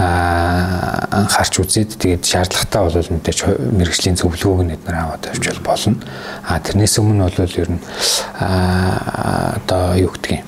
анхаарч 0.00 1.60
үзээд 1.60 2.00
тэгээд 2.00 2.24
шаардлагатай 2.24 2.80
бол 2.80 3.14
мэдээж 3.20 3.38
мэрэгжлийн 3.76 4.16
зөвлөгөөг 4.16 4.62
нь 4.64 4.74
эдгээр 4.80 4.96
аваад 4.96 5.28
авч 5.28 5.44
болно. 5.60 6.00
А 6.48 6.56
тэрнээс 6.58 6.96
өмнө 6.98 7.28
бол 7.28 7.60
ер 7.60 7.70
нь 7.70 7.80
одоо 8.40 9.94
юу 10.00 10.10
гэдгийг 10.16 10.44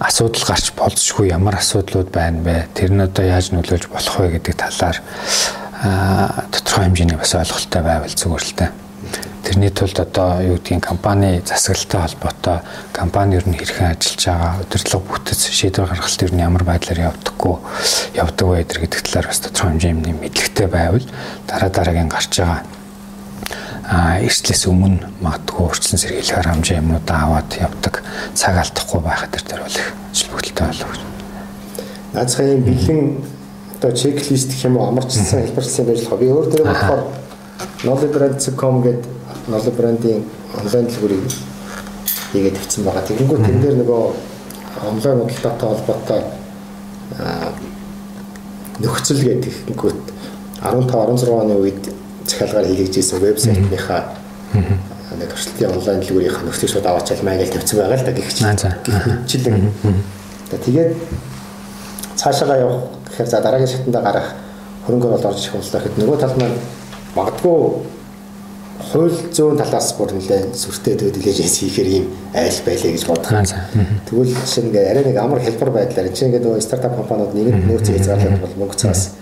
асуудал 0.00 0.44
гарч 0.46 0.72
болзошгүй 0.78 1.28
ямар 1.28 1.58
асуудлууд 1.58 2.08
байна 2.14 2.40
вэ? 2.40 2.70
Тэр 2.72 2.94
нь 2.94 3.02
одоо 3.04 3.24
яаж 3.26 3.52
нөлөөлж 3.52 3.90
болох 3.92 4.16
вэ 4.16 4.40
гэдэг 4.40 4.54
талаар 4.56 4.96
тодорхой 6.54 6.84
хэмжээний 6.88 7.18
бас 7.20 7.34
ойлголттой 7.34 7.82
байвал 7.82 8.14
зүгээр 8.14 8.44
л 8.46 8.56
дээ. 8.56 8.70
Тэрний 9.44 9.70
тулд 9.70 9.98
одоо 9.98 10.42
юу 10.42 10.56
гэдгийг 10.60 10.84
компани 10.84 11.42
засаглалтай 11.44 12.00
холбоотой 12.00 12.58
компани 12.92 13.36
ер 13.36 13.48
нь 13.48 13.56
хэрхэн 13.56 13.96
ажиллаж 13.96 14.22
байгаа, 14.26 14.60
удирдлага 14.60 15.04
бүтэц 15.08 15.40
шийдвэр 15.48 15.88
гаргалт 15.88 16.22
ер 16.22 16.32
нь 16.34 16.44
ямар 16.44 16.64
байдлаар 16.64 17.00
явдаггүй 17.08 17.56
явдаг 18.20 18.46
вэ 18.46 18.64
гэдэг 18.68 19.00
талаар 19.00 19.26
бас 19.32 19.40
тодорхой 19.40 19.70
хэмжээний 19.72 20.14
мэдлэгтэй 20.14 20.68
байвал 20.68 21.06
дараа 21.48 21.70
дараагийн 21.72 22.12
гарч 22.12 22.36
байгаа 22.36 22.62
эрслээс 23.90 24.68
өмнө 24.70 25.08
магадгүй 25.24 25.66
урьдчилан 25.66 25.98
сэргийлэх 25.98 26.36
харамжаа 26.36 26.78
юмнуудаа 26.78 27.18
аваад 27.26 27.50
явдаг 27.58 28.04
цаг 28.38 28.54
алдахгүй 28.60 29.00
байхад 29.02 29.34
тэр 29.34 29.64
бол 29.64 29.74
их 29.74 29.88
ажилбагталтай 30.12 30.66
болов 30.68 30.90
гэж. 30.94 31.00
Наацхан 32.14 32.62
бэлэн 32.62 33.00
одоо 33.80 33.92
чеклист 33.96 34.52
гэх 34.52 34.64
юм 34.68 34.76
уу 34.76 34.86
амарчсан 34.94 35.26
хэлбэрчилсэн 35.26 35.86
байж 35.86 36.04
болох. 36.06 36.20
Би 36.20 36.28
өөр 36.30 36.46
дээр 36.54 36.66
болохоор 36.70 37.02
nollybrand.com 37.82 38.82
гэдэг 38.84 39.19
nolly 39.48 39.70
брендийн 39.70 40.24
онлайн 40.58 40.86
дэлгүүрийг 40.86 41.24
хийгээд 42.32 42.56
тавьсан 42.58 42.84
байгаа. 42.84 43.04
Тэгэнгүүт 43.08 43.44
тэн 43.46 43.60
дээр 43.62 43.76
нөгөө 43.80 44.02
онлайн 44.90 45.18
худалдаатай 45.24 45.68
холбоотой 45.68 46.22
нөхцөл 48.80 49.22
гэдэг 49.24 49.52
ихэнгүүт 49.52 50.00
15 50.62 50.92
16 50.92 51.30
оны 51.30 51.54
үед 51.58 51.82
захиалгаар 52.26 52.66
хийгдсэн 52.66 53.20
вебсайтынхаа 53.20 54.02
нэг 55.18 55.28
туршилтын 55.32 55.74
онлайн 55.74 56.00
дэлгүүрийнхаа 56.00 56.44
нөхцөлийг 56.46 56.72
шууд 56.72 56.86
аваад 56.86 57.08
чалмаа 57.08 57.36
гэж 57.36 57.50
тавьсан 57.50 57.78
байгаа 57.80 57.98
л 57.98 58.06
да 58.06 58.12
чинь. 59.26 59.72
Тэгээд 60.50 60.90
цаашаа 62.16 62.56
явах 62.56 62.80
гэхээр 63.10 63.28
за 63.28 63.40
дараагийн 63.40 63.68
шатанда 63.68 64.00
гарах 64.00 64.28
хөрөнгө 64.86 65.06
оруулалт 65.06 65.28
орж 65.34 65.40
ирэх 65.44 65.56
боллоо. 65.58 65.80
Гэхэд 65.80 65.98
нөгөө 65.98 66.18
тал 66.20 66.36
маань 66.38 66.58
магадгүй 67.14 67.58
хууль 68.90 69.14
зүйн 69.30 69.58
талаас 69.60 69.92
бүр 69.94 70.14
нэлээд 70.16 70.56
сүртэй 70.58 70.96
дилиженс 70.98 71.60
хийхээр 71.62 71.88
ийм 71.88 72.06
айл 72.34 72.58
байлаа 72.66 72.90
гэж 72.90 73.04
бодох. 73.06 73.30
Тэгвэл 74.10 74.34
жишээ 74.34 74.64
нь 74.66 74.74
арай 74.74 75.04
нэг 75.06 75.16
амар 75.16 75.38
хэлбэр 75.38 75.70
байдлаар 75.70 76.10
чинь 76.10 76.34
ингээд 76.34 76.42
нөгөө 76.42 76.64
стартап 76.64 76.98
компаниуд 76.98 77.34
нэг 77.38 77.54
нөөцөө 77.70 77.94
хязгаарлах 77.94 78.42
бол 78.42 78.58
мөнгө 78.66 78.76
цаас 78.82 79.14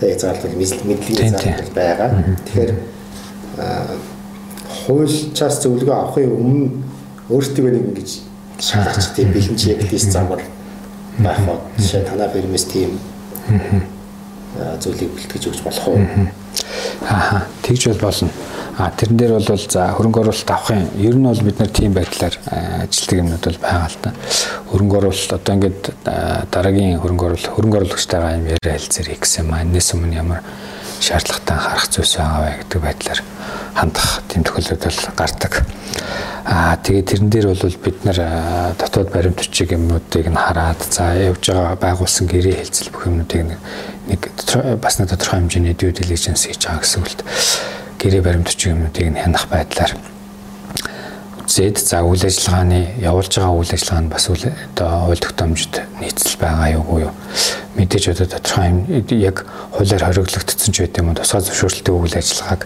хязгаарлалт 0.00 0.56
мэдлэгийн 0.60 1.32
хязгаарлалт 1.32 1.72
байгаа. 1.72 2.10
Тэгэхээр 2.44 2.72
хуульчаас 4.84 5.56
зөвлөгөө 5.64 5.96
авахын 5.96 6.36
өмнө 6.36 6.68
өөртөө 7.32 7.70
нэг 7.72 7.84
ингэж 7.96 8.10
шалгаж 8.60 9.06
тийм 9.16 9.32
бэлэн 9.32 9.56
чеклист 9.56 10.12
замаар 10.12 10.44
байх 11.18 11.40
уу. 11.48 11.64
Жишээ 11.80 12.04
танаа 12.04 12.28
фирмэс 12.28 12.64
тийм 12.68 13.00
зүйлийг 14.80 15.16
бэлтгэж 15.16 15.48
өгч 15.48 15.60
болох 15.64 15.88
уу? 15.88 16.00
Аа 17.08 17.48
тэгж 17.64 17.88
бол 17.88 18.04
болно. 18.04 18.28
А 18.76 18.90
тэрэн 18.92 19.16
дээр 19.16 19.32
бол 19.40 19.56
за 19.56 19.88
хөрөнгө 19.96 20.20
оруулалт 20.20 20.50
авахын 20.52 20.84
ер 21.00 21.16
нь 21.16 21.24
бол 21.24 21.40
бид 21.40 21.58
нар 21.58 21.72
тийм 21.72 21.96
байдлаар 21.96 22.36
ажилтдаг 22.84 23.18
юмнууд 23.24 23.44
бол 23.48 23.60
байгаа 23.64 23.88
л 23.88 23.98
да. 24.04 24.12
Хөрөнгө 24.68 24.96
оруулалт 25.00 25.32
одоо 25.32 25.54
ингээд 25.56 25.82
дараагийн 26.52 27.00
хөрөнгө 27.00 27.24
оруулалт 27.24 27.52
хөрөнгө 27.56 27.78
оруулагчтайгаа 27.80 28.36
юм 28.36 28.52
яриа 28.52 28.76
хэлцээр 28.76 29.08
хийх 29.08 29.24
гэсэн 29.24 29.48
юм. 29.48 29.56
Энэс 29.56 29.96
өмнө 29.96 30.20
ямар 30.20 30.44
шаардлагатай 31.00 31.56
анхаарах 31.56 31.88
зүйлс 31.88 32.14
байгаа 32.20 32.40
вэ 32.44 32.52
гэдэг 32.60 32.80
байдлаар 32.84 33.20
хандах 33.80 34.08
тийм 34.28 34.42
тохиолдол 34.44 34.84
бол 34.84 35.16
гардаг. 35.16 35.52
Аа 36.44 36.76
тэгээд 36.76 37.08
тэрэн 37.10 37.30
дээр 37.32 37.46
бол 37.56 37.80
бид 37.80 37.98
нар 38.04 38.18
дотоод 38.76 39.08
баримт 39.08 39.40
бичиг 39.40 39.72
юмнуудыг 39.72 40.28
нь 40.28 40.36
хараад 40.36 40.80
за 40.84 41.16
явж 41.16 41.48
байгаа 41.48 41.80
байгуулсан 41.80 42.28
гэрээ 42.28 42.60
хэлцэл 42.60 42.92
бүх 42.92 43.08
юмнуудыг 43.08 43.56
нэг 44.06 44.20
бас 44.84 45.00
нэг 45.00 45.08
тодорхой 45.10 45.40
хэмжээний 45.40 45.74
due 45.74 45.90
diligence 45.90 46.46
хийж 46.46 46.62
байгаа 46.68 46.84
гэсэн 46.84 47.02
үгт 47.02 47.20
гэрээ 48.06 48.22
баримтч 48.22 48.70
юмнуудыг 48.70 49.10
нь 49.10 49.18
хянах 49.18 49.50
байдлаар 49.50 49.98
зэд 51.50 51.78
за 51.82 52.06
үйл 52.06 52.22
ажиллагааны 52.22 53.02
явуулж 53.02 53.34
байгаа 53.34 53.58
үйл 53.58 53.74
ажиллагаа 53.74 54.02
нь 54.06 54.12
бас 54.14 54.30
одоо 54.30 55.10
хууль 55.10 55.18
тогтоомжид 55.18 55.74
нийцэл 55.98 56.38
байгаа 56.38 56.68
юу 56.78 57.10
юу 57.10 57.12
мэдээж 57.74 58.14
одоо 58.14 58.26
тодорхой 58.30 58.70
яг 59.18 59.42
хуулиар 59.74 60.04
хориглогдсон 60.06 60.70
ч 60.70 60.76
байт 60.86 60.98
юм 61.02 61.10
уу 61.10 61.18
тусгай 61.18 61.42
зөвшөөрлөлтөй 61.42 61.94
үйл 61.98 62.14
ажиллагааг 62.14 62.62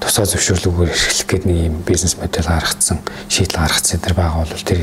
тусгай 0.00 0.26
зөвшөөрлөгөөр 0.32 0.90
эрхлэх 0.92 1.28
гэдэг 1.28 1.48
нэг 1.48 1.58
юм 1.68 1.76
бизнес 1.84 2.16
модель 2.16 2.48
гаргацсан 2.48 2.98
шийдэл 3.28 3.60
гаргацсан 3.60 4.00
тэр 4.00 4.14
байгаа 4.16 4.48
бол 4.48 4.64
тэр 4.64 4.80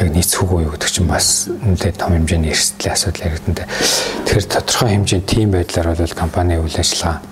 яг 0.00 0.08
нийцэхгүй 0.10 0.64
юу 0.64 0.72
гэдэг 0.74 0.90
чинь 0.90 1.08
бас 1.08 1.48
үнэтэй 1.48 1.92
том 1.94 2.12
хэмжээний 2.16 2.50
эрсдлийн 2.50 2.96
асуудал 2.96 3.28
яригдана. 3.30 3.68
Тэгэхээр 4.26 4.46
тодорхой 4.50 4.88
хэмжээний 4.90 5.28
тийм 5.28 5.48
байдлаар 5.54 5.94
бол 5.94 6.14
компани 6.18 6.58
үйл 6.58 6.74
ажиллагаа 6.74 7.22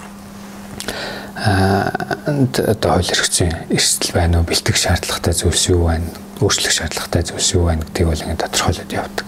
одоо 1.42 2.90
хууль 2.94 3.11
хэрэгцээ 3.11 3.66
эрсдэл 3.70 4.14
байна 4.14 4.38
уу 4.38 4.46
бэлтгэх 4.46 4.78
шаардлагатай 4.78 5.35
зүйлс 5.35 5.64
юу 5.74 5.90
байна 5.90 6.07
өөрчлөх 6.38 6.70
шаардлагатай 6.70 7.22
зүйлс 7.26 7.50
юу 7.59 7.66
байна 7.66 7.83
гэдгийг 7.83 8.09
бол 8.09 8.22
ингэ 8.22 8.42
тодорхойлоод 8.46 8.92
явдаг. 8.94 9.26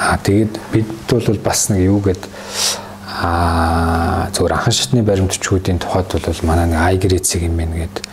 Аа 0.00 0.18
тэгээд 0.18 0.54
бид 0.74 0.90
бол 1.06 1.38
бас 1.38 1.70
нэг 1.70 1.86
юу 1.86 2.02
гэдэг 2.02 2.26
аа 3.22 4.26
зөвхөн 4.34 4.58
анхан 4.58 4.74
шатны 4.74 5.02
баримтчгуудын 5.06 5.78
тухайд 5.78 6.10
бол 6.10 6.42
манай 6.42 6.66
нэг 6.66 6.82
айгрэцэг 6.82 7.46
юм 7.46 7.54
байна 7.54 7.86
гэдэг 7.86 8.04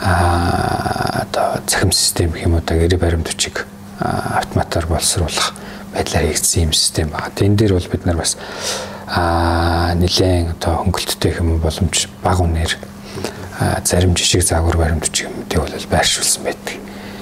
аа 0.00 1.28
одоо 1.28 1.60
захим 1.68 1.92
систем 1.92 2.32
гэх 2.32 2.44
юм 2.48 2.54
уу 2.56 2.64
та 2.64 2.72
гэрээ 2.72 2.96
баримтчиг 2.96 3.66
автоматар 4.00 4.86
боловсруулах 4.86 5.52
байдлаар 5.92 6.24
хийгдсэн 6.32 6.62
юм 6.68 6.72
систем 6.72 7.08
байна. 7.12 7.32
Тэн 7.34 7.56
дээр 7.56 7.76
бол 7.76 7.88
бид 7.92 8.06
нар 8.06 8.16
бас 8.16 8.36
а 9.06 9.94
нэлээд 9.94 10.58
одоо 10.58 10.82
хөнгөлттэй 10.82 11.38
юм 11.38 11.58
боломж 11.62 12.08
баг 12.22 12.40
үнээр 12.42 12.74
зарим 13.84 14.14
жишг 14.18 14.42
заагур 14.42 14.76
баримтч 14.76 15.22
юмдыг 15.24 15.58
бол 15.62 15.86
байршуулсан 15.90 16.42
байдаг. 16.42 16.76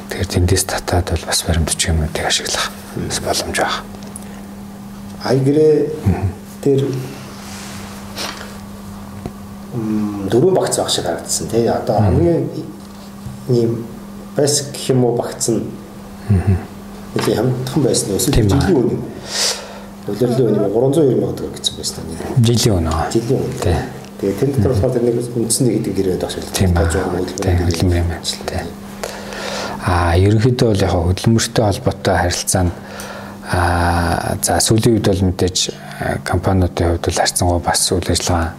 Тэгэхээр 0.08 0.32
тэндээс 0.32 0.64
татаад 0.64 1.12
бол 1.12 1.24
бас 1.28 1.44
баримтч 1.44 1.80
юмдыг 1.88 2.24
ашиглах 2.24 2.72
бас 2.96 3.20
боломж 3.20 3.56
байна. 3.60 3.84
Айгрэ 5.24 5.92
тэр 6.64 6.88
дөрвөн 10.32 10.54
багц 10.54 10.78
баг 10.78 10.90
шиг 10.90 11.04
харагдсан 11.04 11.48
тий. 11.48 11.68
Одоо 11.68 12.00
хамгийн 12.00 12.48
ийм 13.48 13.84
бэс 14.36 14.72
гэх 14.72 14.90
юм 14.90 15.04
уу 15.04 15.16
багц 15.16 15.52
нь 15.52 15.68
нэг 17.14 17.36
хамтхан 17.36 17.82
байсан 17.82 18.16
уу? 18.16 18.18
Жилийн 18.18 18.48
өмнө 18.50 18.98
Улирлын 20.04 20.48
үнийг 20.52 20.74
390 20.76 21.20
мянган 21.20 21.52
гэсэн 21.56 21.74
байсан 21.80 22.04
нь. 22.04 22.12
Жилийн 22.44 22.76
өнөө. 22.80 23.04
Жилийн 23.14 23.40
өнөө. 23.40 23.60
Тий. 23.64 23.78
Тэгээ 24.20 24.36
тэр 24.40 24.50
дотор 24.52 24.72
болохоор 24.74 24.92
тэр 24.92 25.04
нэг 25.08 25.16
үндсэн 25.32 25.62
нэг 25.64 25.74
гэдэг 25.80 25.94
гэрээ 25.96 26.16
багш 26.20 26.36
л. 26.36 26.52
Тийм. 26.52 26.70
Хөдөлмөр 26.76 27.98
юм 27.98 28.08
байна 28.12 28.20
л 28.20 28.36
тий. 28.44 28.62
Аа 29.84 30.12
ерөнхийдөө 30.20 30.68
бол 30.70 30.84
яг 30.84 30.92
хөдөлмөртэй 30.92 31.64
холбоотой 31.64 32.16
харилцаа 32.20 32.62
нь 32.68 32.72
аа 33.48 34.36
за 34.40 34.60
сүүлийн 34.60 34.96
үед 34.96 35.08
бол 35.08 35.24
мэдээж 35.28 35.58
компаниудын 36.24 36.96
хувьд 36.96 37.04
бол 37.04 37.20
харьцангуй 37.20 37.60
бас 37.64 37.80
үйл 37.92 38.08
ажиллагаа 38.08 38.52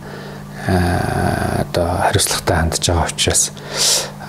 одоо 0.66 1.88
хариуцлагатай 2.06 2.58
хандж 2.58 2.84
байгаа 2.90 3.10
учраас 3.10 3.44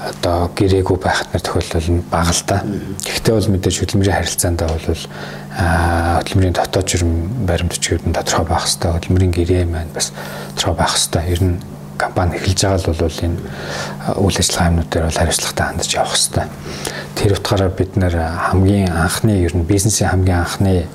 одоо 0.07 0.51
гэрээгүй 0.55 0.99
байхад 1.03 1.29
нар 1.33 1.43
тохиолдол 1.43 1.91
нь 1.91 2.05
бага 2.11 2.31
л 2.31 2.43
да. 2.47 2.63
Гэхдээ 3.03 3.35
бол 3.35 3.51
мэдээж 3.51 3.77
хөдөлмөрийн 3.83 4.17
харилцаанд 4.17 4.61
бол 4.63 5.03
хөдөлмөрийн 5.57 6.55
дотоод 6.55 6.87
жирэм 6.87 7.13
баримт 7.47 7.73
бичгүүд 7.75 8.07
нь 8.07 8.15
тодорхой 8.15 8.47
байх 8.47 8.65
хэвээр 8.71 8.95
хөдөлмөрийн 9.03 9.35
гэрээ 9.35 9.65
маань 9.67 9.91
бас 9.91 10.15
тодорхой 10.55 10.77
байх 10.79 10.95
хэвээр 10.95 11.33
ер 11.35 11.43
нь 11.43 11.57
компани 11.99 12.37
эхэлж 12.37 12.61
байгаа 12.63 12.81
л 12.81 13.03
бол 13.03 13.25
энэ 13.25 13.39
үйл 14.21 14.39
ажиллагаа 14.39 14.69
юмнууд 14.71 14.91
дээр 14.93 15.07
бол 15.09 15.21
хариуцлагатай 15.21 15.67
хандж 15.67 15.91
явах 15.97 16.17
хэвээр. 16.17 16.49
Тэр 17.17 17.33
утгаараа 17.33 17.71
бид 17.73 17.93
нэр 17.97 18.15
хамгийн 18.53 18.93
анхны 18.93 19.33
ер 19.43 19.55
нь 19.57 19.65
бизнесийн 19.65 20.11
хамгийн 20.13 20.45
анхны 20.45 20.87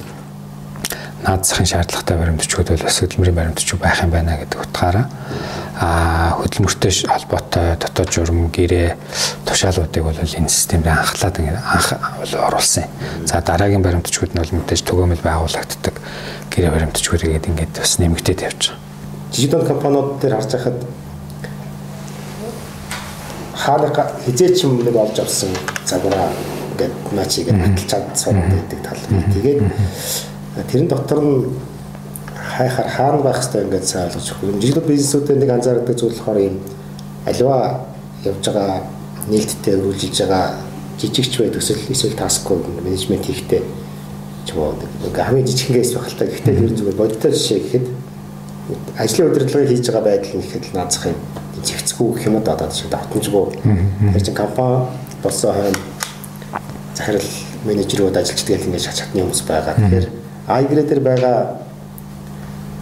наад 1.26 1.46
захын 1.46 1.66
шаардлагатай 1.70 2.18
баримтчгууд 2.18 2.70
бол 2.74 2.86
бас 2.86 3.00
хөдөлмөрийн 3.00 3.36
баримтчуг 3.36 3.80
байх 3.80 4.02
юм 4.02 4.12
байна 4.12 4.38
гэдэг 4.42 4.60
утгаараа 4.62 5.06
а 5.82 6.38
хөдөлмөртэй 6.42 6.92
холбоотой 7.10 7.78
дотоод 7.78 8.10
журам 8.14 8.50
гэрээ 8.54 8.96
тушаалуудыг 9.46 10.04
бол 10.04 10.18
энэ 10.18 10.50
системд 10.50 10.88
анхлаад 10.88 11.40
анх 11.42 11.88
оруулсан. 12.34 12.86
За 13.26 13.42
дараагийн 13.42 13.82
баримтчгууд 13.82 14.34
нь 14.34 14.42
бол 14.42 14.54
мэдээж 14.62 14.82
төгөөмөл 14.86 15.26
байгуулагддаг 15.26 15.96
гэрээ 16.54 16.72
баримтчгууд 16.72 17.22
гэдэг 17.26 17.50
ингээд 17.50 17.74
бас 17.82 17.98
нэмэгдээд 17.98 18.42
явж 18.46 18.62
байгаа. 18.74 18.90
Дижитал 19.32 19.66
компаниуд 19.66 20.20
дээр 20.22 20.36
харж 20.36 20.52
байхад 20.54 20.78
хаалга 23.56 24.04
хизээч 24.26 24.64
юм 24.66 24.84
нэг 24.84 24.96
олж 24.96 25.18
авсан 25.22 25.50
загвараа 25.86 26.30
ингээд 26.74 26.94
начигээд 27.14 27.58
баталж 27.58 27.88
чадсан 27.90 28.36
гэдэг 28.38 28.80
тал. 28.86 29.02
Тэгээд 29.34 29.62
тэрэн 30.56 30.88
дотор 30.88 31.22
нь 31.24 31.46
хайхаар 32.36 32.90
хаана 32.90 33.24
байх 33.24 33.40
хэвээр 33.40 33.66
ингээд 33.66 33.88
сайн 33.88 34.06
ойлгож 34.08 34.28
өгөх. 34.32 34.60
Жишээлбэл 34.60 34.92
бизнесүүдэд 34.92 35.40
нэг 35.40 35.52
анзаардаг 35.52 35.96
зүйл 35.96 36.18
болохоор 36.18 36.40
юм 36.42 36.58
аливаа 37.26 37.64
явж 38.26 38.44
байгаа 38.46 38.84
нээлттэй 39.32 39.76
өргөжж 39.80 40.18
байгаа 40.20 40.46
жижигч 41.00 41.34
бай 41.40 41.50
төсөл 41.50 41.80
эсвэл 41.88 42.20
таскгүй 42.20 42.58
менежмент 42.84 43.26
хийхдээ 43.26 43.64
ч 44.46 44.48
юм 44.52 44.60
уу 44.60 44.76
ингээ 45.08 45.24
хамгийн 45.24 45.48
л 45.48 46.20
та. 46.20 46.26
Гэхдээ 46.26 46.56
ер 46.60 46.72
нь 46.72 46.78
зүгээр 46.78 47.00
бодиттой 47.00 47.32
жишээ 47.32 47.60
гэхэд 47.64 47.86
ажлын 48.98 49.30
удирдлагыг 49.32 49.70
хийж 49.70 49.86
байгаа 49.88 50.04
байдал 50.04 50.36
нь 50.36 50.44
ихэд 50.44 50.66
наацах 50.74 51.06
юм. 51.08 51.18
Зэгцгүй 51.64 52.08
гэх 52.18 52.26
юм 52.28 52.44
да 52.44 52.54
одоо 52.54 52.70
шиг 52.72 52.90
давтамжгүй. 52.90 53.46
Тэр 54.14 54.22
чинь 54.22 54.36
компани 54.36 54.90
болсон 55.24 55.54
хойно 55.56 55.80
захирал 56.96 57.30
менежерүүд 57.66 58.18
ажилчдаг 58.18 58.66
ингээд 58.66 58.86
шат 58.86 58.98
чатны 59.00 59.22
хүмүүс 59.22 59.42
байгаа. 59.46 59.76
Тэгэхээр 59.78 60.21
айгрэ 60.58 60.84
дээр 60.84 61.00
байгаа 61.00 61.38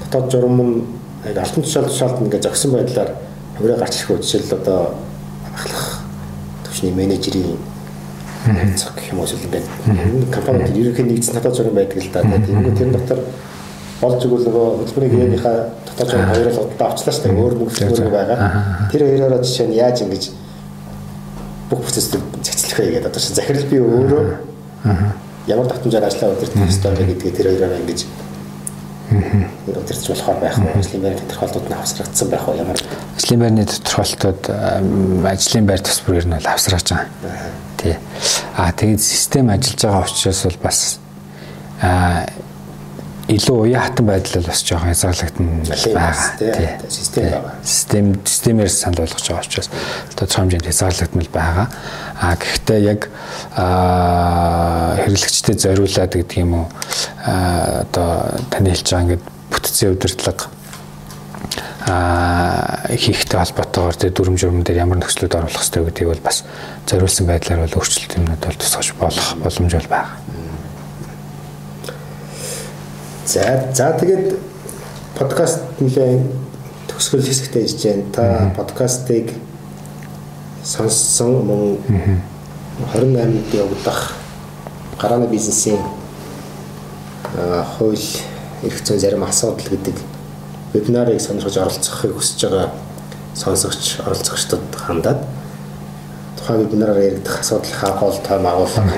дотоод 0.03 0.31
журам 0.31 0.61
нь 0.61 0.83
алтан 1.25 1.63
тушаал 1.63 1.85
тушаалд 1.85 2.21
ингээд 2.21 2.43
зогсон 2.43 2.71
байдлаар 2.71 3.11
хувираа 3.57 3.77
гарч 3.77 3.95
ирэх 4.03 4.21
жишээл 4.21 4.57
одоо 4.59 4.95
ахлах 5.55 6.01
төвчний 6.65 6.91
менежерийн 6.91 7.57
цаг 8.77 8.95
гэх 8.95 9.11
юм 9.11 9.19
уу 9.19 9.25
эсвэл 9.25 9.45
ингээд 9.45 9.67
компанид 10.31 10.75
ерөнхий 10.75 11.05
нэгдсэн 11.05 11.35
дотоод 11.35 11.57
журам 11.57 11.75
байдаг 11.75 11.97
л 11.99 12.11
да. 12.13 12.21
Тэгээд 12.23 12.77
тэр 12.77 12.89
дотор 12.95 13.19
болж 14.01 14.23
игэл 14.25 14.45
нөгөө 14.47 14.67
хөтөлбөрийн 14.79 15.13
гээнийхээ 15.19 15.57
дотоод 15.87 16.09
журам 16.09 16.29
хоёроо 16.31 16.53
л 16.55 16.61
удаа 16.63 16.87
авчлаа 16.87 17.13
шүү 17.13 17.23
дээ. 17.23 17.35
Өөр 17.35 17.55
мөнгө 17.59 18.09
байгаа. 18.15 18.37
Тэр 18.91 19.01
хоёроо 19.03 19.43
жишээ 19.43 19.67
нь 19.67 19.75
яаж 19.75 19.97
ингэж 20.01 20.23
бүх 21.69 21.83
процессыг 21.83 22.21
зэгцлэх 22.41 22.79
вэ 22.79 22.91
гэдэг 22.95 23.11
одоо 23.11 23.21
захирал 23.21 23.67
би 23.67 23.77
өөрөө 23.77 24.23
ямар 25.49 25.67
татамжаар 25.67 26.05
ажиллаа 26.05 26.37
удирдах 26.37 26.69
ёстой 26.69 26.93
вэ 26.93 27.05
гэдгийг 27.09 27.35
тэр 27.35 27.47
хоёроо 27.49 27.81
ингэж 27.81 28.05
удирдах 29.65 30.07
болохоор 30.07 30.39
байх 30.39 30.57
уу 30.61 30.77
ажлын 30.77 31.01
байр 31.01 31.17
тодорхойлолтууд 31.17 31.69
нь 31.69 31.73
авсрагдсан 31.73 32.27
байх 32.29 32.45
уу? 32.47 32.55
Ямар 32.55 32.77
ажлын 33.17 33.39
байрны 33.41 33.65
тодорхойлолтууд 33.65 34.43
ажлын 35.25 35.65
байр 35.65 35.81
тус 35.81 35.99
бүрээр 36.05 36.27
нь 36.29 36.35
бол 36.37 36.53
авсрааж 36.53 36.85
байгаа. 36.93 37.09
Тий. 37.81 37.95
Аа 38.57 38.71
тэгээд 38.71 39.01
систем 39.01 39.49
ажиллаж 39.49 39.81
байгаа 39.81 40.05
учраас 40.05 40.43
бол 40.45 40.59
бас 40.61 40.99
аа 41.81 42.29
илүү 43.29 43.57
уян 43.61 43.81
хатан 43.85 44.05
байдал 44.09 44.41
бол 44.41 44.49
бас 44.49 44.63
жоохон 44.65 44.89
хязгаарлагдсан 44.89 45.47
байгаа. 45.93 46.13
Тий. 46.39 46.69
Систем 46.89 47.23
байгаа. 47.29 47.53
Систем 47.63 48.05
системээр 48.25 48.69
санал 48.69 49.05
болгож 49.05 49.27
байгаа 49.29 49.45
учраас 49.45 49.69
тодорхой 50.15 50.41
хэмжээнд 50.41 50.65
хязгаарлагдмал 50.65 51.29
байгаа. 51.33 51.67
А 52.19 52.35
гэхдээ 52.35 52.79
яг 52.89 53.01
хэрэглэгчдэд 55.05 55.61
зориулаад 55.61 56.13
гэдэг 56.17 56.37
юм 56.41 56.53
уу 56.57 56.67
одоо 57.21 58.33
таны 58.49 58.73
хэлж 58.73 58.87
байгаа 58.89 59.05
ингээд 59.05 59.23
бүтцийн 59.53 59.93
удирдлага 59.93 60.49
а 61.89 62.85
хийхтэй 62.89 63.39
холбоотойгоор 63.39 63.95
тэр 63.95 64.11
дүрм 64.13 64.37
журм 64.37 64.61
дээр 64.65 64.83
ямар 64.83 64.99
нөхцлүүд 65.01 65.37
оруулах 65.37 65.57
хэрэгтэй 65.57 65.85
гэдгийг 65.85 66.09
бол 66.11 66.25
бас 66.27 66.43
зориулсан 66.85 67.25
байдлаар 67.25 67.65
бол 67.65 67.77
өөрчлөлт 67.81 68.17
юмнууд 68.19 68.41
бол 68.45 68.61
тусгаж 68.61 68.93
болох 68.99 69.27
боломж 69.41 69.73
бол 69.73 69.89
байгаа. 69.89 70.17
За 73.29 73.69
за 73.77 73.93
тэгээд 73.93 74.41
подкаст 75.13 75.61
нэлээ 75.77 76.17
төгсгөл 76.89 77.21
хэсэгтээ 77.21 77.61
иж 77.61 77.75
जैन. 77.77 78.09
Та 78.09 78.49
подкастыг 78.57 79.37
сонссон 80.65 81.45
мөн 81.45 81.77
28-нд 82.89 83.53
явагдах 83.53 84.17
гарааны 84.97 85.29
бизнесийн 85.29 85.77
хууль 87.77 88.01
эрх 88.65 88.81
зүйн 88.81 88.97
зарим 88.97 89.21
асуудал 89.21 89.77
гэдэг 89.77 90.01
вебинарыг 90.73 91.21
сонирхож 91.21 91.53
оролцохыг 91.61 92.17
хүсэж 92.17 92.49
байгаа 92.49 92.73
сонсогч 93.37 94.01
оролцогчдод 94.09 94.73
хандаад 94.73 95.21
тухайн 96.41 96.65
вебинараар 96.65 97.13
яригдах 97.13 97.45
асуудлынхаа 97.45 97.93
гол 97.93 98.17
том 98.25 98.47
агуулга 98.47 98.89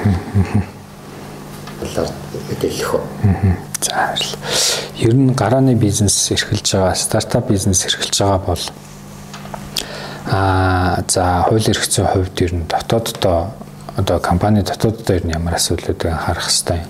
талаар 1.84 2.21
мэдээлэх 2.52 2.92
үү. 2.94 3.04
За 3.82 3.92
баярлалаа. 3.96 4.40
Ер 5.02 5.16
нь 5.16 5.34
гарааны 5.34 5.74
бизнес 5.76 6.16
эрхэлж 6.30 6.68
байгаа, 6.76 6.96
стартап 6.96 7.50
бизнес 7.50 7.86
эрхэлж 7.88 8.20
байгаа 8.20 8.44
бол 8.46 8.64
Аа 10.32 11.04
за 11.08 11.44
хууль 11.50 11.66
эрх 11.68 11.84
зүйн 11.90 12.08
хувьд 12.08 12.42
ер 12.42 12.54
нь 12.56 12.68
дотооддоо 12.70 13.52
одоо 13.98 14.20
компани 14.20 14.62
дотооддоо 14.62 15.16
ер 15.18 15.26
нь 15.26 15.34
ямар 15.34 15.56
асуудлуудыг 15.56 16.06
анхаарах 16.06 16.48
хэвээр 16.48 16.86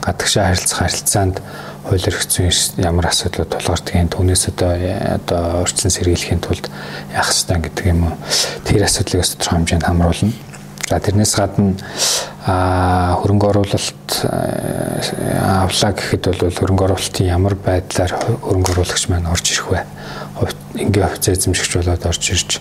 гадагшаа 0.00 0.48
харилцах 0.48 0.78
харилцаанд 0.78 1.36
хууль 1.84 2.08
эрх 2.08 2.24
зүйн 2.24 2.50
ямар 2.82 3.06
асуудлууд 3.12 3.52
тулгардгийг 3.52 4.10
түүнээс 4.10 4.48
одоо 4.48 4.72
одоо 5.14 5.60
урьдчилан 5.62 5.92
сэргийлэхийн 5.92 6.40
тулд 6.40 6.66
яах 7.12 7.30
хэвээр 7.30 7.62
гэдэг 7.68 7.86
юм 7.92 8.00
уу 8.08 8.14
тэр 8.64 8.82
асуудлыг 8.88 9.28
тодорхой 9.28 9.56
хэмжээнд 9.60 9.86
хамруулна. 9.86 10.32
За 10.88 10.98
тэрнээс 10.98 11.34
гадна 11.36 11.76
хөрөнгө 12.46 13.46
оруулалт 13.52 14.08
авлаа 14.24 15.92
гэхэд 15.92 16.24
бол 16.40 16.56
хөрөнгө 16.56 16.84
оруулалтын 16.88 17.28
ямар 17.28 17.54
байдлаар 17.54 18.16
хөрөнгө 18.16 18.72
оруулагч 18.72 19.08
маань 19.12 19.28
орж 19.28 19.52
ирэх 19.52 19.68
вэ? 19.68 19.84
Ингээ 20.80 21.04
офиц 21.04 21.28
эзэмшигч 21.28 21.76
болоод 21.76 22.06
орж 22.08 22.24
ирж 22.32 22.60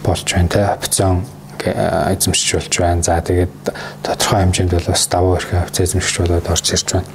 болж 0.00 0.24
байна 0.32 0.48
те 0.48 0.64
опцион 0.64 1.26
эзэмшиж 1.60 2.54
болж 2.56 2.72
байна. 2.80 3.02
За 3.02 3.20
тэгээд 3.20 3.52
тодорхой 4.02 4.40
хэмжээнд 4.48 4.72
бол 4.72 4.88
бас 4.88 5.06
давуу 5.12 5.36
эрхээ 5.36 5.60
офиц 5.60 5.76
эзэмшигч 5.84 6.16
болоод 6.24 6.48
орж 6.48 6.66
ирж 6.72 6.88
байна. 6.96 7.08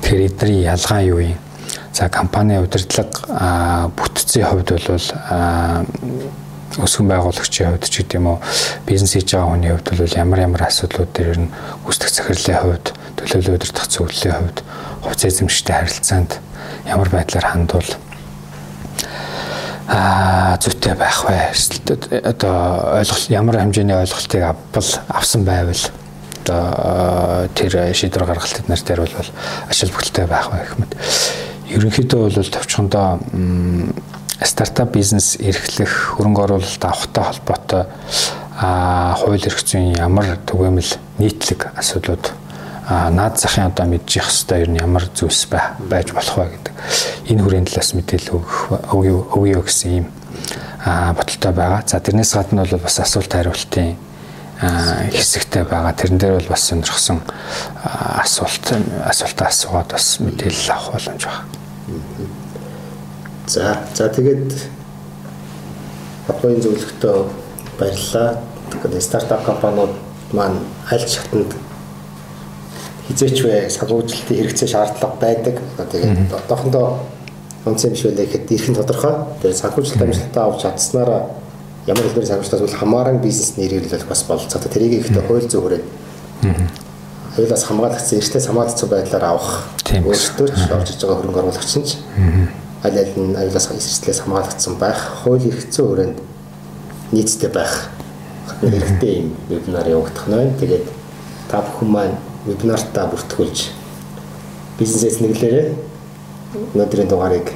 Тэгэхээр 0.00 0.26
эдний 0.32 0.64
ялгаа 0.64 1.02
юу 1.04 1.20
юм? 1.20 1.38
За 1.92 2.08
компани 2.08 2.56
удирдлага 2.56 3.92
бүтцийн 3.92 4.46
хувьд 4.48 4.72
бол 4.72 5.08
өсгөн 6.80 7.08
байгуулагчийн 7.12 7.76
хувьд 7.76 7.84
ч 7.90 8.00
гэдэг 8.00 8.16
юм 8.16 8.26
уу 8.32 8.38
бизнес 8.86 9.12
хийж 9.12 9.34
байгаа 9.34 9.50
хүний 9.52 9.72
хувьд 9.72 9.88
бол 9.92 10.16
ямар 10.16 10.40
ямар 10.40 10.62
асуудлууд 10.64 11.12
дээр 11.12 11.38
нь 11.44 11.52
гүйцэтгэх 11.84 12.16
захирлын 12.16 12.60
хувьд 12.62 12.86
төлөвлөлөө 13.18 13.56
удирдах 13.60 13.86
зөвлөлийн 13.92 14.36
хувьд 14.40 14.58
хувьцаа 15.04 15.28
эзэмшигтэй 15.28 15.76
харилцаанд 15.76 16.32
ямар 16.88 17.08
байдлаар 17.12 17.46
хандвал 17.52 17.90
а 19.88 20.56
зүйтэй 20.56 20.94
байх 20.94 21.24
вэ? 21.26 21.52
Одоо 22.24 22.96
ойлголт 22.96 23.28
ямар 23.28 23.58
хэмжээний 23.60 23.98
ойлголтыг 23.98 24.42
авбал 24.42 24.90
авсан 25.08 25.44
байвал 25.44 25.84
одоо 26.42 27.48
тэр 27.54 27.94
шийдвэр 27.94 28.24
гаргалтын 28.24 28.66
нар 28.68 28.80
дээр 28.80 29.00
бол 29.04 29.28
ашиг 29.68 29.92
бүтэлтэй 29.92 30.26
байх 30.26 30.50
гэх 30.50 30.78
мэт. 30.78 30.96
Ерөнхийдөө 31.70 32.30
бол 32.30 32.50
товчхондоо 32.50 33.18
стартап 34.46 34.92
бизнес 34.96 35.36
эрхлэх 35.40 36.16
хөрөнгө 36.16 36.42
оруулалт 36.44 36.84
авахтай 36.84 37.24
холбоотой 37.24 37.84
а 38.58 39.14
хууль 39.18 39.42
эрх 39.42 39.62
зүйн 39.64 39.96
ямар 39.96 40.38
түгээмэл 40.46 40.92
нийтлэг 41.18 41.72
асуудлууд 41.76 42.32
наад 42.88 43.38
захын 43.38 43.70
одоо 43.70 43.86
мэдчих 43.86 44.26
хэвээр 44.26 44.62
ер 44.62 44.70
нь 44.70 44.82
ямар 44.82 45.06
зүйлс 45.14 45.46
байж 45.88 46.12
болох 46.12 46.36
вэ 46.36 46.46
гэдэг 46.50 46.74
энэ 47.30 47.42
хүрээнд 47.42 47.68
талаас 47.70 47.94
мэдээлэл 47.94 48.34
өгөх 48.36 49.34
өгье 49.38 49.62
гэсэн 49.62 49.90
юм 50.02 50.06
бодолтой 50.84 51.52
байгаа. 51.52 51.82
За 51.86 52.00
тэрнээс 52.00 52.34
гадна 52.34 52.66
бол 52.66 52.82
бас 52.82 52.98
асуулт 52.98 53.32
хариултын 53.32 53.96
хэсэгтэй 55.14 55.64
байгаа. 55.64 55.94
Тэрэн 55.94 56.18
дээр 56.18 56.34
бол 56.42 56.52
бас 56.54 56.66
сонирхсан 56.66 57.22
асуулт 58.18 58.66
асуултаа 59.06 59.48
асуугаад 59.48 59.88
бас 59.94 60.18
мэдээлэл 60.20 60.74
авах 60.74 60.92
боломж 60.98 61.22
байна. 61.26 62.41
За 63.52 63.76
за 63.92 64.08
тэгээд 64.08 64.48
Батбаян 66.24 66.62
зөвлөгтөө 66.64 67.16
баярлалаа. 67.76 68.40
Тэгэхээр 68.72 69.04
стартап 69.04 69.44
компаниуд 69.44 69.92
маань 70.32 70.56
аль 70.88 71.04
шатнд 71.04 71.52
хизээч 73.10 73.44
вэ? 73.44 73.68
Санхүүжилтийн 73.68 74.38
хэрэгцээ 74.40 74.68
шаардлага 74.72 75.20
байдаг. 75.20 75.60
Тэгээд 75.76 76.32
одоохондоо 76.32 77.04
онцгой 77.68 77.92
биш 77.92 78.08
байлаа 78.08 78.24
гэхэд 78.24 78.52
ирхэн 78.56 78.76
тодорхой. 78.80 79.14
Тэгээд 79.44 79.60
санхүүжилт 79.60 80.00
амжилттай 80.00 80.42
авч 80.48 80.62
чадсанараа 80.64 81.22
ямар 81.84 82.08
хэлбэр 82.08 82.30
санхүүжилтаас 82.32 82.64
бол 82.64 82.80
хамааран 82.80 83.20
бизнес 83.20 83.60
нэрэлэл 83.60 84.08
бас 84.08 84.24
болцоо. 84.24 84.64
Тэрийг 84.64 85.04
ихтэй 85.04 85.20
хууль 85.28 85.44
зөв 85.44 85.68
хүрээд 85.68 85.84
аюулаас 87.36 87.68
хамгаалагдсан 87.68 88.16
эртнээс 88.16 88.48
хамгаалагдсан 88.48 88.88
байдлаар 88.88 89.24
авах. 89.28 89.68
Өөртөө 89.92 90.48
ч 90.48 90.62
орж 90.72 90.88
иж 90.88 91.00
байгаа 91.04 91.20
хөрөнгө 91.20 91.40
оруулагч 91.44 91.72
нь 91.76 91.84
ч 91.84 92.00
аль 92.82 92.98
аль 92.98 93.14
нь 93.14 93.36
аюулаас 93.38 93.70
эрсдлээс 93.70 94.26
хамгаалагдсан 94.26 94.74
байх 94.82 94.98
хууль 95.22 95.46
эрх 95.46 95.70
зүйн 95.70 95.88
хүрээнд 95.88 96.18
нийцтэй 97.14 97.50
байх 97.50 97.90
хэрэгтэй 98.60 99.22
юм 99.22 99.28
вебинар 99.48 99.86
явагдах 99.86 100.26
нь. 100.26 100.58
Тэгээд 100.58 100.86
та 101.50 101.62
бүхэн 101.62 101.88
маань 101.88 102.16
вебинартаа 102.46 103.06
бүртгүүлж 103.06 103.70
бизнесээс 104.78 105.22
нэглээрээ 105.22 105.68
өнөөдрийн 106.74 107.08
дугаарыг 107.08 107.54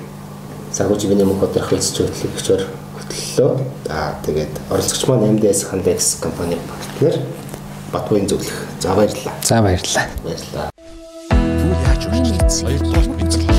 санхүүжилтийн 0.70 1.26
мөнгө 1.26 1.50
хөдлөх 1.50 1.70
хэлцэж 1.74 1.96
хөтлөгчөөр 2.06 2.62
хөтлөлөө. 2.94 3.52
Аа 3.90 4.14
тэгээд 4.22 4.54
оролцогч 4.70 5.02
маань 5.10 5.34
MDS 5.34 5.66
Handex 5.70 6.22
компани 6.22 6.56
партнер 6.70 7.18
Батбаян 7.92 8.28
зөвлөх. 8.28 8.66
За 8.80 8.94
баярлалаа. 8.94 9.34
За 9.42 9.62
баярлалаа. 9.62 10.06
Баярлалаа. 10.22 10.70
Яаж 11.86 12.02
үргэлжлүүлсэн? 12.06 12.66
Хоёрдугаар 12.66 13.08
бэлтгэл 13.18 13.55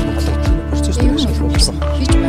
холбоотой 0.88 0.94
процесс 0.94 0.96
дээр 0.96 1.18
шалгуулсан. 1.18 1.76
Хийж 1.98 2.08
байгаа 2.08 2.27